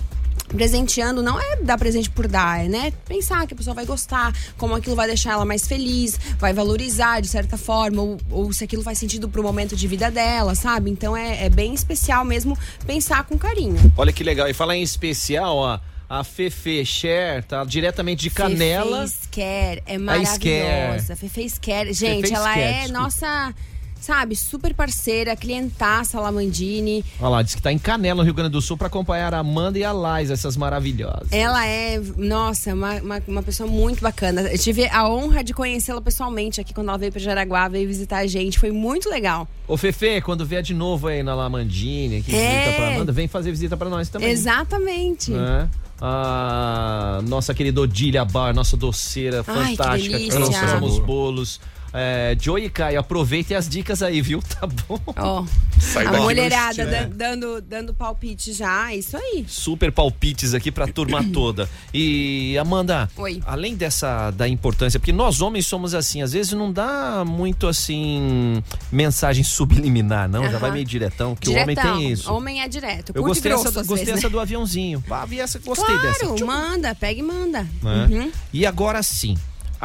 Presenteando 0.54 1.22
não 1.24 1.40
é 1.40 1.58
dar 1.58 1.78
presente 1.78 2.10
por 2.10 2.28
dar, 2.28 2.66
é 2.66 2.68
né? 2.68 2.94
Pensar 3.08 3.46
que 3.48 3.54
a 3.54 3.58
pessoa 3.58 3.74
vai 3.74 3.86
gostar, 3.86 4.34
como 4.58 4.76
aquilo 4.76 4.96
vai 4.96 5.08
deixar 5.08 5.34
ela 5.34 5.46
mais 5.46 5.68
feliz, 5.68 6.20
vai 6.38 6.54
valorizar 6.54 7.22
de 7.22 7.28
certa 7.28 7.58
forma, 7.58 8.02
ou, 8.02 8.18
ou 8.30 8.54
se 8.54 8.64
aquilo 8.64 8.84
faz 8.84 8.98
sentido 8.98 9.28
pro 9.28 9.42
momento 9.42 9.76
de 9.76 9.88
vida 9.88 10.12
dela, 10.12 10.56
sabe? 10.56 10.90
Então 10.90 11.16
é, 11.18 11.46
é 11.46 11.50
bem 11.50 11.74
especial 11.74 12.24
mesmo 12.24 12.58
pensar 12.86 13.24
com 13.24 13.38
carinho. 13.38 13.92
Olha 13.98 14.14
que 14.14 14.24
legal. 14.24 14.48
E 14.48 14.54
falar 14.54 14.76
em 14.76 14.84
especial, 14.84 15.58
ó, 15.58 15.80
a 16.10 16.24
Fefe 16.24 16.86
Cher, 16.86 17.44
tá 17.44 17.64
diretamente 17.64 18.22
de 18.22 18.30
Canela. 18.30 19.08
Fefe 19.08 19.24
Scare 19.24 19.84
é 19.86 19.98
maravilhosa. 19.98 21.16
Fefe 21.16 21.50
Scare. 21.50 21.94
Gente, 21.94 22.28
Fefe 22.28 22.36
ela 22.36 22.52
Scare, 22.52 22.62
é 22.62 22.74
desculpa. 22.82 23.00
nossa 23.00 23.56
sabe, 24.04 24.36
super 24.36 24.74
parceira, 24.74 25.36
clientaça 25.36 26.20
Lamandini. 26.20 27.04
Olha 27.20 27.30
lá, 27.30 27.42
diz 27.42 27.56
que 27.56 27.62
tá 27.62 27.72
em 27.72 27.80
Canela, 27.80 28.18
no 28.18 28.24
Rio 28.24 28.34
Grande 28.34 28.52
do 28.52 28.62
Sul, 28.62 28.78
pra 28.78 28.88
acompanhar 28.88 29.34
a 29.34 29.40
Amanda 29.40 29.80
e 29.80 29.84
a 29.84 29.92
Lais, 29.94 30.30
essas 30.30 30.58
maravilhosas. 30.58 31.28
Ela 31.32 31.66
é, 31.66 32.02
nossa, 32.18 32.74
uma, 32.74 32.96
uma, 32.96 33.24
uma 33.28 33.42
pessoa 33.44 33.70
muito 33.70 34.02
bacana. 34.02 34.42
Eu 34.42 34.58
tive 34.58 34.86
a 34.88 35.08
honra 35.08 35.44
de 35.44 35.54
conhecê-la 35.54 36.02
pessoalmente 36.02 36.60
aqui 36.60 36.74
quando 36.74 36.90
ela 36.90 36.98
veio 36.98 37.12
pra 37.14 37.22
Jaraguá, 37.22 37.68
veio 37.70 37.88
visitar 37.88 38.18
a 38.18 38.28
gente. 38.28 38.60
Foi 38.60 38.72
muito 38.72 39.10
legal. 39.10 39.48
Ô, 39.68 39.78
Fefe, 39.78 40.20
quando 40.22 40.46
vier 40.46 40.62
de 40.62 40.74
novo 40.74 41.08
aí 41.08 41.24
na 41.24 41.34
Lamandine, 41.34 42.18
aqui 42.18 42.36
É. 42.36 42.60
visita 42.66 42.76
pra 42.76 42.88
Amanda, 42.96 43.12
vem 43.14 43.28
fazer 43.30 43.52
visita 43.52 43.78
pra 43.78 43.90
nós 43.90 44.10
também. 44.10 44.30
Exatamente. 44.30 45.32
né? 45.32 45.70
A 46.02 47.22
nossa 47.28 47.54
querida 47.54 47.80
Odília 47.80 48.26
Bar, 48.26 48.54
nossa 48.54 48.76
doceira 48.76 49.44
Ai, 49.48 49.72
que 49.72 49.78
fantástica, 49.78 50.18
delícia. 50.18 50.40
lançamos 50.40 51.00
bolos. 51.00 51.62
É, 51.94 52.36
Joey 52.40 52.66
e 52.66 52.70
Caio, 52.70 53.00
aproveitem 53.00 53.56
as 53.56 53.70
dicas 53.70 54.02
aí, 54.02 54.22
viu? 54.22 54.42
Tá 54.54 54.68
bom? 54.68 55.00
Ó, 55.18 55.46
Sai 55.80 56.06
a 56.06 56.12
mulherada 56.14 57.10
dando, 57.14 57.60
dando 57.62 57.94
palpite 57.94 58.54
já, 58.54 58.92
é 58.92 58.98
isso 58.98 59.18
aí. 59.18 59.46
Super 59.48 59.92
palpites 59.92 60.54
aqui 60.54 60.72
pra 60.72 60.88
turma 60.88 61.24
toda. 61.34 61.70
E 61.94 62.58
Amanda, 62.58 63.10
Oi. 63.18 63.42
além 63.46 63.76
dessa 63.76 64.32
da 64.32 64.48
importância, 64.48 65.00
porque 65.00 65.12
nós 65.12 65.42
homens 65.42 65.66
somos 65.68 65.94
assim, 65.94 66.22
às 66.22 66.34
vezes 66.34 66.54
não 66.54 66.72
dá 66.72 67.24
muito 67.26 67.68
assim 67.68 68.64
mensagem 68.92 69.44
subliminar, 69.44 70.30
não, 70.30 70.44
já 70.44 70.50
Aham. 70.52 70.60
vai 70.60 70.72
meio 70.72 70.86
diretão, 70.86 71.36
que 71.36 71.48
Diretão. 71.48 71.62
o 71.62 71.64
homem 71.64 71.76
tem 71.76 72.12
isso. 72.12 72.32
Homem 72.34 72.62
é 72.62 72.68
direto. 72.68 73.12
Eu 73.16 73.24
gostei, 73.24 73.52
grosso, 73.52 73.68
essa, 73.68 73.82
às 73.82 73.88
gostei 73.88 74.06
vezes, 74.06 74.20
essa 74.20 74.28
né? 74.28 74.32
do 74.32 74.40
aviãozinho. 74.40 75.04
Ah, 75.10 75.26
vi 75.26 75.40
essa, 75.40 75.60
gostei 75.60 75.86
claro, 75.86 76.02
dessa. 76.02 76.34
Tchum. 76.36 76.46
manda, 76.46 76.96
pega 76.96 77.20
e 77.20 77.24
manda. 77.24 77.64
né? 77.82 78.08
Uhum. 78.10 78.32
E 78.54 78.66
agora 78.66 79.02
sim, 79.04 79.38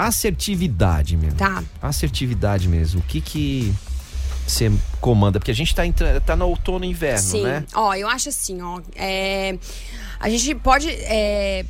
assertividade 0.07 1.17
mesmo. 1.17 1.39
Tá. 1.39 1.63
Assertividade 1.83 2.69
mesmo. 2.69 3.01
O 3.01 3.03
que 3.03 3.21
que 3.21 3.75
você 4.47 4.71
comanda? 5.01 5.39
Porque 5.39 5.51
a 5.51 5.55
gente 5.55 5.75
tá, 5.75 5.87
entra- 5.87 6.21
tá 6.21 6.35
no 6.37 6.47
outono 6.47 6.85
e 6.85 6.89
inverno, 6.89 7.19
Sim. 7.21 7.43
né? 7.43 7.65
Ó, 7.75 7.95
eu 7.95 8.09
acho 8.09 8.29
assim, 8.29 8.61
ó. 8.63 8.81
é, 8.95 9.59
a 10.21 10.29
gente 10.29 10.55
pode. 10.55 10.89
é, 10.91 11.65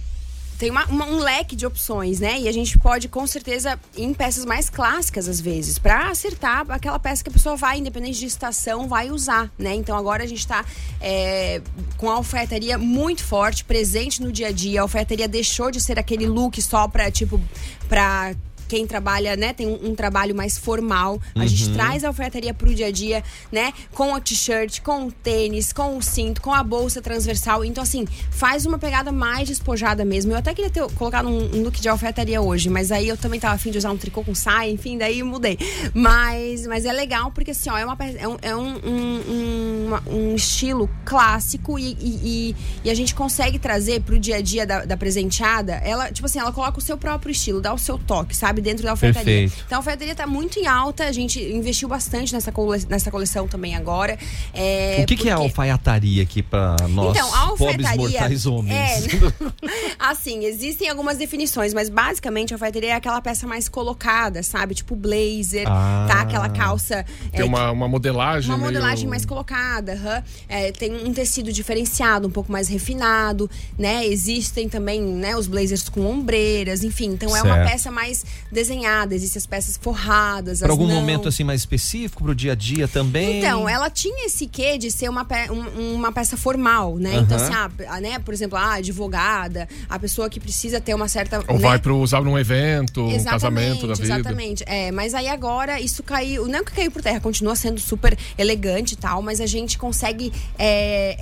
tem 0.58 0.70
uma- 0.70 0.84
uma- 0.86 1.06
um 1.06 1.18
leque 1.18 1.54
de 1.54 1.64
opções, 1.64 2.18
né? 2.20 2.40
E 2.40 2.48
a 2.48 2.52
gente 2.52 2.78
pode, 2.78 3.08
com 3.08 3.26
certeza, 3.26 3.78
ir 3.96 4.02
em 4.02 4.12
peças 4.12 4.44
mais 4.44 4.68
clássicas, 4.68 5.28
às 5.28 5.40
vezes, 5.40 5.78
pra 5.78 6.08
acertar 6.10 6.64
aquela 6.68 6.98
peça 6.98 7.22
que 7.22 7.30
a 7.30 7.32
pessoa 7.32 7.56
vai, 7.56 7.78
independente 7.78 8.18
de 8.18 8.26
estação, 8.26 8.88
vai 8.88 9.10
usar, 9.10 9.50
né? 9.58 9.74
Então 9.74 9.96
agora 9.96 10.24
a 10.24 10.26
gente 10.26 10.46
tá 10.46 10.64
é, 11.00 11.60
com 11.96 12.10
a 12.10 12.14
alfaiataria 12.14 12.76
muito 12.76 13.22
forte, 13.22 13.64
presente 13.64 14.20
no 14.20 14.32
dia 14.32 14.48
a 14.48 14.52
dia. 14.52 14.80
A 14.80 14.82
alfaiataria 14.82 15.28
deixou 15.28 15.70
de 15.70 15.80
ser 15.80 15.98
aquele 15.98 16.26
look 16.26 16.60
só 16.60 16.88
pra, 16.88 17.08
tipo, 17.10 17.40
pra 17.88 18.34
quem 18.68 18.86
trabalha, 18.86 19.34
né, 19.36 19.52
tem 19.52 19.66
um, 19.66 19.88
um 19.90 19.94
trabalho 19.94 20.34
mais 20.34 20.58
formal. 20.58 21.20
A 21.34 21.46
gente 21.46 21.66
Uhum. 21.68 21.74
traz 21.74 22.04
a 22.04 22.08
alfaiataria 22.08 22.52
pro 22.54 22.72
dia 22.74 22.86
a 22.86 22.90
dia, 22.90 23.24
né, 23.50 23.72
com 23.94 24.12
o 24.12 24.20
t-shirt, 24.20 24.80
com 24.82 25.06
o 25.06 25.12
tênis, 25.12 25.72
com 25.72 25.96
o 25.96 26.02
cinto, 26.02 26.40
com 26.42 26.52
a 26.52 26.62
bolsa 26.62 27.00
transversal. 27.02 27.64
Então, 27.64 27.82
assim, 27.82 28.06
faz 28.30 28.66
uma 28.66 28.78
pegada 28.78 29.10
mais 29.10 29.48
despojada 29.48 30.04
mesmo. 30.04 30.32
Eu 30.32 30.36
até 30.36 30.54
queria 30.54 30.70
ter 30.70 30.86
colocado 30.92 31.28
um, 31.28 31.56
um 31.56 31.62
look 31.62 31.80
de 31.80 31.88
alfaiataria 31.88 32.40
hoje, 32.40 32.68
mas 32.68 32.92
aí 32.92 33.08
eu 33.08 33.16
também 33.16 33.40
tava 33.40 33.54
afim 33.54 33.70
de 33.70 33.78
usar 33.78 33.90
um 33.90 33.96
tricô 33.96 34.22
com 34.22 34.34
saia, 34.34 34.70
enfim, 34.70 34.98
daí 34.98 35.22
mudei. 35.22 35.58
Mas, 35.94 36.66
mas 36.66 36.84
é 36.84 36.92
legal 36.92 37.30
porque, 37.32 37.52
assim, 37.52 37.70
ó, 37.70 37.78
é, 37.78 37.84
uma, 37.84 37.96
é, 38.18 38.28
um, 38.28 38.36
é 38.42 38.56
um, 38.56 39.90
um, 40.06 40.34
estilo 40.34 40.88
clássico 41.04 41.78
e, 41.78 41.96
e, 42.00 42.50
e- 42.50 42.56
e 42.84 42.90
a 42.90 42.94
gente 42.94 43.14
consegue 43.14 43.58
trazer 43.58 44.02
pro 44.02 44.18
dia 44.18 44.36
a 44.36 44.40
dia 44.40 44.66
da, 44.66 44.84
da 44.84 44.96
presenteada. 44.96 45.74
Ela, 45.76 46.10
tipo 46.12 46.26
assim, 46.26 46.38
ela 46.38 46.52
coloca 46.52 46.78
o 46.78 46.82
seu 46.82 46.96
próprio 46.96 47.30
estilo, 47.32 47.60
dá 47.60 47.72
o 47.72 47.78
seu 47.78 47.98
toque, 47.98 48.36
sabe? 48.36 48.57
Dentro 48.60 48.84
da 48.84 48.90
alfaiataria. 48.90 49.24
Perfeito. 49.48 49.64
Então 49.66 49.76
a 49.76 49.80
alfaiataria 49.80 50.14
tá 50.14 50.26
muito 50.26 50.58
em 50.58 50.66
alta, 50.66 51.04
a 51.04 51.12
gente 51.12 51.40
investiu 51.42 51.88
bastante 51.88 52.32
nessa, 52.32 52.50
cole- 52.52 52.84
nessa 52.88 53.10
coleção 53.10 53.46
também 53.48 53.74
agora. 53.76 54.18
É, 54.52 54.98
o 55.02 55.06
que, 55.06 55.16
que 55.16 55.28
é 55.28 55.32
a 55.32 55.36
porque- 55.36 55.48
alfaiataria 55.50 56.22
aqui 56.22 56.42
pra 56.42 56.76
nós, 56.88 57.16
Então, 57.16 57.34
a 57.34 57.46
pobres 57.48 57.68
alfaiataria. 57.86 57.98
mortais 57.98 58.46
homens? 58.46 58.74
É, 59.06 59.18
assim, 59.98 60.44
existem 60.44 60.88
algumas 60.88 61.16
definições, 61.16 61.72
mas 61.74 61.88
basicamente 61.88 62.52
a 62.52 62.56
alfaiataria 62.56 62.90
é 62.90 62.94
aquela 62.94 63.20
peça 63.20 63.46
mais 63.46 63.68
colocada, 63.68 64.42
sabe? 64.42 64.74
Tipo 64.74 64.94
blazer, 64.96 65.64
Ah. 65.66 66.06
tá? 66.08 66.20
Aquela 66.22 66.48
calça. 66.48 67.04
Tem 67.32 67.40
é, 67.40 67.44
uma, 67.44 67.70
uma 67.70 67.88
modelagem. 67.88 68.50
uma 68.50 68.58
meio- 68.58 68.68
modelagem 68.72 69.08
mais 69.08 69.24
colocada. 69.24 70.24
É, 70.48 70.72
tem 70.72 70.94
um 71.06 71.12
tecido 71.12 71.52
diferenciado, 71.52 72.28
um 72.28 72.30
pouco 72.30 72.50
mais 72.50 72.68
refinado, 72.68 73.50
né? 73.78 74.06
Existem 74.06 74.68
também, 74.68 75.00
né, 75.00 75.36
os 75.36 75.46
blazers 75.46 75.88
com 75.88 76.04
ombreiras, 76.06 76.82
enfim. 76.84 77.06
Então 77.10 77.36
é 77.36 77.42
uma 77.42 77.56
peça 77.58 77.90
mais 77.90 78.24
desenhada, 78.50 79.14
existem 79.14 79.38
as 79.40 79.46
peças 79.46 79.76
forradas, 79.80 80.58
Pra 80.58 80.66
as 80.68 80.70
algum 80.70 80.86
não. 80.86 80.94
momento 80.94 81.28
assim 81.28 81.44
mais 81.44 81.60
específico, 81.60 82.22
pro 82.24 82.34
dia 82.34 82.52
a 82.52 82.54
dia 82.54 82.88
também? 82.88 83.38
Então, 83.38 83.68
ela 83.68 83.90
tinha 83.90 84.26
esse 84.26 84.46
quê 84.46 84.78
de 84.78 84.90
ser 84.90 85.08
uma, 85.08 85.24
pe- 85.24 85.50
um- 85.50 85.94
uma 85.94 86.12
peça 86.12 86.36
formal, 86.36 86.96
né? 86.96 87.16
Então, 87.16 87.36
Aham. 87.36 87.44
assim, 87.68 87.84
ah, 87.86 87.94
a- 87.96 88.00
né, 88.00 88.18
por 88.18 88.32
exemplo, 88.34 88.56
a 88.58 88.74
advogada, 88.74 89.68
a 89.88 89.98
pessoa 89.98 90.28
que 90.30 90.40
precisa 90.40 90.80
ter 90.80 90.94
uma 90.94 91.08
certa. 91.08 91.38
Ou 91.48 91.54
né? 91.56 91.60
vai 91.60 91.78
pro 91.78 91.96
usar 91.98 92.22
num 92.22 92.38
evento, 92.38 93.02
um 93.02 93.10
Exatamente, 93.10 93.24
casamento 93.30 93.86
da 93.86 93.94
vida. 93.94 94.04
Exatamente. 94.14 94.64
É, 94.66 94.90
mas 94.92 95.14
aí 95.14 95.28
agora 95.28 95.80
isso 95.80 96.02
caiu. 96.02 96.46
Não 96.48 96.58
é 96.60 96.64
que 96.64 96.72
caiu 96.72 96.90
por 96.90 97.02
terra, 97.02 97.20
continua 97.20 97.54
sendo 97.56 97.80
super 97.80 98.16
elegante 98.36 98.92
e 98.92 98.96
tal, 98.96 99.20
mas 99.22 99.40
a 99.40 99.46
gente 99.46 99.76
consegue 99.78 100.32
é, 100.58 101.16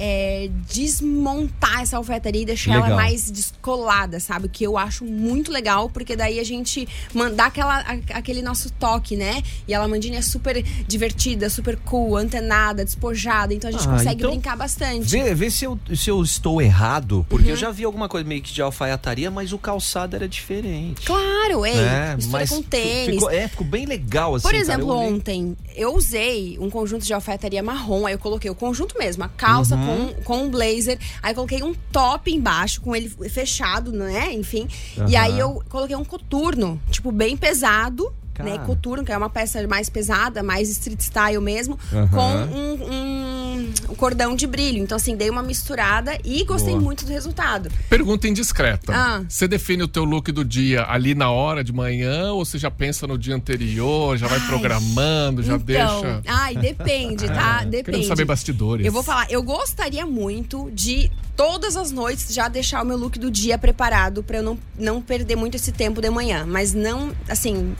é, 0.46 0.50
desmontar 0.68 1.82
essa 1.82 1.96
alfaiataria 1.96 2.42
e 2.42 2.44
deixar 2.46 2.72
ela 2.74 2.82
Legal. 2.84 2.96
mais 2.98 3.30
descolada, 3.30 4.20
sabe? 4.20 4.46
O 4.46 4.48
que 4.48 4.64
eu 4.64 4.78
acho 4.78 5.04
muito 5.04 5.50
legal, 5.52 5.90
porque 5.90 6.16
daí 6.16 6.38
a 6.40 6.44
gente 6.44 6.86
mandar 7.16 7.46
aquela, 7.46 7.78
aquele 8.14 8.42
nosso 8.42 8.70
toque, 8.70 9.16
né? 9.16 9.42
E 9.66 9.74
a 9.74 9.80
Lamandine 9.80 10.16
é 10.16 10.22
super 10.22 10.62
divertida, 10.86 11.48
super 11.50 11.76
cool, 11.78 12.16
antenada, 12.16 12.84
despojada, 12.84 13.54
então 13.54 13.68
a 13.68 13.72
gente 13.72 13.86
Ah, 13.86 13.90
consegue 13.92 14.16
então 14.20 14.30
brincar 14.30 14.56
bastante. 14.56 15.06
Vê, 15.08 15.34
vê 15.34 15.50
se, 15.50 15.64
eu, 15.64 15.78
se 15.94 16.10
eu 16.10 16.22
estou 16.22 16.60
errado, 16.60 17.24
porque 17.28 17.46
Uhum. 17.46 17.50
eu 17.52 17.56
já 17.56 17.70
vi 17.70 17.84
alguma 17.84 18.08
coisa 18.08 18.26
meio 18.26 18.42
que 18.42 18.52
de 18.52 18.60
alfaiataria, 18.62 19.30
mas 19.30 19.52
o 19.52 19.58
calçado 19.58 20.14
era 20.16 20.28
diferente. 20.28 21.06
Claro, 21.06 21.64
ei, 21.64 21.78
É, 21.78 22.16
mistura 22.16 22.40
mas 22.40 22.50
com 22.50 22.62
tênis. 22.62 23.14
Ficou, 23.16 23.30
é, 23.30 23.48
ficou 23.48 23.66
bem 23.66 23.86
legal 23.86 24.34
assim. 24.34 24.42
Por 24.42 24.50
cara, 24.52 24.62
exemplo, 24.62 24.90
eu 24.90 24.96
olhei- 24.96 25.12
ontem 25.14 25.56
eu 25.74 25.94
usei 25.94 26.58
um 26.60 26.68
conjunto 26.70 27.04
de 27.04 27.12
alfaiataria 27.14 27.62
marrom, 27.62 28.06
aí 28.06 28.14
eu 28.14 28.18
coloquei 28.18 28.50
o 28.50 28.54
conjunto 28.54 28.96
mesmo, 28.98 29.24
a 29.24 29.28
calça 29.28 29.76
Uhum. 29.76 30.12
com, 30.14 30.22
com 30.22 30.42
um 30.44 30.50
blazer, 30.50 30.98
aí 31.22 31.30
eu 31.30 31.34
coloquei 31.34 31.62
um 31.62 31.74
top 31.92 32.30
embaixo 32.32 32.80
com 32.80 32.94
ele 32.94 33.08
fechado, 33.30 33.92
né? 33.92 34.32
Enfim. 34.32 34.66
E 35.08 35.16
Aham. 35.16 35.24
aí 35.24 35.38
eu 35.38 35.62
coloquei 35.68 35.96
um 35.96 36.04
coturno, 36.04 36.80
tipo, 36.90 37.05
bem 37.12 37.36
pesado. 37.36 38.12
Né, 38.38 38.50
Cara. 38.52 38.64
coturno, 38.66 39.02
que 39.02 39.10
é 39.10 39.16
uma 39.16 39.30
peça 39.30 39.66
mais 39.66 39.88
pesada, 39.88 40.42
mais 40.42 40.68
street 40.68 41.00
style 41.00 41.40
mesmo, 41.40 41.78
com 42.10 42.32
um, 42.54 42.74
um- 42.92 43.35
um 43.56 43.94
cordão 43.94 44.34
de 44.34 44.46
brilho. 44.46 44.78
Então, 44.78 44.96
assim, 44.96 45.16
dei 45.16 45.30
uma 45.30 45.42
misturada 45.42 46.18
e 46.24 46.44
gostei 46.44 46.72
Boa. 46.72 46.84
muito 46.84 47.04
do 47.04 47.12
resultado. 47.12 47.70
Pergunta 47.88 48.28
indiscreta. 48.28 48.92
Ah. 48.94 49.24
Você 49.28 49.48
define 49.48 49.82
o 49.82 49.88
teu 49.88 50.04
look 50.04 50.30
do 50.32 50.44
dia 50.44 50.84
ali 50.88 51.14
na 51.14 51.30
hora 51.30 51.62
de 51.62 51.72
manhã 51.72 52.32
ou 52.32 52.44
você 52.44 52.58
já 52.58 52.70
pensa 52.70 53.06
no 53.06 53.18
dia 53.18 53.34
anterior, 53.34 54.16
já 54.16 54.26
vai 54.26 54.40
programando, 54.40 55.42
já 55.42 55.54
então, 55.54 55.64
deixa. 55.64 56.22
Ai, 56.26 56.54
depende, 56.56 57.26
tá? 57.26 57.60
É, 57.62 57.66
Depende. 57.66 57.84
Querendo 57.84 58.06
saber 58.06 58.24
bastidores. 58.24 58.86
Eu 58.86 58.92
vou 58.92 59.02
falar, 59.02 59.30
eu 59.30 59.42
gostaria 59.42 60.06
muito 60.06 60.70
de 60.72 61.10
todas 61.36 61.76
as 61.76 61.90
noites 61.90 62.32
já 62.32 62.48
deixar 62.48 62.82
o 62.82 62.86
meu 62.86 62.96
look 62.96 63.18
do 63.18 63.30
dia 63.30 63.58
preparado 63.58 64.22
pra 64.22 64.38
eu 64.38 64.42
não, 64.42 64.58
não 64.78 65.02
perder 65.02 65.36
muito 65.36 65.56
esse 65.56 65.72
tempo 65.72 66.00
de 66.00 66.10
manhã. 66.10 66.44
Mas 66.46 66.72
não, 66.72 67.12
assim, 67.28 67.74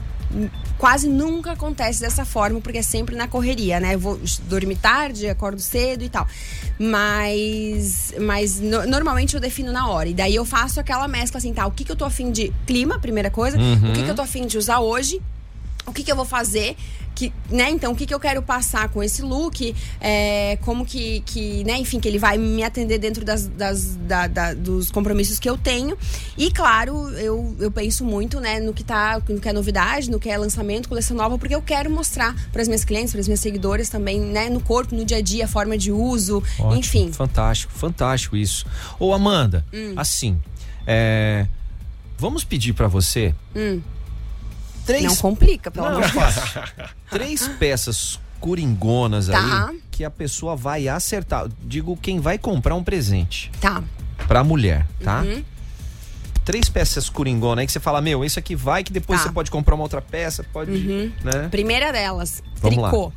quase 0.78 1.08
nunca 1.08 1.52
acontece 1.52 2.00
dessa 2.00 2.24
forma, 2.24 2.60
porque 2.60 2.78
é 2.78 2.82
sempre 2.82 3.16
na 3.16 3.26
correria, 3.28 3.80
né? 3.80 3.94
Eu 3.94 3.98
vou 3.98 4.20
dormir 4.48 4.76
tarde, 4.76 5.28
acordo 5.28 5.60
cedo 5.60 6.04
e 6.04 6.08
tal. 6.08 6.26
Mas, 6.78 8.14
mas 8.20 8.60
no- 8.60 8.86
normalmente 8.86 9.34
eu 9.34 9.40
defino 9.40 9.72
na 9.72 9.88
hora. 9.88 10.08
E 10.08 10.14
daí 10.14 10.34
eu 10.34 10.44
faço 10.44 10.80
aquela 10.80 11.06
mescla 11.08 11.38
assim, 11.38 11.52
tá? 11.54 11.66
O 11.66 11.70
que, 11.70 11.84
que 11.84 11.92
eu 11.92 11.96
tô 11.96 12.04
afim 12.04 12.30
de 12.30 12.52
clima, 12.66 12.98
primeira 12.98 13.30
coisa. 13.30 13.58
Uhum. 13.58 13.90
O 13.90 13.92
que, 13.92 14.02
que 14.02 14.10
eu 14.10 14.14
tô 14.14 14.22
afim 14.22 14.46
de 14.46 14.58
usar 14.58 14.80
hoje 14.80 15.20
o 15.86 15.92
que, 15.92 16.02
que 16.02 16.10
eu 16.10 16.16
vou 16.16 16.24
fazer 16.24 16.76
que, 17.14 17.32
né, 17.48 17.70
então 17.70 17.92
o 17.92 17.96
que, 17.96 18.04
que 18.04 18.12
eu 18.12 18.20
quero 18.20 18.42
passar 18.42 18.90
com 18.90 19.02
esse 19.02 19.22
look 19.22 19.74
é, 19.98 20.58
como 20.60 20.84
que, 20.84 21.20
que, 21.24 21.64
né, 21.64 21.78
enfim, 21.78 21.98
que 21.98 22.06
ele 22.06 22.18
vai 22.18 22.36
me 22.36 22.62
atender 22.62 22.98
dentro 22.98 23.24
das, 23.24 23.46
das- 23.46 23.96
da- 23.96 24.26
da- 24.26 24.52
dos 24.52 24.90
compromissos 24.90 25.38
que 25.38 25.48
eu 25.48 25.56
tenho 25.56 25.96
e 26.36 26.50
claro, 26.50 27.08
eu, 27.16 27.56
eu 27.58 27.70
penso 27.70 28.04
muito, 28.04 28.38
né, 28.38 28.60
no 28.60 28.74
que 28.74 28.84
tá, 28.84 29.18
no 29.30 29.40
que 29.40 29.48
é 29.48 29.52
novidade, 29.54 30.10
no 30.10 30.20
que 30.20 30.28
é 30.28 30.36
lançamento, 30.36 30.90
coleção 30.90 31.16
nova, 31.16 31.38
porque 31.38 31.54
eu 31.54 31.62
quero 31.62 31.88
mostrar 31.90 32.34
para 32.52 32.60
as 32.60 32.68
minhas 32.68 32.84
clientes, 32.84 33.12
para 33.12 33.20
as 33.22 33.26
minhas 33.28 33.40
seguidoras 33.40 33.88
também, 33.88 34.20
né, 34.20 34.50
no 34.50 34.60
corpo, 34.60 34.94
no 34.94 35.02
dia 35.02 35.16
a 35.16 35.22
dia, 35.22 35.46
a 35.46 35.48
forma 35.48 35.78
de 35.78 35.90
uso, 35.90 36.42
Ótimo, 36.58 36.74
enfim. 36.74 37.12
Fantástico, 37.12 37.72
fantástico 37.72 38.36
isso. 38.36 38.66
Ô, 39.00 39.14
Amanda, 39.14 39.64
Hum. 39.72 39.94
assim, 39.96 40.38
é, 40.86 41.46
vamos 42.18 42.44
pedir 42.44 42.74
pra 42.74 42.88
você 42.88 43.34
Hum. 43.54 43.80
Três. 44.86 45.02
Não 45.04 45.16
complica, 45.16 45.70
pelo 45.70 45.86
amor 45.86 46.02
de 46.02 46.12
fácil. 46.12 46.62
Três 47.10 47.46
peças 47.48 48.18
coringonas 48.40 49.28
Tá. 49.28 49.68
aí 49.70 49.80
que 49.90 50.04
a 50.04 50.10
pessoa 50.10 50.54
vai 50.56 50.88
acertar. 50.88 51.46
Digo, 51.62 51.96
quem 51.96 52.20
vai 52.20 52.38
comprar 52.38 52.74
um 52.74 52.84
presente 52.84 53.50
Tá. 53.60 53.82
pra 54.28 54.42
mulher, 54.44 54.86
tá? 55.02 55.22
Uhum. 55.22 55.42
Três 56.44 56.68
peças 56.68 57.08
coringonas 57.10 57.62
aí 57.62 57.66
que 57.66 57.72
você 57.72 57.80
fala, 57.80 58.00
meu, 58.00 58.24
isso 58.24 58.38
aqui 58.38 58.54
vai, 58.54 58.84
que 58.84 58.92
depois 58.92 59.20
Tá. 59.20 59.26
você 59.28 59.32
pode 59.32 59.50
comprar 59.50 59.74
uma 59.74 59.82
outra 59.82 60.00
peça, 60.00 60.44
pode. 60.52 60.70
Uhum. 60.70 61.12
Né? 61.24 61.48
Primeira 61.50 61.92
delas, 61.92 62.42
Vamos 62.60 62.78
lá. 62.78 62.88
tricô. 62.90 63.12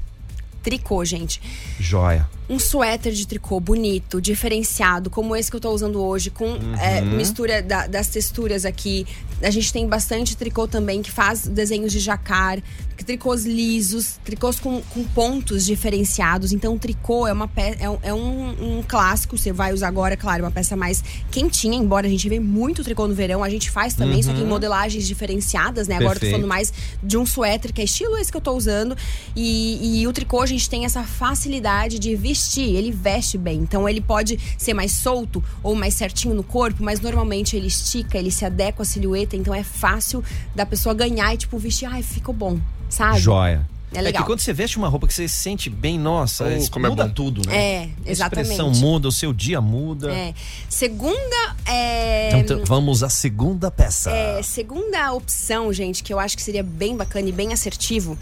Tricô, 0.64 1.06
gente. 1.06 1.42
Joia. 1.80 2.28
Um 2.50 2.58
suéter 2.58 3.14
de 3.14 3.28
tricô 3.28 3.60
bonito, 3.60 4.20
diferenciado, 4.20 5.10
como 5.10 5.36
esse 5.36 5.52
que 5.52 5.56
eu 5.58 5.62
tô 5.62 5.70
usando 5.72 6.02
hoje, 6.02 6.32
com 6.32 6.58
é, 6.80 7.00
mistura 7.02 7.62
da- 7.62 7.86
das 7.86 8.08
texturas 8.08 8.66
aqui. 8.66 9.06
A 9.42 9.52
gente 9.52 9.72
tem 9.72 9.88
bastante 9.88 10.36
tricô 10.36 10.68
também 10.68 11.02
que 11.02 11.12
faz 11.12 11.48
desenhos 11.48 11.92
de 11.94 12.00
jacar, 12.00 12.58
tricôs 13.06 13.46
lisos, 13.46 14.20
tricôs 14.26 14.60
com, 14.60 14.82
com 14.82 15.04
pontos 15.06 15.66
diferenciados. 15.66 16.52
Então, 16.52 16.76
o 16.76 16.80
tricô 16.80 17.26
é, 17.26 17.32
uma 17.32 17.48
pe- 17.48 17.78
é, 17.80 17.90
um, 17.90 17.98
é 18.02 18.14
um- 18.14 18.80
um 18.80 18.84
clássico, 18.86 19.38
você 19.38 19.54
vai 19.54 19.72
usar 19.74 19.88
agora, 19.88 20.18
claro, 20.18 20.44
uma 20.44 20.52
peça 20.52 20.76
mais 20.76 21.02
quentinha, 21.32 21.78
embora 21.78 22.08
a 22.08 22.10
gente 22.10 22.28
vê 22.28 22.40
muito 22.40 22.84
tricô 22.84 23.08
no 23.08 23.14
verão, 23.14 23.42
a 23.44 23.50
gente 23.50 23.72
faz 23.72 23.94
também, 23.94 24.22
só 24.22 24.34
que 24.34 24.40
em 24.40 24.44
Uhum. 24.44 24.50
modelagens 24.50 25.08
diferenciadas, 25.08 25.88
né? 25.88 25.96
Agora 25.96 26.12
eu 26.12 26.16
tô 26.16 26.20
Perfeito. 26.22 26.34
falando 26.42 26.50
mais 26.50 26.74
de 27.02 27.18
um 27.18 27.26
suéter, 27.26 27.72
que 27.72 27.80
é 27.80 27.86
estilo 27.86 28.18
esse 28.18 28.30
que 28.32 28.38
eu 28.38 28.42
tô 28.42 28.52
usando. 28.54 28.98
E, 29.36 30.02
e 30.02 30.08
o 30.08 30.12
tricô, 30.12 30.42
a 30.42 30.46
gente 30.46 30.70
tem 30.70 30.84
essa 30.84 31.04
facilidade 31.04 31.98
de 32.00 32.16
vestir, 32.18 32.39
ele 32.62 32.92
veste 32.92 33.38
bem. 33.38 33.60
Então 33.60 33.88
ele 33.88 34.02
pode 34.02 34.40
ser 34.58 34.74
mais 34.74 34.92
solto 34.94 35.44
ou 35.62 35.76
mais 35.76 35.94
certinho 35.94 36.34
no 36.34 36.44
corpo, 36.44 36.84
mas 36.84 37.00
normalmente 37.00 37.56
ele 37.56 37.68
estica, 37.68 38.18
ele 38.18 38.32
se 38.32 38.46
adequa 38.46 38.84
à 38.84 38.86
silhueta, 38.86 39.36
então 39.36 39.54
é 39.54 39.64
fácil 39.64 40.24
da 40.56 40.66
pessoa 40.66 40.94
ganhar 40.96 41.34
e, 41.34 41.38
tipo, 41.38 41.58
vestir, 41.58 41.86
ai, 41.86 42.02
ficou 42.04 42.34
bom, 42.34 42.60
sabe? 42.90 43.20
Joia. 43.20 43.68
É 43.92 44.02
legal. 44.02 44.22
que 44.22 44.28
quando 44.28 44.40
você 44.40 44.54
veste 44.54 44.78
uma 44.78 44.88
roupa 44.88 45.08
que 45.08 45.14
você 45.16 45.28
se 45.28 45.38
sente 45.38 45.68
bem, 45.68 45.98
nossa, 45.98 46.44
Oh, 46.44 46.48
é 46.48 46.90
muda 46.90 47.08
bom. 47.08 47.12
tudo, 47.12 47.42
né? 47.48 47.58
É, 47.58 47.90
A 48.06 48.12
exatamente. 48.12 48.52
expressão 48.52 48.70
muda, 48.72 49.08
o 49.08 49.12
seu 49.12 49.34
dia 49.34 49.60
muda. 49.60 50.14
É. 50.14 50.34
Segunda 50.70 51.56
é. 51.66 52.28
Então, 52.28 52.40
então, 52.58 52.66
vamos 52.66 53.02
à 53.02 53.10
segunda 53.10 53.72
peça. 53.72 54.12
É, 54.12 54.44
segunda 54.44 55.12
opção, 55.12 55.74
gente, 55.74 56.04
que 56.04 56.14
eu 56.14 56.20
acho 56.20 56.38
que 56.38 56.44
seria 56.44 56.62
bem 56.62 56.96
bacana 56.96 57.30
e 57.30 57.32
bem 57.32 57.52
assertivo, 57.52 58.16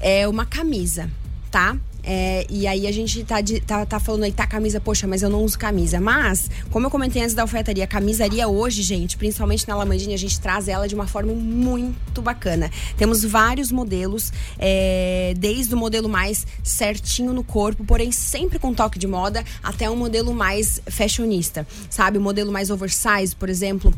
é 0.00 0.26
uma 0.26 0.44
camisa, 0.44 1.08
tá? 1.48 1.76
É, 2.10 2.46
e 2.48 2.66
aí 2.66 2.86
a 2.86 2.90
gente 2.92 3.22
tá, 3.22 3.42
de- 3.42 3.60
tá, 3.60 3.84
tá 3.84 4.00
falando 4.00 4.22
aí, 4.22 4.32
tá 4.32 4.46
camisa, 4.46 4.80
poxa, 4.80 5.06
mas 5.06 5.20
eu 5.22 5.28
não 5.28 5.42
uso 5.44 5.58
camisa. 5.58 6.00
Mas, 6.00 6.50
como 6.70 6.86
eu 6.86 6.90
comentei 6.90 7.20
antes 7.20 7.34
da 7.34 7.42
alfaiataria, 7.42 7.84
a 7.84 7.86
camisaria 7.86 8.48
hoje, 8.48 8.80
gente, 8.80 9.18
principalmente 9.18 9.68
na 9.68 9.76
Lamandinha, 9.76 10.14
a 10.14 10.18
gente 10.18 10.40
traz 10.40 10.68
ela 10.68 10.88
de 10.88 10.94
uma 10.94 11.06
forma 11.06 11.34
muito 11.34 12.22
bacana. 12.22 12.70
Temos 12.96 13.22
vários 13.22 13.70
modelos, 13.70 14.32
é, 14.58 15.34
desde 15.36 15.74
o 15.74 15.76
modelo 15.76 16.08
mais 16.08 16.46
certinho 16.62 17.34
no 17.34 17.44
corpo, 17.44 17.84
porém 17.84 18.10
sempre 18.10 18.58
com 18.58 18.72
toque 18.72 18.98
de 18.98 19.06
moda, 19.06 19.44
até 19.62 19.90
um 19.90 19.96
modelo 19.96 20.32
mais 20.32 20.80
fashionista, 20.86 21.66
sabe? 21.90 22.16
O 22.16 22.22
modelo 22.22 22.50
mais 22.50 22.70
oversize, 22.70 23.36
por 23.38 23.50
exemplo 23.50 23.92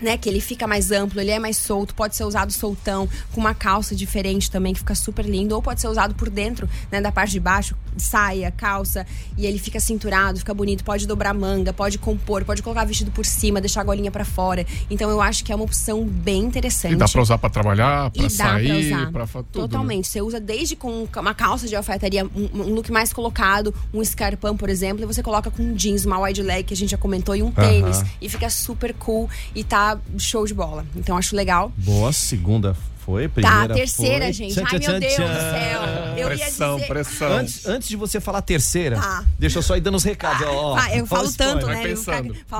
né, 0.00 0.16
que 0.16 0.28
ele 0.28 0.40
fica 0.40 0.66
mais 0.66 0.90
amplo, 0.90 1.20
ele 1.20 1.30
é 1.30 1.38
mais 1.38 1.56
solto, 1.56 1.94
pode 1.94 2.16
ser 2.16 2.24
usado 2.24 2.52
soltão, 2.52 3.08
com 3.32 3.40
uma 3.40 3.54
calça 3.54 3.94
diferente 3.94 4.50
também, 4.50 4.72
que 4.72 4.80
fica 4.80 4.94
super 4.94 5.24
lindo, 5.24 5.54
ou 5.54 5.62
pode 5.62 5.80
ser 5.80 5.88
usado 5.88 6.14
por 6.14 6.28
dentro, 6.28 6.68
né, 6.90 7.00
da 7.00 7.12
parte 7.12 7.32
de 7.32 7.40
baixo, 7.40 7.76
saia, 7.96 8.50
calça, 8.50 9.06
e 9.36 9.46
ele 9.46 9.58
fica 9.58 9.78
cinturado, 9.80 10.38
fica 10.38 10.52
bonito, 10.54 10.84
pode 10.84 11.06
dobrar 11.06 11.34
manga, 11.34 11.72
pode 11.72 11.98
compor, 11.98 12.44
pode 12.44 12.62
colocar 12.62 12.84
vestido 12.84 13.10
por 13.10 13.24
cima, 13.24 13.60
deixar 13.60 13.80
a 13.80 13.84
golinha 13.84 14.10
pra 14.10 14.24
fora. 14.24 14.66
Então 14.90 15.10
eu 15.10 15.20
acho 15.20 15.44
que 15.44 15.52
é 15.52 15.54
uma 15.54 15.64
opção 15.64 16.04
bem 16.04 16.42
interessante. 16.42 16.92
E 16.94 16.96
dá 16.96 17.06
pra 17.08 17.22
usar 17.22 17.38
pra 17.38 17.50
trabalhar, 17.50 18.10
pra 18.10 18.20
E 18.20 18.24
dá 18.24 18.30
sair, 18.30 18.66
pra 18.68 18.76
usar. 18.98 19.12
pra 19.12 19.26
fa- 19.26 19.42
tudo. 19.44 19.62
né? 19.62 19.68
Totalmente. 19.68 20.08
Você 20.08 20.20
usa 20.20 20.40
desde 20.40 20.76
com 20.76 21.06
uma 21.16 21.34
calça 21.34 21.66
de 21.68 21.76
alfaiataria, 21.76 22.24
um, 22.24 22.48
um 22.54 22.74
look 22.74 22.90
mais 22.90 23.12
colocado, 23.12 23.74
um 23.92 24.02
escarpão, 24.02 24.56
por 24.56 24.68
exemplo, 24.68 25.02
e 25.02 25.06
você 25.06 25.22
coloca 25.22 25.50
com 25.50 25.62
um 25.62 25.74
jeans, 25.74 26.04
uma 26.04 26.18
wide 26.20 26.42
leg, 26.42 26.64
que 26.64 26.74
a 26.74 26.76
gente 26.76 26.90
já 26.90 26.96
comentou, 26.98 27.34
e 27.36 27.42
um 27.42 27.50
tênis. 27.50 28.02
E 28.20 28.28
fica 28.28 28.48
super 28.50 28.92
cool 28.94 29.28
e 29.54 29.62
tá 29.64 29.98
show 30.18 30.46
de 30.46 30.54
bola. 30.54 30.84
Então 30.96 31.16
acho 31.16 31.34
legal. 31.36 31.72
Boa, 31.76 32.12
segunda 32.12 32.76
foi, 33.04 33.28
Tá, 33.28 33.34
primeira 33.34 33.64
a 33.64 33.76
terceira, 33.76 34.24
foi. 34.24 34.32
gente. 34.32 34.54
Tchan, 34.54 34.64
Ai, 34.70 34.78
tchan, 34.80 34.90
meu 34.92 35.00
Deus 35.00 35.12
tchan. 35.14 35.26
do 35.26 35.40
céu. 35.40 35.80
Eu 36.16 36.18
ia 36.18 36.26
Pressão, 36.26 36.74
dizer... 36.76 36.86
pressão. 36.88 37.32
Antes, 37.32 37.66
antes 37.66 37.88
de 37.88 37.96
você 37.96 38.20
falar 38.20 38.38
a 38.38 38.42
terceira, 38.42 38.96
Tá. 38.96 39.24
deixa 39.38 39.58
eu 39.58 39.62
só 39.62 39.76
ir 39.76 39.80
dando 39.80 39.96
os 39.96 40.04
recados. 40.04 40.46
ó, 40.46 40.76
Ah, 40.78 40.96
eu 40.96 41.06
falo 41.06 41.28
o 41.28 41.32
tanto, 41.32 41.66
né? 41.66 41.82
Eu 41.92 41.96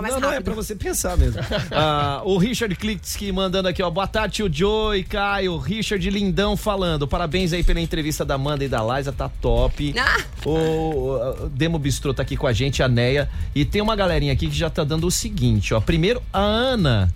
mais 0.02 0.12
não, 0.14 0.20
não, 0.20 0.28
é 0.28 0.32
rápido. 0.32 0.44
pra 0.44 0.54
você 0.54 0.74
pensar 0.74 1.16
mesmo. 1.16 1.40
Ah, 1.72 2.20
o 2.24 2.36
Richard 2.38 2.74
Klitsky 2.76 3.32
mandando 3.32 3.68
aqui, 3.68 3.82
ó. 3.82 3.90
Boa 3.90 4.06
tarde, 4.06 4.34
tio 4.36 4.50
Joe 4.52 4.98
e 4.98 5.04
Caio. 5.04 5.56
Richard 5.58 6.08
Lindão 6.10 6.56
falando. 6.56 7.06
Parabéns 7.08 7.52
aí 7.52 7.62
pela 7.64 7.80
entrevista 7.80 8.24
da 8.24 8.34
Amanda 8.34 8.64
e 8.64 8.68
da 8.68 8.82
Liza, 8.82 9.12
tá 9.12 9.28
top. 9.28 9.94
Ah. 9.98 10.20
O, 10.44 11.44
o 11.44 11.48
Demo 11.48 11.78
Bistrô 11.78 12.12
tá 12.12 12.22
aqui 12.22 12.36
com 12.36 12.46
a 12.46 12.52
gente, 12.52 12.82
a 12.82 12.88
Neia. 12.88 13.28
E 13.54 13.64
tem 13.64 13.80
uma 13.80 13.96
galerinha 13.96 14.32
aqui 14.32 14.46
que 14.48 14.56
já 14.56 14.68
tá 14.68 14.84
dando 14.84 15.06
o 15.06 15.10
seguinte, 15.10 15.72
ó. 15.74 15.80
Primeiro, 15.80 16.22
a 16.32 16.38
Ana. 16.40 17.12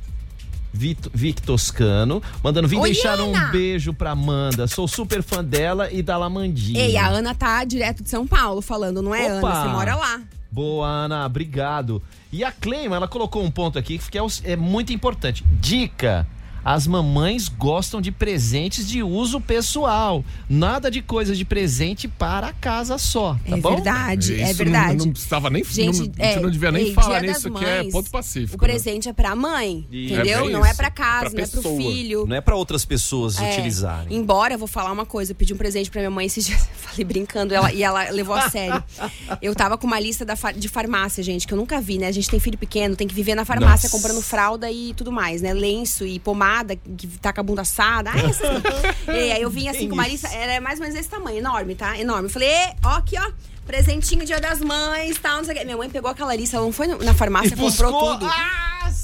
Vic 0.73 1.43
Toscano, 1.43 2.23
mandando 2.43 2.69
vir 2.69 2.81
deixar 2.81 3.19
Ana! 3.19 3.25
um 3.25 3.51
beijo 3.51 3.93
pra 3.93 4.12
Amanda. 4.12 4.66
Sou 4.66 4.87
super 4.87 5.23
fã 5.23 5.43
dela 5.43 5.91
e 5.91 6.03
da 6.03 6.16
Lamandinha. 6.16 6.81
Ei, 6.81 6.97
a 6.97 7.09
Ana 7.09 7.35
tá 7.35 7.64
direto 7.64 8.03
de 8.03 8.09
São 8.09 8.27
Paulo 8.27 8.61
falando, 8.61 9.03
não 9.03 9.14
é, 9.14 9.39
Opa! 9.39 9.49
Ana? 9.49 9.62
Você 9.62 9.69
mora 9.69 9.95
lá. 9.95 10.21
Boa, 10.51 10.89
Ana, 10.89 11.27
obrigado. 11.27 12.03
E 12.33 12.43
a 12.43 12.51
Cleima, 12.51 12.97
ela 12.97 13.09
colocou 13.09 13.43
um 13.43 13.51
ponto 13.51 13.79
aqui 13.79 13.99
que 13.99 14.19
é, 14.19 14.23
é 14.45 14.57
muito 14.57 14.93
importante. 14.93 15.45
Dica. 15.61 16.27
As 16.71 16.87
mamães 16.87 17.49
gostam 17.49 17.99
de 17.99 18.12
presentes 18.12 18.87
de 18.87 19.03
uso 19.03 19.41
pessoal. 19.41 20.23
Nada 20.51 20.91
de 20.91 21.01
coisas 21.01 21.39
de 21.39 21.43
presente 21.47 22.07
para 22.07 22.49
a 22.49 22.53
casa 22.53 22.99
só, 22.99 23.39
tá 23.49 23.57
É 23.57 23.59
bom? 23.59 23.71
verdade, 23.77 24.39
é 24.39 24.51
Isso 24.51 24.59
verdade. 24.59 24.99
Não, 24.99 25.07
não 25.07 25.12
precisava 25.12 25.49
nem 25.49 25.64
Gente, 25.64 25.99
não, 26.01 26.07
a 26.19 26.27
é, 26.27 26.33
gente 26.35 26.43
não 26.43 26.51
devia 26.51 26.71
nem 26.71 26.89
ei, 26.89 26.93
falar 26.93 27.23
nisso, 27.23 27.51
que 27.51 27.64
é 27.64 27.85
ponto 27.85 28.09
O 28.09 28.11
pacífico. 28.11 28.62
né? 28.62 28.69
presente 28.71 29.09
é 29.09 29.14
pra 29.14 29.35
mãe, 29.35 29.87
Isso. 29.91 30.12
entendeu? 30.12 30.47
É 30.47 30.51
não 30.51 30.66
é 30.66 30.75
pra 30.75 30.91
casa, 30.91 31.31
Pra 31.31 31.39
não 31.39 31.45
é 31.45 31.47
pro 31.47 31.62
pessoa. 31.62 31.77
filho. 31.81 32.27
Não 32.27 32.37
é 32.37 32.41
para 32.43 32.55
outras 32.55 32.85
pessoas 32.85 33.39
É, 33.41 33.51
utilizarem. 33.51 34.14
Embora, 34.14 34.53
eu 34.53 34.59
vou 34.59 34.69
falar 34.69 34.93
uma 34.93 35.07
coisa, 35.07 35.33
eu 35.33 35.37
pedi 35.37 35.55
um 35.55 35.57
presente 35.57 35.91
pra 35.91 36.03
minha 36.03 36.11
mãe 36.11 36.27
esses 36.27 36.45
dias, 36.49 36.69
falei 36.77 37.03
brincando, 37.07 37.55
ela, 37.55 37.73
e 37.73 37.83
ela 37.83 38.11
levou 38.11 38.35
a 38.35 38.51
sério. 38.51 38.85
Eu 39.41 39.55
tava 39.55 39.79
com 39.79 39.87
uma 39.87 39.99
lista 40.01 40.23
da 40.23 40.35
de 40.55 40.69
farmácia, 40.69 41.23
gente, 41.23 41.47
que 41.47 41.53
eu 41.55 41.59
nunca 41.59 41.81
vi, 41.81 41.97
né? 41.99 42.09
A 42.09 42.12
gente 42.12 42.29
tem 42.29 42.39
filho 42.41 42.59
pequeno, 42.59 42.95
tem 42.97 43.07
que 43.07 43.14
viver 43.14 43.35
na 43.35 43.45
farmácia 43.45 43.87
Nossa. 43.89 43.97
comprando 43.97 44.21
fralda 44.23 44.71
e 44.71 44.93
tudo 44.95 45.11
mais, 45.12 45.41
né? 45.41 45.53
Lenço 45.55 46.05
e 46.05 46.19
pomada 46.19 46.58
que 46.65 47.07
tá 47.19 47.33
com 47.33 47.41
a 47.41 47.43
bunda 47.43 47.63
assada. 47.63 48.11
Essas. 48.11 48.63
E 49.09 49.33
aí 49.33 49.41
eu 49.43 49.51
vim 49.51 49.69
assim 49.69 49.81
Tem 49.81 49.89
com 49.89 49.95
uma 49.95 50.07
isso. 50.09 50.27
lista, 50.27 50.29
era 50.39 50.61
mais 50.61 50.79
ou 50.79 50.83
menos 50.83 50.97
desse 50.97 51.09
tamanho, 51.09 51.39
enorme, 51.39 51.75
tá? 51.75 51.99
Enorme. 51.99 52.25
Eu 52.27 52.31
falei, 52.31 52.49
"Ê, 52.49 52.75
ó, 52.85 52.97
aqui, 52.97 53.17
ó. 53.19 53.31
Presentinho 53.67 54.25
Dia 54.25 54.41
das 54.41 54.61
Mães, 54.61 55.19
tal, 55.19 55.39
não 55.39 55.45
sei 55.45 55.55
o 55.55 55.59
quê. 55.59 55.65
Minha 55.65 55.77
mãe 55.77 55.91
pegou 55.91 56.11
aquela 56.11 56.35
lista, 56.35 56.57
ela 56.57 56.65
não 56.65 56.73
foi 56.73 56.87
na 56.87 57.13
farmácia, 57.15 57.53
E 57.55 57.57
comprou 57.57 57.93
tudo. 58.19 58.27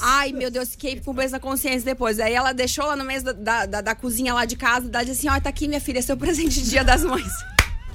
Ai, 0.00 0.32
meu 0.32 0.50
Deus, 0.50 0.70
fiquei 0.70 0.98
com 1.00 1.10
o 1.10 1.14
peso 1.14 1.32
na 1.32 1.40
consciência 1.40 1.84
depois. 1.84 2.18
Aí 2.18 2.32
ela 2.32 2.52
deixou 2.54 2.86
lá 2.86 2.96
no 2.96 3.04
meio 3.04 3.22
da, 3.22 3.32
da, 3.32 3.66
da- 3.66 3.80
da 3.82 3.94
cozinha 3.94 4.32
lá 4.32 4.44
de 4.46 4.56
casa, 4.56 4.88
ela 4.92 5.04
disse 5.04 5.26
assim, 5.26 5.36
ó, 5.36 5.40
tá 5.40 5.50
aqui, 5.50 5.68
minha 5.68 5.80
filha, 5.80 6.00
seu 6.00 6.16
presente 6.16 6.62
de 6.62 6.70
Dia 6.70 6.82
das 6.84 7.02
Mães. 7.04 7.30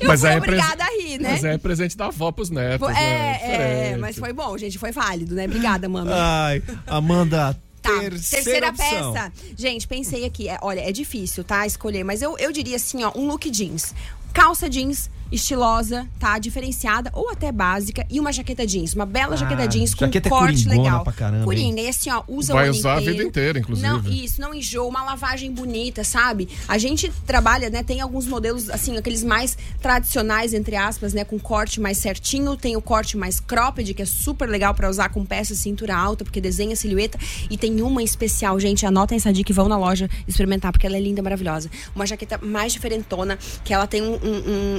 Eu 0.00 0.16
fui 0.16 0.28
aí 0.28 0.34
é 0.34 0.38
obrigada 0.38 0.84
a 0.84 0.88
rir, 1.02 1.18
né? 1.18 1.30
Mas 1.32 1.44
é 1.44 1.58
presente 1.58 1.96
da 1.96 2.06
avó 2.06 2.30
pros 2.30 2.50
netos, 2.50 2.78
Foi- 2.86 2.92
né? 2.94 3.38
é, 3.42 3.90
é, 3.92 3.96
mas 3.96 4.16
foi 4.16 4.32
bom, 4.32 4.56
gente, 4.56 4.78
foi 4.78 4.92
válido, 4.92 5.34
né? 5.34 5.44
Obrigada, 5.46 5.88
mami. 5.88 6.10
Ai, 6.12 6.62
Amanda, 6.86 7.56
Tá, 7.88 8.00
terceira, 8.00 8.72
terceira, 8.72 8.72
peça. 8.72 9.32
Gente, 9.56 9.88
pensei 9.88 10.24
aqui, 10.24 10.48
é, 10.48 10.58
olha, 10.62 10.80
é 10.80 10.92
difícil, 10.92 11.42
tá? 11.42 11.66
Escolher, 11.66 12.04
mas 12.04 12.22
eu, 12.22 12.36
eu 12.38 12.52
diria 12.52 12.76
assim, 12.76 13.02
ó, 13.02 13.12
um 13.16 13.26
look 13.26 13.50
jeans. 13.50 13.94
Calça 14.32 14.68
jeans, 14.68 15.10
estilosa, 15.30 16.06
tá? 16.18 16.38
Diferenciada 16.38 17.10
ou 17.12 17.30
até 17.30 17.50
básica. 17.52 18.06
E 18.10 18.18
uma 18.20 18.32
jaqueta 18.32 18.66
jeans. 18.66 18.94
Uma 18.94 19.06
bela 19.06 19.34
Ah, 19.34 19.36
jaqueta 19.36 19.66
jeans 19.66 19.94
com 19.94 20.04
jaqueta 20.06 20.28
é 20.28 20.30
corte 20.30 20.64
coringona 20.64 20.82
legal. 20.82 21.04
pra 21.04 21.12
caramba, 21.12 21.38
hein? 21.38 21.44
Coringa. 21.44 21.80
E 21.80 21.88
assim, 21.88 22.10
ó, 22.10 22.22
usa 22.28 22.52
Vai 22.52 22.64
o 22.66 22.70
ano 22.70 22.78
usar 22.78 22.94
a 22.94 23.00
inteiro. 23.00 23.16
vida 23.16 23.28
inteira, 23.28 23.58
inclusive. 23.58 23.86
Não, 23.88 24.00
isso, 24.10 24.40
não 24.40 24.54
enjoa. 24.54 24.86
Uma 24.88 25.04
lavagem 25.04 25.52
bonita, 25.52 26.02
sabe? 26.04 26.48
A 26.66 26.78
gente 26.78 27.12
trabalha, 27.26 27.68
né? 27.70 27.82
Tem 27.82 28.00
alguns 28.00 28.26
modelos, 28.26 28.70
assim, 28.70 28.96
aqueles 28.96 29.22
mais 29.22 29.56
tradicionais, 29.80 30.52
entre 30.54 30.76
aspas, 30.76 31.12
né? 31.12 31.24
Com 31.24 31.38
corte 31.38 31.80
mais 31.80 31.98
certinho. 31.98 32.56
Tem 32.56 32.76
o 32.76 32.80
corte 32.82 33.16
mais 33.16 33.40
cropped, 33.40 33.92
que 33.94 34.02
é 34.02 34.06
super 34.06 34.48
legal 34.48 34.74
pra 34.74 34.88
usar 34.88 35.08
com 35.10 35.24
peça 35.24 35.52
de 35.54 35.60
cintura 35.60 35.96
alta, 35.96 36.24
porque 36.24 36.40
desenha 36.40 36.72
a 36.72 36.76
silhueta. 36.76 37.18
E 37.50 37.56
tem 37.56 37.80
uma 37.82 38.02
especial, 38.02 38.58
gente. 38.60 38.86
Anotem 38.86 39.16
essa 39.16 39.32
dica 39.32 39.50
e 39.52 39.54
vão 39.54 39.68
na 39.68 39.76
loja 39.78 40.08
experimentar, 40.26 40.72
porque 40.72 40.86
ela 40.86 40.96
é 40.96 41.00
linda, 41.00 41.22
maravilhosa. 41.22 41.70
Uma 41.94 42.06
jaqueta 42.06 42.38
mais 42.42 42.72
diferentona, 42.72 43.38
que 43.64 43.72
ela 43.74 43.86
tem 43.86 44.02
um, 44.02 44.14
um- 44.14 44.18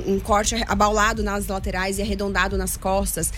um- 0.09 0.13
um 0.15 0.19
corte 0.19 0.38
abaulado 0.67 1.23
nas 1.23 1.47
laterais 1.47 1.97
e 1.97 2.01
arredondado 2.01 2.57
nas 2.57 2.77
costas, 2.77 3.31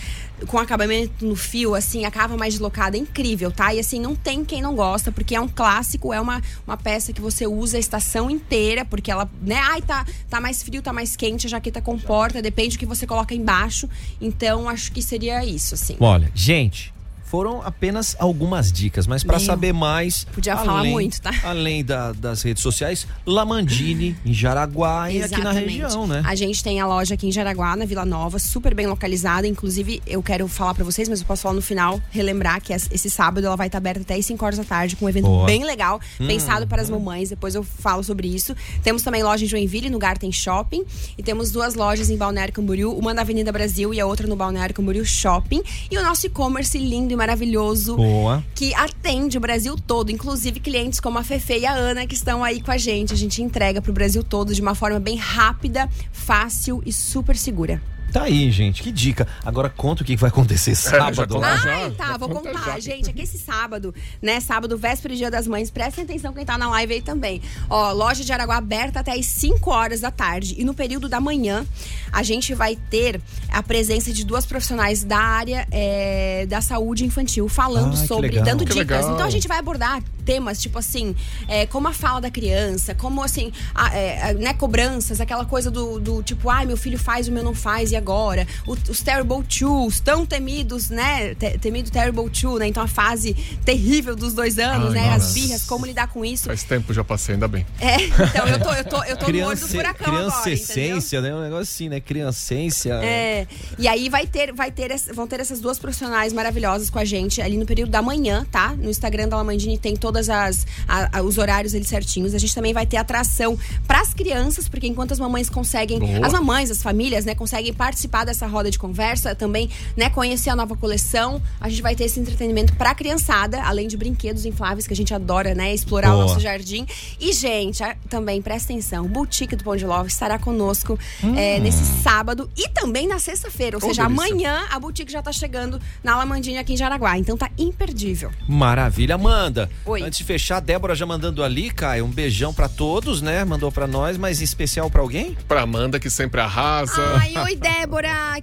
com 0.46 0.58
acabamento 0.58 1.24
no 1.26 1.36
fio, 1.36 1.74
assim, 1.74 2.04
a 2.04 2.10
cava 2.10 2.36
mais 2.36 2.54
deslocada. 2.54 2.96
É 2.96 3.00
incrível, 3.00 3.50
tá? 3.50 3.72
E 3.74 3.78
assim, 3.78 4.00
não 4.00 4.14
tem 4.14 4.44
quem 4.44 4.60
não 4.60 4.74
gosta, 4.74 5.12
porque 5.12 5.34
é 5.34 5.40
um 5.40 5.48
clássico, 5.48 6.12
é 6.12 6.20
uma, 6.20 6.40
uma 6.66 6.76
peça 6.76 7.12
que 7.12 7.20
você 7.20 7.46
usa 7.46 7.76
a 7.76 7.80
estação 7.80 8.30
inteira, 8.30 8.84
porque 8.84 9.10
ela, 9.10 9.30
né? 9.40 9.56
Ai, 9.56 9.82
tá, 9.82 10.04
tá 10.28 10.40
mais 10.40 10.62
frio, 10.62 10.82
tá 10.82 10.92
mais 10.92 11.16
quente, 11.16 11.46
a 11.46 11.50
jaqueta 11.50 11.80
comporta, 11.80 12.42
depende 12.42 12.76
do 12.76 12.78
que 12.78 12.86
você 12.86 13.06
coloca 13.06 13.34
embaixo. 13.34 13.88
Então, 14.20 14.68
acho 14.68 14.92
que 14.92 15.02
seria 15.02 15.44
isso, 15.44 15.74
assim. 15.74 15.96
Olha, 16.00 16.30
gente, 16.34 16.92
foram 17.32 17.62
apenas 17.62 18.14
algumas 18.18 18.70
dicas, 18.70 19.06
mas 19.06 19.24
para 19.24 19.38
saber 19.38 19.72
mais. 19.72 20.24
podia 20.34 20.54
falar 20.54 20.84
muito, 20.84 21.18
tá? 21.22 21.30
Além 21.42 21.82
da- 21.82 22.12
das 22.12 22.42
redes 22.42 22.62
sociais, 22.62 23.06
Lamandini, 23.24 24.14
em 24.24 24.34
Jaraguá 24.34 25.10
e 25.10 25.22
aqui 25.22 25.40
na 25.40 25.50
região, 25.52 26.06
né? 26.06 26.20
A 26.26 26.34
gente 26.34 26.62
tem 26.62 26.78
a 26.78 26.86
loja 26.86 27.14
aqui 27.14 27.26
em 27.26 27.32
Jaraguá, 27.32 27.74
na 27.74 27.86
Vila 27.86 28.04
Nova, 28.04 28.38
super 28.38 28.74
bem 28.74 28.86
localizada. 28.86 29.46
Inclusive, 29.48 30.02
eu 30.06 30.22
quero 30.22 30.46
falar 30.46 30.74
pra 30.74 30.84
vocês, 30.84 31.08
mas 31.08 31.20
eu 31.20 31.26
posso 31.26 31.40
falar 31.40 31.54
no 31.54 31.62
final, 31.62 31.98
relembrar 32.10 32.60
que 32.60 32.74
es- 32.74 32.86
esse 32.92 33.08
sábado 33.08 33.46
ela 33.46 33.56
vai 33.56 33.68
estar 33.68 33.78
aberta 33.78 34.02
até 34.02 34.14
às 34.14 34.26
5 34.26 34.44
horas 34.44 34.58
da 34.58 34.64
tarde, 34.64 34.94
com 34.96 35.06
um 35.06 35.08
evento 35.08 35.24
Boa. 35.24 35.46
bem 35.46 35.64
legal, 35.64 35.98
Hum, 36.20 36.26
pensado 36.26 36.66
para 36.66 36.82
as 36.82 36.90
mamães. 36.90 37.30
Depois 37.30 37.54
eu 37.54 37.62
falo 37.64 38.04
sobre 38.04 38.28
isso. 38.28 38.54
Temos 38.82 39.00
também 39.02 39.22
loja 39.22 39.44
em 39.46 39.48
Joinville, 39.48 39.88
no 39.88 39.98
Garten 39.98 40.30
Shopping. 40.30 40.84
E 41.16 41.22
temos 41.22 41.50
duas 41.50 41.74
lojas 41.74 42.10
em 42.10 42.16
Balneário 42.18 42.52
Camboriú, 42.52 42.92
uma 42.92 43.14
na 43.14 43.22
Avenida 43.22 43.50
Brasil 43.50 43.94
e 43.94 44.00
a 44.00 44.04
outra 44.06 44.26
no 44.26 44.36
Balneário 44.36 44.74
Camboriú 44.74 45.04
Shopping. 45.04 45.62
E 45.90 45.96
o 45.96 46.02
nosso 46.02 46.26
e-commerce 46.26 46.76
lindo 46.78 47.12
e 47.12 47.16
maravilhoso 47.22 47.96
Boa. 47.96 48.44
que 48.54 48.74
atende 48.74 49.38
o 49.38 49.40
Brasil 49.40 49.76
todo, 49.76 50.10
inclusive 50.10 50.58
clientes 50.58 50.98
como 50.98 51.18
a 51.18 51.22
Fefe 51.22 51.60
e 51.60 51.66
a 51.66 51.72
Ana 51.72 52.06
que 52.06 52.14
estão 52.14 52.42
aí 52.42 52.60
com 52.60 52.72
a 52.72 52.76
gente. 52.76 53.12
A 53.12 53.16
gente 53.16 53.40
entrega 53.40 53.80
pro 53.80 53.92
Brasil 53.92 54.24
todo 54.24 54.52
de 54.52 54.60
uma 54.60 54.74
forma 54.74 54.98
bem 54.98 55.16
rápida, 55.16 55.88
fácil 56.12 56.82
e 56.84 56.92
super 56.92 57.36
segura. 57.36 57.80
Tá 58.12 58.24
aí, 58.24 58.50
gente, 58.50 58.82
que 58.82 58.92
dica. 58.92 59.26
Agora 59.44 59.68
conta 59.70 60.02
o 60.02 60.04
que 60.06 60.16
vai 60.16 60.28
acontecer 60.28 60.74
sábado 60.76 61.34
já 61.34 61.38
lá. 61.38 61.56
conta 61.56 61.68
Ai, 61.72 61.90
tá, 61.92 62.16
vou 62.16 62.28
conta 62.28 62.50
contar. 62.52 62.64
já. 62.74 62.78
Gente, 62.80 63.08
aqui 63.10 63.22
esse 63.22 63.38
sábado, 63.38 63.94
né? 64.20 64.40
Sábado, 64.40 64.76
véspera 64.76 65.14
e 65.14 65.16
dia 65.16 65.30
das 65.30 65.46
mães. 65.46 65.70
Prestem 65.70 66.04
atenção 66.04 66.32
quem 66.32 66.44
tá 66.44 66.58
na 66.58 66.68
live 66.70 66.94
aí 66.94 67.02
também. 67.02 67.40
Ó, 67.70 67.92
loja 67.92 68.22
de 68.24 68.32
Araguá 68.32 68.56
aberta 68.56 69.00
até 69.00 69.12
as 69.12 69.26
5 69.26 69.70
horas 69.70 70.00
da 70.00 70.10
tarde. 70.10 70.54
E 70.58 70.64
no 70.64 70.74
período 70.74 71.08
da 71.08 71.20
manhã, 71.20 71.64
a 72.12 72.22
gente 72.22 72.54
vai 72.54 72.76
ter 72.76 73.20
a 73.50 73.62
presença 73.62 74.12
de 74.12 74.24
duas 74.24 74.44
profissionais 74.44 75.02
da 75.04 75.18
área 75.18 75.66
é, 75.70 76.46
da 76.48 76.60
saúde 76.60 77.04
infantil 77.06 77.48
falando 77.48 77.92
que 77.92 78.06
sobre, 78.06 78.28
legal. 78.28 78.44
dando 78.44 78.64
Que 78.66 78.74
dicas. 78.74 78.98
legal. 79.00 79.14
Então 79.14 79.26
a 79.26 79.30
gente 79.30 79.48
vai 79.48 79.58
abordar 79.58 80.02
temas 80.24 80.60
tipo 80.60 80.78
assim, 80.78 81.16
é, 81.48 81.66
como 81.66 81.88
a 81.88 81.92
fala 81.92 82.20
da 82.20 82.30
criança, 82.30 82.94
como 82.94 83.22
assim, 83.22 83.52
a- 83.74 83.96
é, 83.96 84.30
a- 84.30 84.34
né, 84.34 84.54
cobranças, 84.54 85.20
aquela 85.20 85.44
coisa 85.44 85.70
do, 85.70 85.98
do 85.98 86.22
tipo, 86.22 86.48
ai, 86.48 86.64
meu 86.66 86.76
filho 86.76 86.98
faz, 86.98 87.26
o 87.26 87.32
meu 87.32 87.42
não 87.42 87.54
faz, 87.54 87.90
e 87.90 87.96
agora? 88.02 88.46
O- 88.66 88.72
os 88.90 89.00
terrible 89.02 89.42
twos, 89.44 90.00
tão 90.00 90.26
temidos, 90.26 90.90
né? 90.90 91.34
Te- 91.34 91.56
temido 91.58 91.90
terrible 91.90 92.28
two, 92.30 92.58
né? 92.58 92.66
Então 92.66 92.82
a 92.82 92.88
fase 92.88 93.34
terrível 93.64 94.14
dos 94.16 94.34
dois 94.34 94.58
anos, 94.58 94.88
Ai, 94.88 94.94
né? 94.94 95.08
As 95.14 95.22
nossa. 95.22 95.34
birras, 95.34 95.62
como 95.64 95.86
lidar 95.86 96.08
com 96.08 96.24
isso. 96.24 96.44
Faz 96.46 96.62
tempo 96.64 96.92
já 96.92 97.04
passei, 97.04 97.34
ainda 97.34 97.48
bem. 97.48 97.64
É, 97.80 97.96
então 98.04 98.46
eu 98.48 98.58
tô, 98.60 98.72
eu 98.72 98.84
tô, 98.84 99.04
eu 99.04 99.16
tô 99.16 99.26
no 99.30 99.38
olho 99.46 99.58
do 99.58 99.66
Criança, 99.66 99.68
furacão 99.68 100.14
agora, 100.16 100.42
criancessência, 100.42 101.20
né? 101.20 101.34
Um 101.34 101.40
negócio 101.42 101.62
assim, 101.62 101.88
né? 101.88 102.00
Criancência. 102.00 102.94
É, 103.02 103.46
e 103.78 103.86
aí 103.88 104.08
vai 104.08 104.26
ter, 104.26 104.52
vai 104.52 104.70
ter, 104.70 104.94
vão 105.14 105.26
ter 105.26 105.40
essas 105.40 105.60
duas 105.60 105.78
profissionais 105.78 106.32
maravilhosas 106.32 106.90
com 106.90 106.98
a 106.98 107.04
gente 107.04 107.40
ali 107.40 107.56
no 107.56 107.66
período 107.66 107.90
da 107.90 108.02
manhã, 108.02 108.46
tá? 108.50 108.74
No 108.76 108.90
Instagram 108.90 109.28
da 109.28 109.36
Lamandini 109.36 109.78
tem 109.78 109.94
todas 109.96 110.28
as 110.28 110.66
a- 110.88 111.18
a- 111.18 111.22
os 111.22 111.38
horários 111.38 111.74
ali 111.74 111.84
certinhos. 111.84 112.34
A 112.34 112.38
gente 112.38 112.54
também 112.54 112.72
vai 112.72 112.86
ter 112.86 112.96
atração 112.96 113.58
pras 113.86 114.12
crianças, 114.14 114.68
porque 114.68 114.86
enquanto 114.86 115.12
as 115.12 115.18
mamães 115.20 115.48
conseguem, 115.48 115.98
Boa. 115.98 116.26
as 116.26 116.32
mamães, 116.32 116.70
as 116.70 116.82
famílias, 116.82 117.24
né, 117.24 117.34
conseguem 117.34 117.72
participar 117.72 117.91
dessa 118.24 118.46
roda 118.46 118.70
de 118.70 118.78
conversa, 118.78 119.34
também, 119.34 119.68
né, 119.96 120.08
conhecer 120.10 120.50
a 120.50 120.56
nova 120.56 120.76
coleção, 120.76 121.40
a 121.60 121.68
gente 121.68 121.82
vai 121.82 121.94
ter 121.94 122.04
esse 122.04 122.18
entretenimento 122.20 122.74
pra 122.74 122.94
criançada, 122.94 123.62
além 123.62 123.88
de 123.88 123.96
brinquedos 123.96 124.44
infláveis 124.44 124.86
que 124.86 124.92
a 124.92 124.96
gente 124.96 125.12
adora, 125.14 125.54
né, 125.54 125.72
explorar 125.74 126.10
Boa. 126.10 126.24
o 126.24 126.28
nosso 126.28 126.40
jardim. 126.40 126.86
E 127.20 127.32
gente, 127.32 127.82
também 128.08 128.40
presta 128.42 128.72
atenção, 128.72 129.06
Boutique 129.06 129.56
do 129.56 129.64
Pão 129.64 129.76
de 129.76 129.84
Love 129.86 130.08
estará 130.08 130.38
conosco 130.38 130.98
é, 131.36 131.58
nesse 131.60 131.84
sábado 132.02 132.50
e 132.56 132.68
também 132.68 133.06
na 133.08 133.18
sexta-feira. 133.18 133.76
Ou 133.76 133.82
Oh, 133.82 133.86
seja, 133.88 134.06
delícia. 134.06 134.24
amanhã 134.26 134.64
a 134.70 134.78
boutique 134.78 135.10
já 135.12 135.20
tá 135.22 135.32
chegando 135.32 135.80
na 136.04 136.16
Lamandinha 136.16 136.60
aqui 136.60 136.74
em 136.74 136.76
Jaraguá. 136.76 137.18
Então 137.18 137.36
tá 137.36 137.50
imperdível. 137.58 138.30
Maravilha, 138.48 139.14
Amanda. 139.16 139.68
Oi. 139.84 140.02
Antes 140.02 140.18
de 140.18 140.24
fechar, 140.24 140.58
a 140.58 140.60
Débora 140.60 140.94
já 140.94 141.04
mandando 141.06 141.42
ali, 141.42 141.70
Caio, 141.70 142.04
um 142.04 142.10
beijão 142.10 142.52
pra 142.54 142.68
todos, 142.68 143.20
né? 143.22 143.44
Mandou 143.44 143.72
pra 143.72 143.86
nós, 143.86 144.16
mas 144.16 144.40
em 144.40 144.44
especial 144.44 144.90
pra 144.90 145.00
alguém? 145.00 145.36
Pra 145.48 145.62
Amanda, 145.62 145.98
que 145.98 146.08
sempre 146.10 146.40
arrasa. 146.40 147.02
Ai, 147.20 147.34
oi, 147.38 147.56
Débora, 147.56 147.81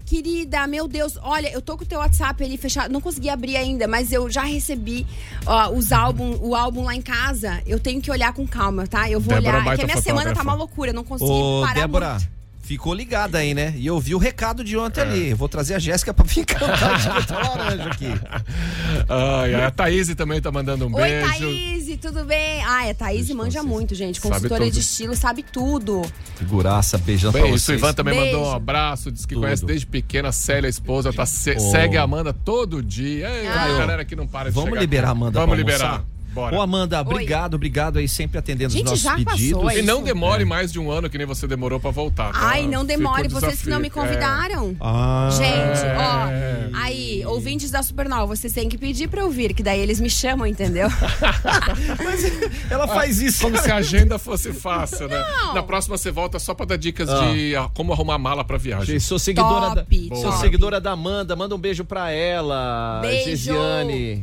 querida, 0.05 0.65
meu 0.67 0.87
Deus, 0.87 1.17
olha, 1.21 1.51
eu 1.51 1.61
tô 1.61 1.77
com 1.77 1.83
o 1.83 1.87
teu 1.87 1.99
WhatsApp 1.99 2.43
ali 2.43 2.57
fechado, 2.57 2.91
não 2.91 3.01
consegui 3.01 3.29
abrir 3.29 3.57
ainda, 3.57 3.87
mas 3.87 4.11
eu 4.11 4.29
já 4.29 4.43
recebi 4.43 5.05
ó, 5.45 5.69
os 5.69 5.91
álbum, 5.91 6.37
o 6.41 6.55
álbum 6.55 6.83
lá 6.83 6.95
em 6.95 7.01
casa. 7.01 7.61
Eu 7.65 7.79
tenho 7.79 8.01
que 8.01 8.11
olhar 8.11 8.33
com 8.33 8.47
calma, 8.47 8.87
tá? 8.87 9.09
Eu 9.09 9.19
vou 9.19 9.33
Débora 9.33 9.57
olhar. 9.57 9.57
É 9.57 9.59
que 9.59 9.65
baita 9.65 9.83
a 9.83 9.85
minha 9.85 10.01
semana 10.01 10.33
tá 10.33 10.41
uma 10.41 10.53
loucura, 10.53 10.93
não 10.93 11.03
consegui 11.03 11.31
Ô, 11.31 11.61
parar 11.61 11.73
Débora, 11.75 12.09
muito. 12.11 12.38
Ficou 12.70 12.93
ligada 12.93 13.39
aí, 13.39 13.53
né? 13.53 13.74
E 13.78 13.88
eu 13.88 13.99
vi 13.99 14.13
o 14.13 14.17
recado 14.20 14.63
de 14.63 14.78
ontem 14.78 15.01
É. 15.01 15.03
ali. 15.03 15.30
Eu 15.32 15.38
Vou 15.38 15.49
trazer 15.49 15.74
a 15.74 15.80
Jéssica 15.80 16.13
pra 16.13 16.24
vir 16.26 16.45
cantar 16.45 17.22
de 17.26 17.34
laranja 17.34 17.84
aqui. 17.86 18.05
Ai, 19.09 19.55
ai, 19.55 19.63
a 19.65 19.72
Thaís 19.72 20.13
também 20.15 20.39
tá 20.41 20.51
mandando 20.51 20.86
um 20.88 20.93
Oi, 20.95 21.01
beijo. 21.01 21.30
Thaís, 21.39 21.97
tudo 21.99 22.24
bem? 22.26 22.63
Ah, 22.63 22.89
a 22.89 22.93
Thaís 22.93 23.30
manja 23.32 23.63
muito, 23.63 23.95
gente. 23.95 24.20
Consultora 24.22 24.70
de 24.70 24.80
estilo, 24.80 25.15
sabe 25.15 25.41
tudo. 25.43 26.01
Figuraça, 26.36 26.97
beijão 26.97 27.32
pra 27.32 27.41
Bem, 27.41 27.51
vocês. 27.51 27.61
isso, 27.63 27.72
o 27.72 27.76
Ivan 27.76 27.93
também 27.93 28.13
Beijo. 28.20 28.38
mandou 28.38 28.51
um 28.51 28.55
abraço, 28.55 29.11
disse 29.11 29.28
que 29.28 29.34
Tudo. 29.34 29.43
conhece 29.43 29.65
desde 29.65 29.86
pequena, 29.88 30.32
Célia, 30.32 30.67
a 30.67 30.70
esposa, 30.70 31.11
tá, 31.11 31.26
se- 31.26 31.55
Oh. 31.57 31.72
segue 31.72 31.97
a 31.97 32.03
Amanda 32.03 32.34
todo 32.34 32.84
dia. 32.84 33.30
Ei, 33.30 33.47
Ah. 33.47 33.63
a 33.63 33.78
galera 33.80 34.05
que 34.05 34.15
não 34.15 34.28
para 34.28 34.49
de 34.49 34.55
Vamos 34.55 34.70
chegar 34.70 34.82
liberar 34.82 35.07
a. 35.07 35.11
Amanda 35.11 35.39
Vamos 35.39 35.55
pra 35.55 35.57
liberar. 35.57 35.86
almoçar? 35.91 36.05
Bora. 36.39 36.55
Ô, 36.57 36.61
Amanda, 36.61 37.01
obrigado, 37.01 37.55
obrigado 37.55 37.99
aí, 37.99 38.07
sempre 38.07 38.37
atendendo 38.37 38.71
Gente, 38.71 38.85
os 38.85 38.91
nossos 38.91 39.01
já 39.03 39.11
passou, 39.11 39.31
pedidos. 39.31 39.71
é 39.71 39.79
E 39.79 39.81
não 39.81 40.01
demore 40.03 40.45
mais 40.45 40.71
de 40.71 40.79
um 40.79 40.89
ano 40.91 41.09
que 41.09 41.17
nem 41.17 41.27
você 41.27 41.47
demorou 41.47 41.79
pra 41.79 41.91
voltar. 41.91 42.31
tá? 42.31 42.39
Ai, 42.41 42.67
não 42.67 42.85
demore, 42.85 43.27
vocês 43.27 43.61
que 43.61 43.69
não 43.69 43.79
me. 43.79 43.87
É. 43.87 43.89
convidaram. 43.89 44.75
Ah. 44.79 45.29
Gente, 45.31 45.81
ó, 45.97 46.77
aí, 46.81 47.23
ouvintes 47.25 47.71
da 47.71 47.81
Supernova, 47.83 48.27
vocês 48.35 48.53
têm 48.53 48.69
que 48.69 48.77
pedir 48.77 49.07
pra 49.09 49.21
eu 49.21 49.29
vir, 49.31 49.53
que 49.53 49.63
daí 49.63 49.79
eles 49.79 49.99
me 49.99 50.09
chamam, 50.09 50.45
entendeu? 50.47 50.87
Ela 52.69 52.87
faz 52.87 53.21
isso. 53.21 53.41
Como 53.41 53.57
se 53.57 53.71
a 53.71 53.75
agenda 53.77 54.17
fosse 54.19 54.53
fácil, 54.53 55.07
né? 55.07 55.17
Não. 55.41 55.53
Na 55.55 55.63
próxima 55.63 55.97
você 55.97 56.11
volta 56.11 56.39
só 56.39 56.53
pra 56.53 56.65
dar 56.65 56.77
dicas 56.77 57.09
Ah. 57.09 57.31
de 57.31 57.55
ah, 57.55 57.69
como 57.73 57.91
arrumar 57.93 58.17
mala 58.17 58.43
pra 58.43 58.57
viagem. 58.57 58.85
Gente, 58.95 59.03
Sou 59.03 59.17
seguidora, 59.19 59.75
Top, 59.83 60.09
da, 60.09 60.15
sou 60.15 60.31
seguidora 60.33 60.79
da 60.79 60.91
Amanda. 60.91 61.35
Manda 61.35 61.55
um 61.55 61.59
beijo 61.59 61.83
pra 61.83 62.11
ela. 62.11 62.99
Beijo. 63.01 63.25
Gesiane. 63.25 64.21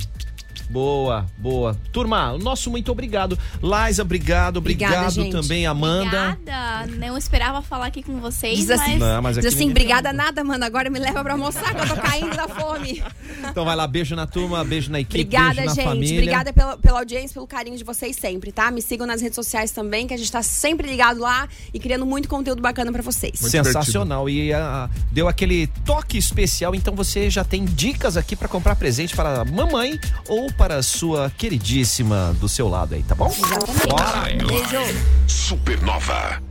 Boa, 0.69 1.27
boa. 1.39 1.77
Turma, 1.93 2.33
o 2.33 2.39
nosso 2.39 2.71
muito 2.71 2.91
obrigado. 2.91 3.39
Laisa, 3.63 4.03
obrigado. 4.03 4.57
Obrigada, 4.59 4.95
Obrigado 4.95 5.15
gente. 5.15 5.33
também, 5.33 5.67
Amanda. 5.67 6.31
Obrigada. 6.33 6.87
Não 6.97 7.17
esperava 7.17 7.63
falar 7.63 7.87
aqui 7.87 8.03
com 8.03 8.19
vocês, 8.21 8.59
Diz 8.59 8.71
assim, 8.71 8.99
mas. 8.99 9.01
Não, 9.01 9.23
mas 9.23 9.37
diz 9.37 9.47
assim 9.47 9.71
obrigada 9.71 10.13
nada, 10.13 10.43
mano, 10.43 10.65
agora 10.65 10.91
me 10.91 10.99
leva 10.99 11.23
pra 11.23 11.35
almoçar 11.35 11.75
que 11.75 11.81
eu 11.81 11.89
tô 11.89 11.97
caindo 11.97 12.37
da 12.37 12.49
fome. 12.49 13.03
Então 13.49 13.65
vai 13.65 13.77
lá, 13.77 13.87
beijo 13.87 14.17
na 14.17 14.27
turma, 14.27 14.65
beijo 14.65 14.91
na 14.91 15.01
equipe, 15.01 15.21
Obrigada, 15.21 15.55
beijo 15.55 15.67
na 15.67 15.75
gente. 15.75 15.85
família. 15.85 16.19
Obrigada 16.19 16.53
pela, 16.53 16.77
pela 16.77 16.99
audiência, 16.99 17.35
pelo 17.35 17.47
carinho 17.47 17.77
de 17.77 17.85
vocês 17.85 18.17
sempre, 18.17 18.51
tá? 18.51 18.71
Me 18.71 18.83
sigam 18.83 19.07
nas 19.07 19.21
redes 19.21 19.37
sociais 19.37 19.71
também, 19.71 20.07
que 20.07 20.15
a 20.15 20.17
gente 20.17 20.31
tá 20.33 20.43
sempre 20.43 20.89
ligado 20.89 21.21
lá 21.21 21.49
e 21.73 21.79
criando 21.79 22.05
muito 22.05 22.29
conteúdo 22.29 22.61
bacana 22.61 22.91
pra 22.91 23.03
vocês. 23.03 23.41
Muito 23.41 23.51
Sensacional. 23.51 24.29
E 24.29 24.53
ah, 24.53 24.91
deu 25.13 25.29
aquele 25.29 25.69
toque 25.85 26.19
especial, 26.19 26.75
então 26.75 26.95
você 26.95 27.31
já 27.31 27.45
tem 27.45 27.65
dicas 27.65 28.17
aqui 28.17 28.35
pra 28.35 28.49
comprar 28.49 28.75
presente 28.75 29.15
para 29.15 29.43
a 29.43 29.45
mamãe 29.45 29.99
ou 30.29 30.53
para 30.57 30.77
a 30.77 30.83
sua 30.83 31.31
queridíssima 31.31 32.35
do 32.41 32.49
seu 32.49 32.69
lado 32.69 32.95
aí, 32.95 33.03
tá 33.03 33.15
bom? 33.15 33.29
Exatamente. 33.29 33.87
Bora! 33.89 34.23
Beijo. 34.47 34.81
Supernova. 35.27 36.43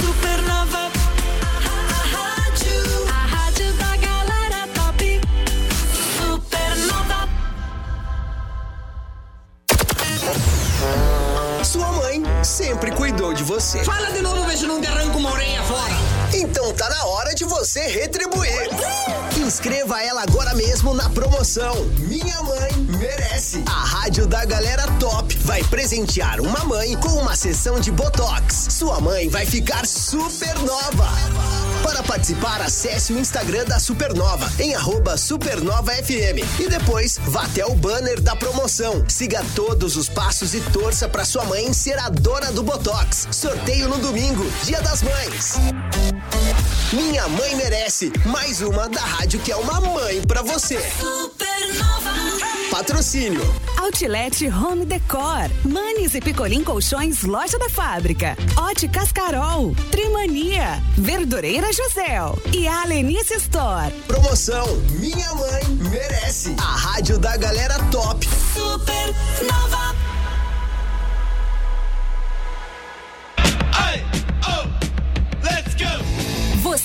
Supernova. 0.00 0.90
A 1.88 2.02
rádio, 2.16 3.08
a 3.08 3.26
rádio 3.26 3.72
da 3.74 3.96
galera 3.96 4.68
top. 4.74 5.20
Supernova. 6.16 7.28
Sua 11.64 11.92
mãe 11.92 12.22
sempre 12.44 12.90
cuidou 12.92 13.32
de 13.32 13.44
você. 13.44 13.84
Fala 13.84 14.10
de 14.10 14.20
novo, 14.20 14.50
se 14.56 14.66
não 14.66 14.80
te 14.80 14.86
arranca 14.88 15.16
uma 15.16 15.32
orelha 15.32 15.62
fora. 15.62 16.11
Então 16.42 16.72
tá 16.74 16.90
na 16.90 17.04
hora 17.04 17.32
de 17.36 17.44
você 17.44 17.86
retribuir. 17.86 18.68
Inscreva 19.38 20.02
ela 20.02 20.22
agora 20.22 20.52
mesmo 20.54 20.92
na 20.92 21.08
promoção 21.08 21.72
Minha 22.00 22.42
Mãe 22.42 22.72
Merece. 22.98 23.62
A 23.64 23.84
Rádio 23.84 24.26
da 24.26 24.44
Galera 24.44 24.82
Top 24.98 25.38
vai 25.38 25.62
presentear 25.64 26.40
uma 26.40 26.64
mãe 26.64 26.96
com 26.96 27.10
uma 27.10 27.36
sessão 27.36 27.78
de 27.78 27.92
Botox. 27.92 28.66
Sua 28.70 29.00
mãe 29.00 29.28
vai 29.28 29.46
ficar 29.46 29.86
super 29.86 30.58
nova. 30.60 31.08
Para 31.82 32.02
participar, 32.02 32.60
acesse 32.60 33.12
o 33.12 33.18
Instagram 33.18 33.64
da 33.64 33.78
Supernova 33.78 34.50
em 34.58 34.74
arroba 34.74 35.16
Supernova 35.16 35.92
FM 35.92 36.60
e 36.60 36.68
depois 36.68 37.18
vá 37.26 37.42
até 37.42 37.64
o 37.64 37.74
banner 37.74 38.20
da 38.20 38.34
promoção. 38.34 39.04
Siga 39.08 39.44
todos 39.54 39.96
os 39.96 40.08
passos 40.08 40.54
e 40.54 40.60
torça 40.60 41.08
para 41.08 41.24
sua 41.24 41.44
mãe 41.44 41.72
ser 41.72 41.98
a 42.00 42.08
dona 42.08 42.50
do 42.50 42.64
Botox. 42.64 43.28
Sorteio 43.30 43.88
no 43.88 43.98
domingo, 43.98 44.44
Dia 44.64 44.80
das 44.80 45.02
Mães. 45.02 45.58
Minha 46.92 47.26
mãe 47.28 47.54
merece 47.56 48.12
mais 48.26 48.60
uma 48.60 48.88
da 48.88 49.00
rádio 49.00 49.40
que 49.40 49.50
é 49.50 49.56
uma 49.56 49.80
mãe 49.80 50.20
pra 50.22 50.42
você. 50.42 50.78
Supernova. 50.98 52.10
Patrocínio. 52.70 53.42
Outlet 53.78 54.48
Home 54.48 54.86
Decor, 54.86 55.50
Manes 55.64 56.14
e 56.14 56.20
Picolim 56.20 56.64
Colchões, 56.64 57.22
Loja 57.22 57.58
da 57.58 57.68
Fábrica, 57.68 58.36
Óticas 58.56 59.12
Carol, 59.12 59.74
Trimania, 59.90 60.82
Verdureira 60.96 61.72
José 61.72 62.16
e 62.52 62.66
a 62.66 62.82
Alenice 62.82 63.34
Store. 63.34 63.92
Promoção 64.06 64.66
Minha 64.92 65.34
Mãe 65.34 65.64
Merece. 65.90 66.54
A 66.58 66.76
rádio 66.76 67.18
da 67.18 67.36
galera 67.36 67.78
top. 67.90 68.26
Super 68.54 69.14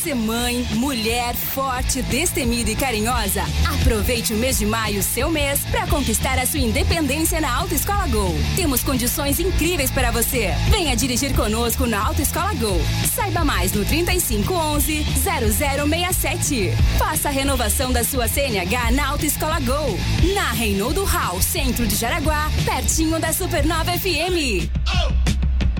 Você 0.07 0.15
mãe, 0.15 0.65
mulher 0.71 1.35
forte, 1.35 2.01
destemida 2.01 2.71
e 2.71 2.75
carinhosa, 2.77 3.43
aproveite 3.65 4.31
o 4.31 4.37
mês 4.37 4.57
de 4.57 4.65
maio, 4.65 5.03
seu 5.03 5.29
mês, 5.29 5.59
para 5.69 5.85
conquistar 5.85 6.39
a 6.39 6.45
sua 6.45 6.61
independência 6.61 7.41
na 7.41 7.53
Autoescola 7.53 8.07
Gol. 8.07 8.33
Temos 8.55 8.81
condições 8.81 9.37
incríveis 9.37 9.91
para 9.91 10.09
você. 10.09 10.53
Venha 10.69 10.95
dirigir 10.95 11.35
conosco 11.35 11.85
na 11.85 12.07
Autoescola 12.07 12.53
Gol. 12.53 12.79
Saiba 13.13 13.43
mais 13.43 13.73
no 13.73 13.83
3511 13.83 15.03
0067. 15.03 16.71
Faça 16.97 17.27
a 17.27 17.31
renovação 17.31 17.91
da 17.91 18.05
sua 18.05 18.29
CNH 18.29 18.91
na 18.91 19.09
Autoescola 19.09 19.59
Gol. 19.59 19.99
Na 20.33 20.53
Reinaldo 20.53 21.03
Hall, 21.03 21.41
centro 21.41 21.85
de 21.85 21.97
Jaraguá, 21.97 22.49
pertinho 22.63 23.19
da 23.19 23.33
Supernova 23.33 23.91
FM. 23.91 24.71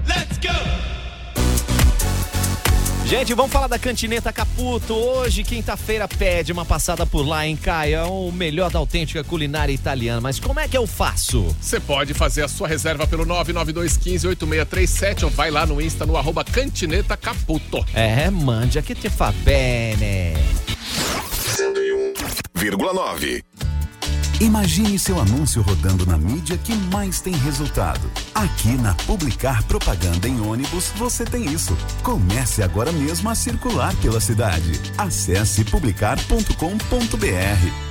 Let's 0.05 0.37
go! 0.41 0.96
Gente, 3.07 3.33
vamos 3.33 3.53
falar 3.53 3.67
da 3.67 3.79
Cantineta 3.79 4.33
Caputo. 4.33 4.93
Hoje, 4.93 5.41
quinta-feira, 5.41 6.09
pede 6.09 6.51
uma 6.51 6.65
passada 6.65 7.05
por 7.05 7.25
lá, 7.25 7.43
Caio? 7.63 7.95
É 7.95 8.03
o 8.03 8.29
melhor 8.33 8.69
da 8.69 8.79
autêntica 8.79 9.23
culinária 9.23 9.71
italiana. 9.71 10.19
Mas 10.19 10.41
como 10.41 10.59
é 10.59 10.67
que 10.67 10.77
eu 10.77 10.85
faço? 10.85 11.55
Você 11.61 11.79
pode 11.79 12.13
fazer 12.13 12.43
a 12.43 12.49
sua 12.49 12.67
reserva 12.67 13.07
pelo 13.07 13.25
992158637 13.25 15.23
ou 15.23 15.29
vai 15.29 15.49
lá 15.49 15.65
no 15.65 15.79
Insta 15.79 16.05
no 16.05 16.17
arroba 16.17 16.43
Cantineta 16.43 17.15
Caputo. 17.15 17.85
É, 17.93 18.29
mande 18.29 18.81
que 18.81 18.93
te 18.93 19.09
fa 19.09 19.31
bene. 19.31 20.33
101,9. 21.55 23.41
Imagine 24.39 24.99
seu 24.99 25.19
anúncio 25.19 25.63
rodando 25.63 26.05
na 26.05 26.15
mídia 26.15 26.59
que 26.59 26.75
mais 26.93 27.19
tem 27.19 27.33
resultado. 27.33 28.07
Aqui 28.35 28.77
na 28.77 28.93
Publicar 28.93 29.63
Propaganda 29.63 30.27
em 30.27 30.39
ônibus 30.39 30.91
você 30.95 31.25
tem 31.25 31.45
isso. 31.45 31.75
Comece 32.03 32.61
agora 32.61 32.91
mesmo 32.91 33.31
a 33.31 33.35
circular 33.35 33.95
pela 33.95 34.21
cidade. 34.21 34.79
Acesse 34.95 35.65
publicar.com.br. 35.65 37.86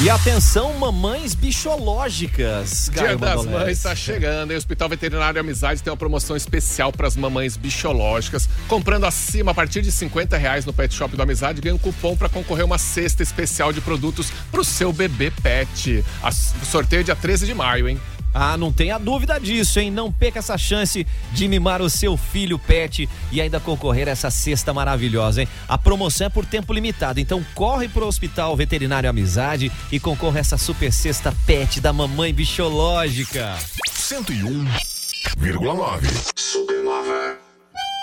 E 0.00 0.08
atenção, 0.08 0.74
mamães 0.74 1.34
bichológicas. 1.34 2.88
Dia 2.92 3.16
das. 3.16 3.44
Mães 3.44 3.78
está 3.78 3.96
chegando 3.96 4.52
e 4.52 4.54
o 4.54 4.56
Hospital 4.58 4.88
Veterinário 4.88 5.40
Amizade 5.40 5.82
tem 5.82 5.90
uma 5.90 5.96
promoção 5.96 6.36
especial 6.36 6.92
para 6.92 7.08
as 7.08 7.16
mamães 7.16 7.56
bichológicas. 7.56 8.48
Comprando 8.68 9.06
acima 9.06 9.50
a 9.50 9.54
partir 9.54 9.82
de 9.82 9.90
50 9.90 10.36
reais 10.36 10.64
no 10.64 10.72
Pet 10.72 10.94
Shop 10.94 11.16
do 11.16 11.20
Amizade, 11.20 11.60
ganha 11.60 11.74
um 11.74 11.78
cupom 11.78 12.16
para 12.16 12.28
concorrer 12.28 12.64
uma 12.64 12.78
cesta 12.78 13.24
especial 13.24 13.72
de 13.72 13.80
produtos 13.80 14.30
para 14.52 14.60
o 14.60 14.64
seu 14.64 14.92
bebê 14.92 15.32
pet. 15.42 16.04
A- 16.22 16.30
sorteio 16.30 17.00
é 17.00 17.02
dia 17.02 17.16
13 17.16 17.46
de 17.46 17.54
maio, 17.54 17.88
hein? 17.88 18.00
Ah, 18.34 18.56
não 18.56 18.72
tenha 18.72 18.98
dúvida 18.98 19.38
disso, 19.38 19.78
hein? 19.80 19.90
Não 19.90 20.12
perca 20.12 20.38
essa 20.38 20.58
chance 20.58 21.04
de 21.32 21.48
mimar 21.48 21.82
o 21.82 21.90
seu 21.90 22.16
filho 22.16 22.58
pet 22.58 23.08
e 23.32 23.40
ainda 23.40 23.58
concorrer 23.58 24.06
a 24.08 24.12
essa 24.12 24.30
cesta 24.30 24.72
maravilhosa, 24.72 25.42
hein? 25.42 25.48
A 25.68 25.76
promoção 25.78 26.26
é 26.26 26.30
por 26.30 26.46
tempo 26.46 26.72
limitado, 26.72 27.20
então 27.20 27.44
corre 27.54 27.88
pro 27.88 28.06
Hospital 28.06 28.56
Veterinário 28.56 29.10
Amizade 29.10 29.72
e 29.90 29.98
concorra 29.98 30.38
a 30.38 30.40
essa 30.40 30.58
super 30.58 30.92
cesta 30.92 31.34
pet 31.46 31.80
da 31.80 31.92
mamãe 31.92 32.32
bichológica. 32.32 33.56
101,9. 33.90 36.06
Supernova. 36.36 37.47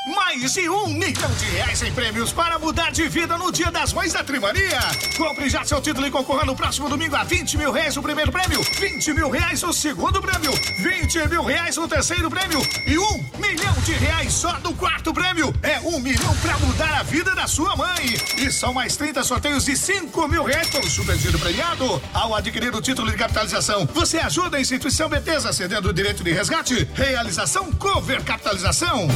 Mais 0.06 0.54
de 0.54 0.70
um 0.70 0.88
milhão 0.88 1.32
de 1.40 1.46
reais 1.46 1.82
em 1.82 1.92
prêmios 1.92 2.32
para 2.32 2.60
mudar 2.60 2.92
de 2.92 3.08
vida 3.08 3.40
no 3.40 3.52
Dia 3.52 3.72
das 3.72 3.92
Mães 3.92 4.14
da 4.14 4.24
Trimania. 4.24 4.80
Compre 5.18 5.50
já 5.50 5.66
seu 5.66 5.82
título 5.82 6.06
e 6.06 6.12
concorra 6.12 6.46
no 6.46 6.56
próximo 6.56 6.88
domingo 6.88 7.16
a 7.16 7.24
20 7.24 7.58
mil 7.58 7.72
reais 7.72 7.98
o 7.98 8.04
primeiro 8.04 8.32
prêmio, 8.32 8.62
20 8.62 9.14
mil 9.14 9.32
reais 9.32 9.64
o 9.64 9.74
segundo 9.74 10.22
prêmio, 10.22 10.52
20 10.78 11.28
mil 11.28 11.44
reais 11.44 11.76
o 11.80 11.88
terceiro 11.88 12.30
prêmio 12.30 12.62
e 12.86 13.00
um 13.00 13.26
milhão 13.40 13.74
de 13.84 13.94
reais 13.94 14.32
só 14.32 14.52
do 14.60 14.76
quarto 14.76 15.12
prêmio. 15.12 15.52
É 15.64 15.80
um 15.80 16.00
milhão 16.00 16.36
para 16.38 16.56
mudar 16.60 17.00
a 17.00 17.02
vida 17.02 17.34
da 17.34 17.48
sua 17.48 17.76
mãe. 17.76 18.14
E 18.38 18.52
são 18.52 18.74
mais 18.74 18.96
30 18.96 19.24
sorteios 19.24 19.66
de 19.66 19.76
5 19.76 20.28
mil 20.28 20.44
reais 20.44 20.70
com 20.70 20.82
o 20.82 20.90
super 20.90 21.18
premiado. 21.40 22.00
Ao 22.14 22.36
adquirir 22.36 22.76
o 22.76 22.82
título 22.82 23.10
de 23.10 23.18
capitalização, 23.18 23.88
você 23.92 24.20
ajuda 24.20 24.58
a 24.58 24.62
instituição 24.62 25.10
Betesa 25.10 25.52
cedendo 25.52 25.90
o 25.90 25.94
direito 25.94 26.24
de 26.24 26.32
resgate. 26.32 26.88
Realização 26.94 27.72
Cover 27.72 28.24
Capitalização. 28.24 29.08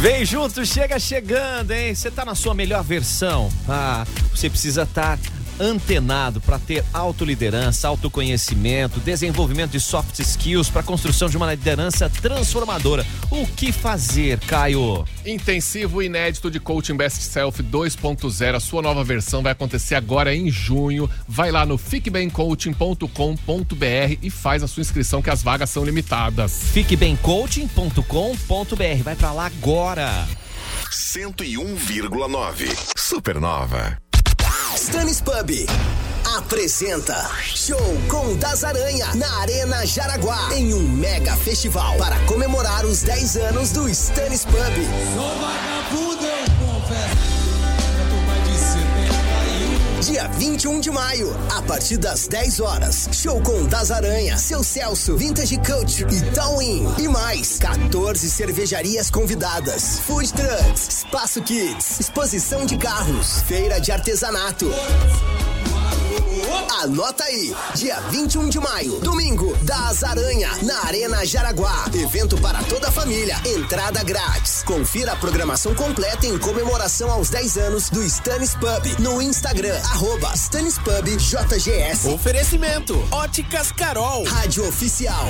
Vem 0.00 0.24
junto, 0.24 0.64
chega 0.64 0.96
chegando, 0.96 1.72
hein? 1.72 1.92
Você 1.92 2.08
tá 2.08 2.24
na 2.24 2.36
sua 2.36 2.54
melhor 2.54 2.84
versão. 2.84 3.50
Ah, 3.68 4.06
você 4.30 4.48
precisa 4.48 4.84
estar 4.84 5.18
antenado 5.60 6.40
para 6.40 6.58
ter 6.58 6.84
autoliderança, 6.92 7.88
autoconhecimento, 7.88 9.00
desenvolvimento 9.00 9.72
de 9.72 9.80
soft 9.80 10.18
skills 10.18 10.70
para 10.70 10.82
construção 10.82 11.28
de 11.28 11.36
uma 11.36 11.54
liderança 11.54 12.08
transformadora. 12.08 13.04
O 13.30 13.46
que 13.46 13.72
fazer, 13.72 14.38
Caio? 14.40 15.04
Intensivo 15.24 16.02
inédito 16.02 16.50
de 16.50 16.58
Coaching 16.58 16.96
Best 16.96 17.22
Self 17.22 17.62
2.0. 17.62 18.54
A 18.54 18.60
sua 18.60 18.82
nova 18.82 19.04
versão 19.04 19.42
vai 19.42 19.52
acontecer 19.52 19.94
agora 19.94 20.34
em 20.34 20.50
junho. 20.50 21.08
Vai 21.26 21.50
lá 21.50 21.66
no 21.66 21.76
fiquebemcoaching.com.br 21.76 24.18
e 24.22 24.30
faz 24.30 24.62
a 24.62 24.68
sua 24.68 24.80
inscrição 24.80 25.22
que 25.22 25.30
as 25.30 25.42
vagas 25.42 25.70
são 25.70 25.84
limitadas. 25.84 26.62
Fiquebemcoaching.com.br. 26.72 29.02
Vai 29.02 29.16
para 29.16 29.32
lá 29.32 29.46
agora. 29.46 30.26
101,9. 30.90 32.92
Supernova. 32.96 34.07
Stannis 34.88 35.20
Pub 35.20 35.50
apresenta 36.38 37.30
Show 37.42 37.76
com 38.08 38.34
Das 38.36 38.64
Aranha 38.64 39.14
na 39.16 39.30
Arena 39.40 39.84
Jaraguá 39.84 40.48
em 40.54 40.72
um 40.72 40.80
mega 40.80 41.36
festival 41.36 41.94
para 41.98 42.18
comemorar 42.20 42.86
os 42.86 43.02
10 43.02 43.36
anos 43.36 43.70
do 43.72 43.86
Stannis 43.86 44.46
Pub. 44.46 44.56
Sou 44.56 45.28
vagabundo, 45.38 46.27
Dia 50.18 50.26
21 50.26 50.80
de 50.80 50.90
maio, 50.90 51.32
a 51.56 51.62
partir 51.62 51.96
das 51.96 52.26
10 52.26 52.58
horas. 52.58 53.08
Show 53.12 53.40
com 53.40 53.66
Das 53.66 53.92
Aranha, 53.92 54.36
Seu 54.36 54.64
Celso, 54.64 55.16
Vintage 55.16 55.56
Culture 55.58 56.12
e 56.12 56.20
Towin. 56.32 56.92
E 56.98 57.06
mais, 57.06 57.56
14 57.58 58.28
cervejarias 58.28 59.10
convidadas. 59.10 60.00
Food 60.00 60.32
Trucks, 60.32 60.88
Espaço 60.88 61.40
Kids, 61.40 62.00
exposição 62.00 62.66
de 62.66 62.76
carros, 62.76 63.42
feira 63.42 63.80
de 63.80 63.92
artesanato. 63.92 64.68
Anota 66.82 67.24
aí, 67.24 67.54
dia 67.74 68.00
21 68.10 68.48
de 68.48 68.60
maio, 68.60 69.00
domingo, 69.00 69.56
das 69.62 70.02
Aranha, 70.02 70.50
na 70.62 70.84
Arena 70.86 71.24
Jaraguá. 71.24 71.86
Evento 71.94 72.40
para 72.40 72.62
toda 72.64 72.88
a 72.88 72.92
família, 72.92 73.40
entrada 73.44 74.02
grátis. 74.02 74.62
Confira 74.62 75.12
a 75.12 75.16
programação 75.16 75.74
completa 75.74 76.26
em 76.26 76.38
comemoração 76.38 77.10
aos 77.10 77.30
10 77.30 77.56
anos 77.58 77.90
do 77.90 78.02
Stannis 78.04 78.54
Pub 78.54 78.98
no 78.98 79.22
Instagram, 79.22 79.78
arroba 79.92 80.32
Stannis 80.34 80.78
Pub 80.78 81.06
JGS. 81.06 82.08
Oferecimento, 82.08 82.96
Óticas 83.10 83.72
Carol. 83.72 84.24
Rádio 84.24 84.68
Oficial. 84.68 85.28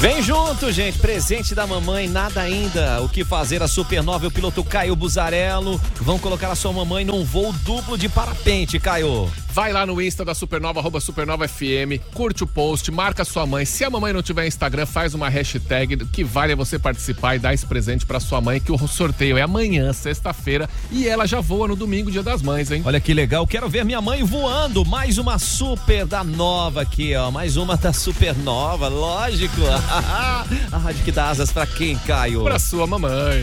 Vem 0.00 0.22
junto, 0.22 0.70
gente. 0.70 0.96
Presente 1.00 1.56
da 1.56 1.66
mamãe, 1.66 2.08
nada 2.08 2.40
ainda. 2.40 3.02
O 3.02 3.08
que 3.08 3.24
fazer? 3.24 3.64
A 3.64 3.66
Supernova 3.66 4.24
e 4.24 4.28
o 4.28 4.30
piloto 4.30 4.62
Caio 4.62 4.94
Buzarello 4.94 5.80
vão 5.96 6.20
colocar 6.20 6.52
a 6.52 6.54
sua 6.54 6.72
mamãe 6.72 7.04
num 7.04 7.24
voo 7.24 7.52
duplo 7.64 7.98
de 7.98 8.08
parapente, 8.08 8.78
Caio. 8.78 9.28
Vai 9.50 9.72
lá 9.72 9.84
no 9.84 10.00
Insta 10.00 10.24
da 10.24 10.36
Supernova, 10.36 10.78
arroba 10.78 11.00
Supernova 11.00 11.48
FM, 11.48 11.98
curte 12.14 12.44
o 12.44 12.46
post, 12.46 12.92
marca 12.92 13.24
sua 13.24 13.44
mãe. 13.44 13.64
Se 13.64 13.82
a 13.82 13.90
mamãe 13.90 14.12
não 14.12 14.22
tiver 14.22 14.46
Instagram, 14.46 14.86
faz 14.86 15.14
uma 15.14 15.28
hashtag 15.28 15.96
que 16.12 16.22
vale 16.22 16.52
a 16.52 16.56
você 16.56 16.78
participar 16.78 17.34
e 17.34 17.38
dar 17.40 17.52
esse 17.52 17.66
presente 17.66 18.06
pra 18.06 18.20
sua 18.20 18.40
mãe, 18.40 18.60
que 18.60 18.70
o 18.70 18.78
sorteio 18.86 19.36
é 19.36 19.42
amanhã, 19.42 19.92
sexta-feira, 19.92 20.70
e 20.92 21.08
ela 21.08 21.26
já 21.26 21.40
voa 21.40 21.66
no 21.66 21.74
domingo, 21.74 22.08
dia 22.08 22.22
das 22.22 22.40
mães, 22.40 22.70
hein? 22.70 22.82
Olha 22.84 23.00
que 23.00 23.12
legal, 23.12 23.48
quero 23.48 23.68
ver 23.68 23.84
minha 23.84 24.00
mãe 24.00 24.22
voando. 24.22 24.84
Mais 24.84 25.18
uma 25.18 25.40
super 25.40 26.06
da 26.06 26.22
nova 26.22 26.82
aqui, 26.82 27.16
ó. 27.16 27.32
Mais 27.32 27.56
uma 27.56 27.76
da 27.76 27.92
Supernova, 27.92 28.86
lógico. 28.86 29.62
a 30.70 30.78
rádio 30.78 31.04
que 31.04 31.12
dá 31.12 31.30
asas 31.30 31.50
pra 31.50 31.66
quem, 31.66 31.96
Caio? 32.00 32.44
Pra 32.44 32.58
sua 32.58 32.86
mamãe. 32.86 33.40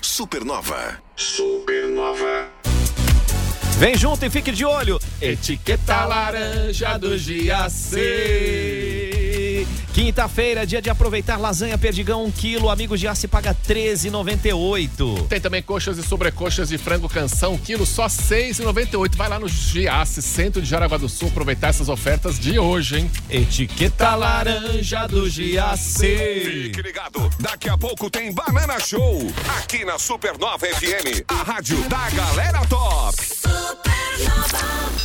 Supernova. 0.00 0.98
Supernova. 1.16 2.48
Vem 3.78 3.96
junto 3.96 4.24
e 4.24 4.30
fique 4.30 4.52
de 4.52 4.64
olho. 4.64 5.00
Etiqueta 5.20 6.04
laranja 6.04 6.98
do 6.98 7.16
Giac. 7.16 8.99
Quinta-feira, 9.92 10.64
dia 10.64 10.80
de 10.80 10.88
aproveitar 10.88 11.36
lasanha 11.36 11.76
Perdigão 11.76 12.24
1 12.26 12.30
quilo. 12.30 12.70
Amigos 12.70 13.00
de 13.00 13.08
Aço 13.08 13.28
paga 13.28 13.54
13,98. 13.54 15.26
Tem 15.28 15.40
também 15.40 15.62
coxas 15.62 15.98
e 15.98 16.02
sobrecoxas 16.02 16.68
de 16.68 16.78
frango 16.78 17.08
canção, 17.08 17.58
quilo 17.58 17.84
só 17.84 18.06
6,98. 18.06 19.16
Vai 19.16 19.28
lá 19.28 19.38
no 19.38 19.48
Giasse, 19.48 20.22
centro 20.22 20.62
de 20.62 20.68
Jaraguá 20.68 20.96
do 20.96 21.08
Sul, 21.08 21.28
aproveitar 21.28 21.68
essas 21.68 21.88
ofertas 21.88 22.38
de 22.38 22.58
hoje, 22.58 23.00
hein? 23.00 23.10
Etiqueta 23.28 24.14
laranja 24.14 25.06
do 25.08 25.28
Giasse. 25.28 26.40
Fique 26.44 26.82
ligado, 26.82 27.28
daqui 27.40 27.68
a 27.68 27.76
pouco 27.76 28.08
tem 28.08 28.32
Banana 28.32 28.78
Show, 28.78 29.20
aqui 29.58 29.84
na 29.84 29.98
Supernova 29.98 30.66
FM, 30.66 31.24
a 31.28 31.42
rádio 31.42 31.76
da 31.88 32.10
galera 32.10 32.60
top. 32.66 33.89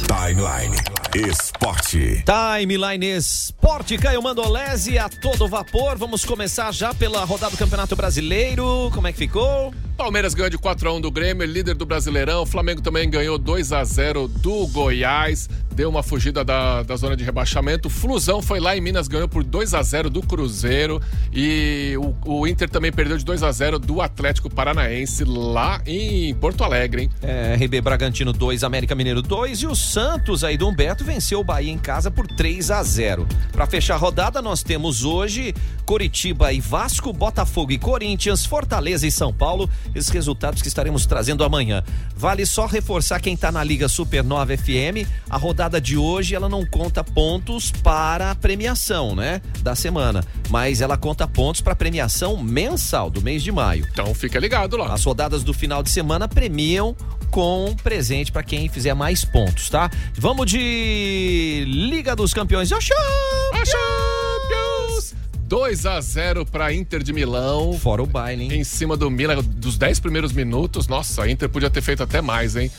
Timeline 0.08 0.76
Esporte. 1.16 2.24
Timeline 2.26 3.06
Esporte, 3.16 3.98
Caio 3.98 4.22
Mandolese 4.22 4.98
a 4.98 5.08
todo 5.08 5.48
vapor. 5.48 5.98
Vamos 5.98 6.26
começar 6.26 6.74
já 6.74 6.94
pela 6.94 7.24
rodada 7.24 7.52
do 7.52 7.58
Campeonato 7.58 7.96
Brasileiro. 7.96 8.92
Como 8.94 9.08
é 9.08 9.12
que 9.12 9.20
ficou? 9.20 9.74
Palmeiras 9.96 10.34
ganhou 10.34 10.50
de 10.50 10.58
4x1 10.58 11.02
do 11.02 11.10
Grêmio, 11.10 11.46
líder 11.46 11.74
do 11.74 11.86
Brasileirão. 11.86 12.44
O 12.44 12.46
Flamengo 12.46 12.82
também 12.82 13.10
ganhou 13.10 13.40
2x0 13.40 14.28
do 14.28 14.68
Goiás. 14.68 15.50
Deu 15.74 15.90
uma 15.90 16.04
fugida 16.04 16.44
da, 16.44 16.84
da 16.84 16.96
zona 16.96 17.16
de 17.16 17.24
rebaixamento. 17.24 17.88
O 17.88 17.92
Flusão 17.92 18.42
foi 18.42 18.60
lá 18.60 18.78
em 18.78 18.82
Minas, 18.82 19.08
ganhou 19.08 19.28
por 19.28 19.44
2x0 19.44 20.10
do 20.10 20.22
Cruzeiro. 20.22 21.02
E 21.34 21.96
o, 21.98 22.40
o 22.40 22.48
Inter 22.48 22.70
também 22.70 22.92
perdeu 22.92 23.18
de 23.18 23.26
2x0 23.26 23.80
do 23.80 24.02
Atlético 24.02 24.50
Paranaense 24.50 25.24
lá 25.24 25.82
em 25.86 26.34
Porto 26.36 26.64
Alegre, 26.64 27.04
hein? 27.04 27.10
É, 27.22 27.56
RB 27.56 27.82
Bragantino 27.82 28.32
2, 28.32 28.64
América 28.64 28.96
Mineiro 28.96 29.22
2 29.22 29.60
e 29.60 29.68
o 29.68 29.76
Santos 29.76 30.44
aí 30.44 30.58
do 30.58 30.68
Humberto 30.68 31.04
venceu 31.04 31.40
o 31.40 31.44
Bahia 31.44 31.72
em 31.72 31.78
casa 31.78 32.12
por 32.12 32.28
3 32.28 32.72
a 32.72 32.84
0. 32.84 33.28
Para 33.52 33.66
fechar 33.66 33.96
a 33.96 33.98
rodada, 33.98 34.42
nós 34.42 34.64
temos 34.64 35.04
hoje 35.04 35.54
Coritiba 35.86 36.52
e 36.52 36.60
Vasco, 36.60 37.14
Botafogo 37.14 37.72
e 37.72 37.78
Corinthians, 37.78 38.46
Fortaleza 38.46 39.06
e 39.06 39.12
São 39.12 39.34
Paulo, 39.34 39.70
esses 39.94 40.10
resultados 40.10 40.62
que 40.62 40.68
estaremos 40.68 41.06
trazendo 41.06 41.44
amanhã. 41.44 41.84
Vale 42.16 42.46
só 42.46 42.66
reforçar 42.66 43.20
quem 43.20 43.36
tá 43.36 43.52
na 43.52 43.64
Liga 43.64 43.88
Supernova 43.88 44.56
FM, 44.58 45.08
a 45.30 45.38
rodada 45.38 45.80
de 45.80 45.98
hoje 45.98 46.36
ela 46.36 46.50
não 46.50 46.66
conta 46.66 47.04
pontos 47.04 47.72
para 47.72 48.32
a 48.32 48.36
premiação, 48.36 49.16
né, 49.16 49.42
da 49.62 49.76
semana, 49.76 50.24
mas 50.50 50.82
ela 50.82 50.98
conta 50.98 51.28
pontos 51.28 51.62
para 51.62 51.74
a 51.74 51.76
premiação 51.76 52.38
mensal 52.38 53.10
do 53.10 53.22
mês 53.22 53.44
de 53.44 53.52
maio. 53.52 53.88
Então 53.92 54.14
fica 54.14 54.40
ligado 54.40 54.78
lá. 54.78 54.94
As 54.94 55.04
rodadas 55.04 55.44
do 55.44 55.54
final 55.54 55.84
de 55.84 55.90
semana 55.90 56.28
premiam 56.28 56.96
com 57.30 57.76
presente 57.84 58.32
para 58.32 58.44
quem 58.44 58.70
fizer 58.70 58.94
mais 58.94 59.26
pontos, 59.26 59.70
tá? 59.70 59.90
Vamos 60.14 60.50
de 60.50 61.66
Liga 61.68 62.16
dos 62.16 62.34
Campeões. 62.34 62.72
A 62.72 62.80
Champions! 62.80 64.25
2 65.48 65.86
a 65.86 66.02
0 66.02 66.46
para 66.46 66.74
Inter 66.74 67.04
de 67.04 67.14
Milão. 67.14 67.78
Fora 67.78 68.02
o 68.02 68.06
baile, 68.08 68.46
hein? 68.46 68.54
Em 68.54 68.64
cima 68.64 68.98
do 68.98 69.12
Milan, 69.12 69.44
dos 69.44 69.78
10 69.78 70.00
primeiros 70.00 70.32
minutos. 70.32 70.88
Nossa, 70.88 71.24
a 71.24 71.30
Inter 71.30 71.48
podia 71.48 71.70
ter 71.70 71.82
feito 71.82 72.02
até 72.02 72.20
mais, 72.20 72.56
hein? 72.56 72.72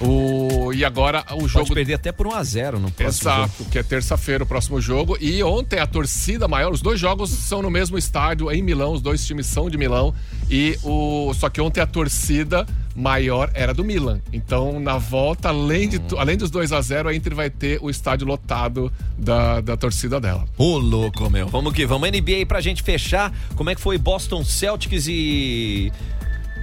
O... 0.00 0.72
E 0.72 0.84
agora 0.84 1.24
o 1.32 1.48
jogo. 1.48 1.66
Pode 1.66 1.74
perder 1.74 1.94
até 1.94 2.12
por 2.12 2.26
1 2.26 2.34
a 2.34 2.42
0 2.42 2.78
no 2.80 2.90
próximo 2.90 3.30
Exato, 3.30 3.52
jogo. 3.58 3.70
que 3.70 3.78
é 3.78 3.82
terça-feira 3.82 4.44
o 4.44 4.46
próximo 4.46 4.80
jogo. 4.80 5.16
E 5.20 5.42
ontem 5.42 5.78
a 5.78 5.86
torcida 5.86 6.46
maior, 6.48 6.72
os 6.72 6.80
dois 6.80 6.98
jogos 6.98 7.30
são 7.30 7.62
no 7.62 7.70
mesmo 7.70 7.96
estádio, 7.96 8.50
em 8.50 8.62
Milão, 8.62 8.92
os 8.92 9.00
dois 9.00 9.24
times 9.24 9.46
são 9.46 9.70
de 9.70 9.78
Milão. 9.78 10.14
E 10.50 10.76
o. 10.82 11.32
Só 11.34 11.48
que 11.48 11.60
ontem 11.60 11.80
a 11.80 11.86
torcida 11.86 12.66
maior 12.98 13.48
era 13.54 13.72
do 13.72 13.84
Milan. 13.84 14.20
Então, 14.32 14.80
na 14.80 14.98
volta, 14.98 15.50
além, 15.50 15.88
de, 15.88 16.00
além 16.16 16.36
dos 16.36 16.50
2 16.50 16.72
a 16.72 16.80
0 16.80 17.08
a 17.08 17.14
Inter 17.14 17.34
vai 17.34 17.48
ter 17.48 17.78
o 17.80 17.88
estádio 17.88 18.26
lotado 18.26 18.92
da, 19.16 19.60
da 19.60 19.76
torcida 19.76 20.20
dela. 20.20 20.44
Ô, 20.56 20.78
louco, 20.78 21.30
meu. 21.30 21.46
Vamos 21.46 21.72
que 21.72 21.86
vamos. 21.86 22.10
NBA 22.10 22.32
aí 22.32 22.44
pra 22.44 22.60
gente 22.60 22.82
fechar. 22.82 23.32
Como 23.54 23.70
é 23.70 23.74
que 23.74 23.80
foi 23.80 23.96
Boston 23.98 24.44
Celtics 24.44 25.06
e 25.06 25.92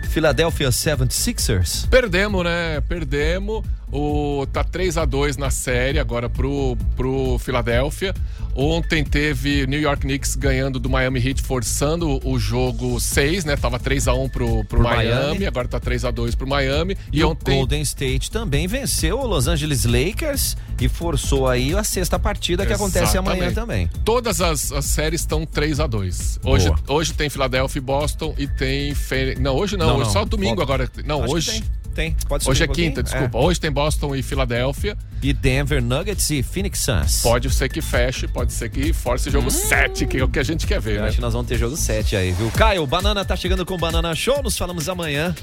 Philadelphia 0.09 0.69
76ers? 0.69 1.88
Perdemos, 1.88 2.43
né? 2.43 2.81
Perdemos. 2.81 3.63
O, 3.91 4.45
tá 4.51 4.63
3 4.63 4.97
a 4.97 5.05
2 5.05 5.38
na 5.38 5.49
série 5.49 5.99
agora 5.99 6.29
pro, 6.29 6.75
pro 6.95 7.38
Philadelphia. 7.39 8.13
Ontem 8.53 9.03
teve 9.03 9.67
New 9.67 9.79
York 9.79 10.01
Knicks 10.01 10.36
ganhando 10.36 10.79
do 10.79 10.89
Miami 10.89 11.19
Heat, 11.25 11.41
forçando 11.41 12.19
o 12.27 12.39
jogo 12.39 12.99
6, 12.99 13.45
né? 13.45 13.55
Tava 13.55 13.77
3 13.79 14.07
a 14.07 14.13
1 14.13 14.29
pro, 14.29 14.47
pro 14.65 14.79
Pro 14.79 14.83
Miami, 14.83 15.09
Miami. 15.09 15.45
agora 15.45 15.67
tá 15.67 15.79
3 15.79 16.05
a 16.05 16.11
2 16.11 16.36
pro 16.36 16.47
Miami. 16.47 16.97
E, 17.11 17.19
E, 17.19 17.23
o 17.23 17.29
ontem 17.29 17.55
Golden 17.55 17.81
State 17.81 18.31
também 18.31 18.65
venceu 18.67 19.19
o 19.19 19.25
Los 19.27 19.47
Angeles 19.47 19.86
Lakers 19.86 20.57
e 20.79 20.89
forçou 20.89 21.47
aí 21.47 21.73
a 21.75 21.83
sexta 21.83 22.17
partida 22.17 22.65
que 22.65 22.73
acontece 22.73 23.17
amanhã 23.17 23.45
Exatamente. 23.47 23.55
também. 23.91 24.03
Todas 24.03 24.41
as, 24.41 24.71
as 24.71 24.86
séries 24.86 25.21
estão 25.21 25.45
3 25.45 25.79
a 25.79 25.88
2 25.88 26.39
hoje, 26.43 26.67
Boa. 26.67 26.79
hoje 26.88 27.13
tem 27.13 27.29
Philadelphia 27.29 27.79
e 27.79 27.81
Boston 27.81 28.33
e 28.38 28.47
tem. 28.47 28.93
Fe... 28.95 29.36
Não, 29.39 29.55
hoje 29.55 29.77
não, 29.77 29.88
Não, 29.88 29.95
hoje 29.97 30.05
não. 30.05 30.11
só 30.13 30.25
domingo 30.25 30.55
Volta. 30.65 30.73
agora. 30.73 30.91
Não, 31.05 31.25
hoje. 31.29 31.63
Tem. 31.96 32.16
Pode 32.28 32.43
subir 32.43 32.52
Hoje 32.52 32.64
é 32.64 32.70
um 32.70 32.74
quinta, 32.74 33.02
desculpa. 33.02 33.38
Hoje 33.39 33.60
tem 33.60 33.72
Boston 33.72 34.16
e 34.16 34.22
Filadélfia. 34.22 34.98
E 35.24 35.34
Denver 35.34 35.82
Nuggets 35.82 36.30
e 36.30 36.43
Phoenix 36.43 36.80
Suns. 36.82 37.22
Pode 37.22 37.50
ser 37.50 37.68
que 37.70 37.82
feche, 37.82 38.28
pode 38.28 38.54
ser 38.54 38.70
que 38.70 38.93
force 38.93 39.32
jogo 39.32 39.50
7, 39.50 40.06
que 40.06 40.18
é 40.18 40.24
o 40.24 40.28
que 40.28 40.38
a 40.38 40.43
gente 40.43 40.68
quer 40.68 40.80
ver, 40.80 40.98
Eu 40.98 41.02
né? 41.02 41.08
acho 41.08 41.16
que 41.16 41.22
nós 41.22 41.34
vamos 41.34 41.48
ter 41.48 41.58
jogo 41.58 41.76
7 41.76 42.16
aí, 42.16 42.32
viu? 42.32 42.52
Caio, 42.52 42.84
o 42.84 42.88
Banana 42.88 43.26
tá 43.26 43.36
chegando 43.36 43.66
com 43.66 43.74
o 43.74 43.78
Banana 43.78 44.14
Show. 44.14 44.43
Nos 44.43 44.56
falamos 44.58 44.88
amanhã. 44.88 45.34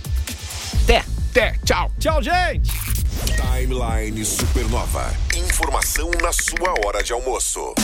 Até. 0.84 1.04
Até. 1.30 1.56
Tchau. 1.64 1.90
Tchau, 1.98 2.22
gente. 2.22 2.70
Timeline 3.36 4.24
Supernova. 4.24 5.12
Informação 5.34 6.10
na 6.22 6.32
sua 6.32 6.74
hora 6.84 7.02
de 7.02 7.12
almoço. 7.12 7.74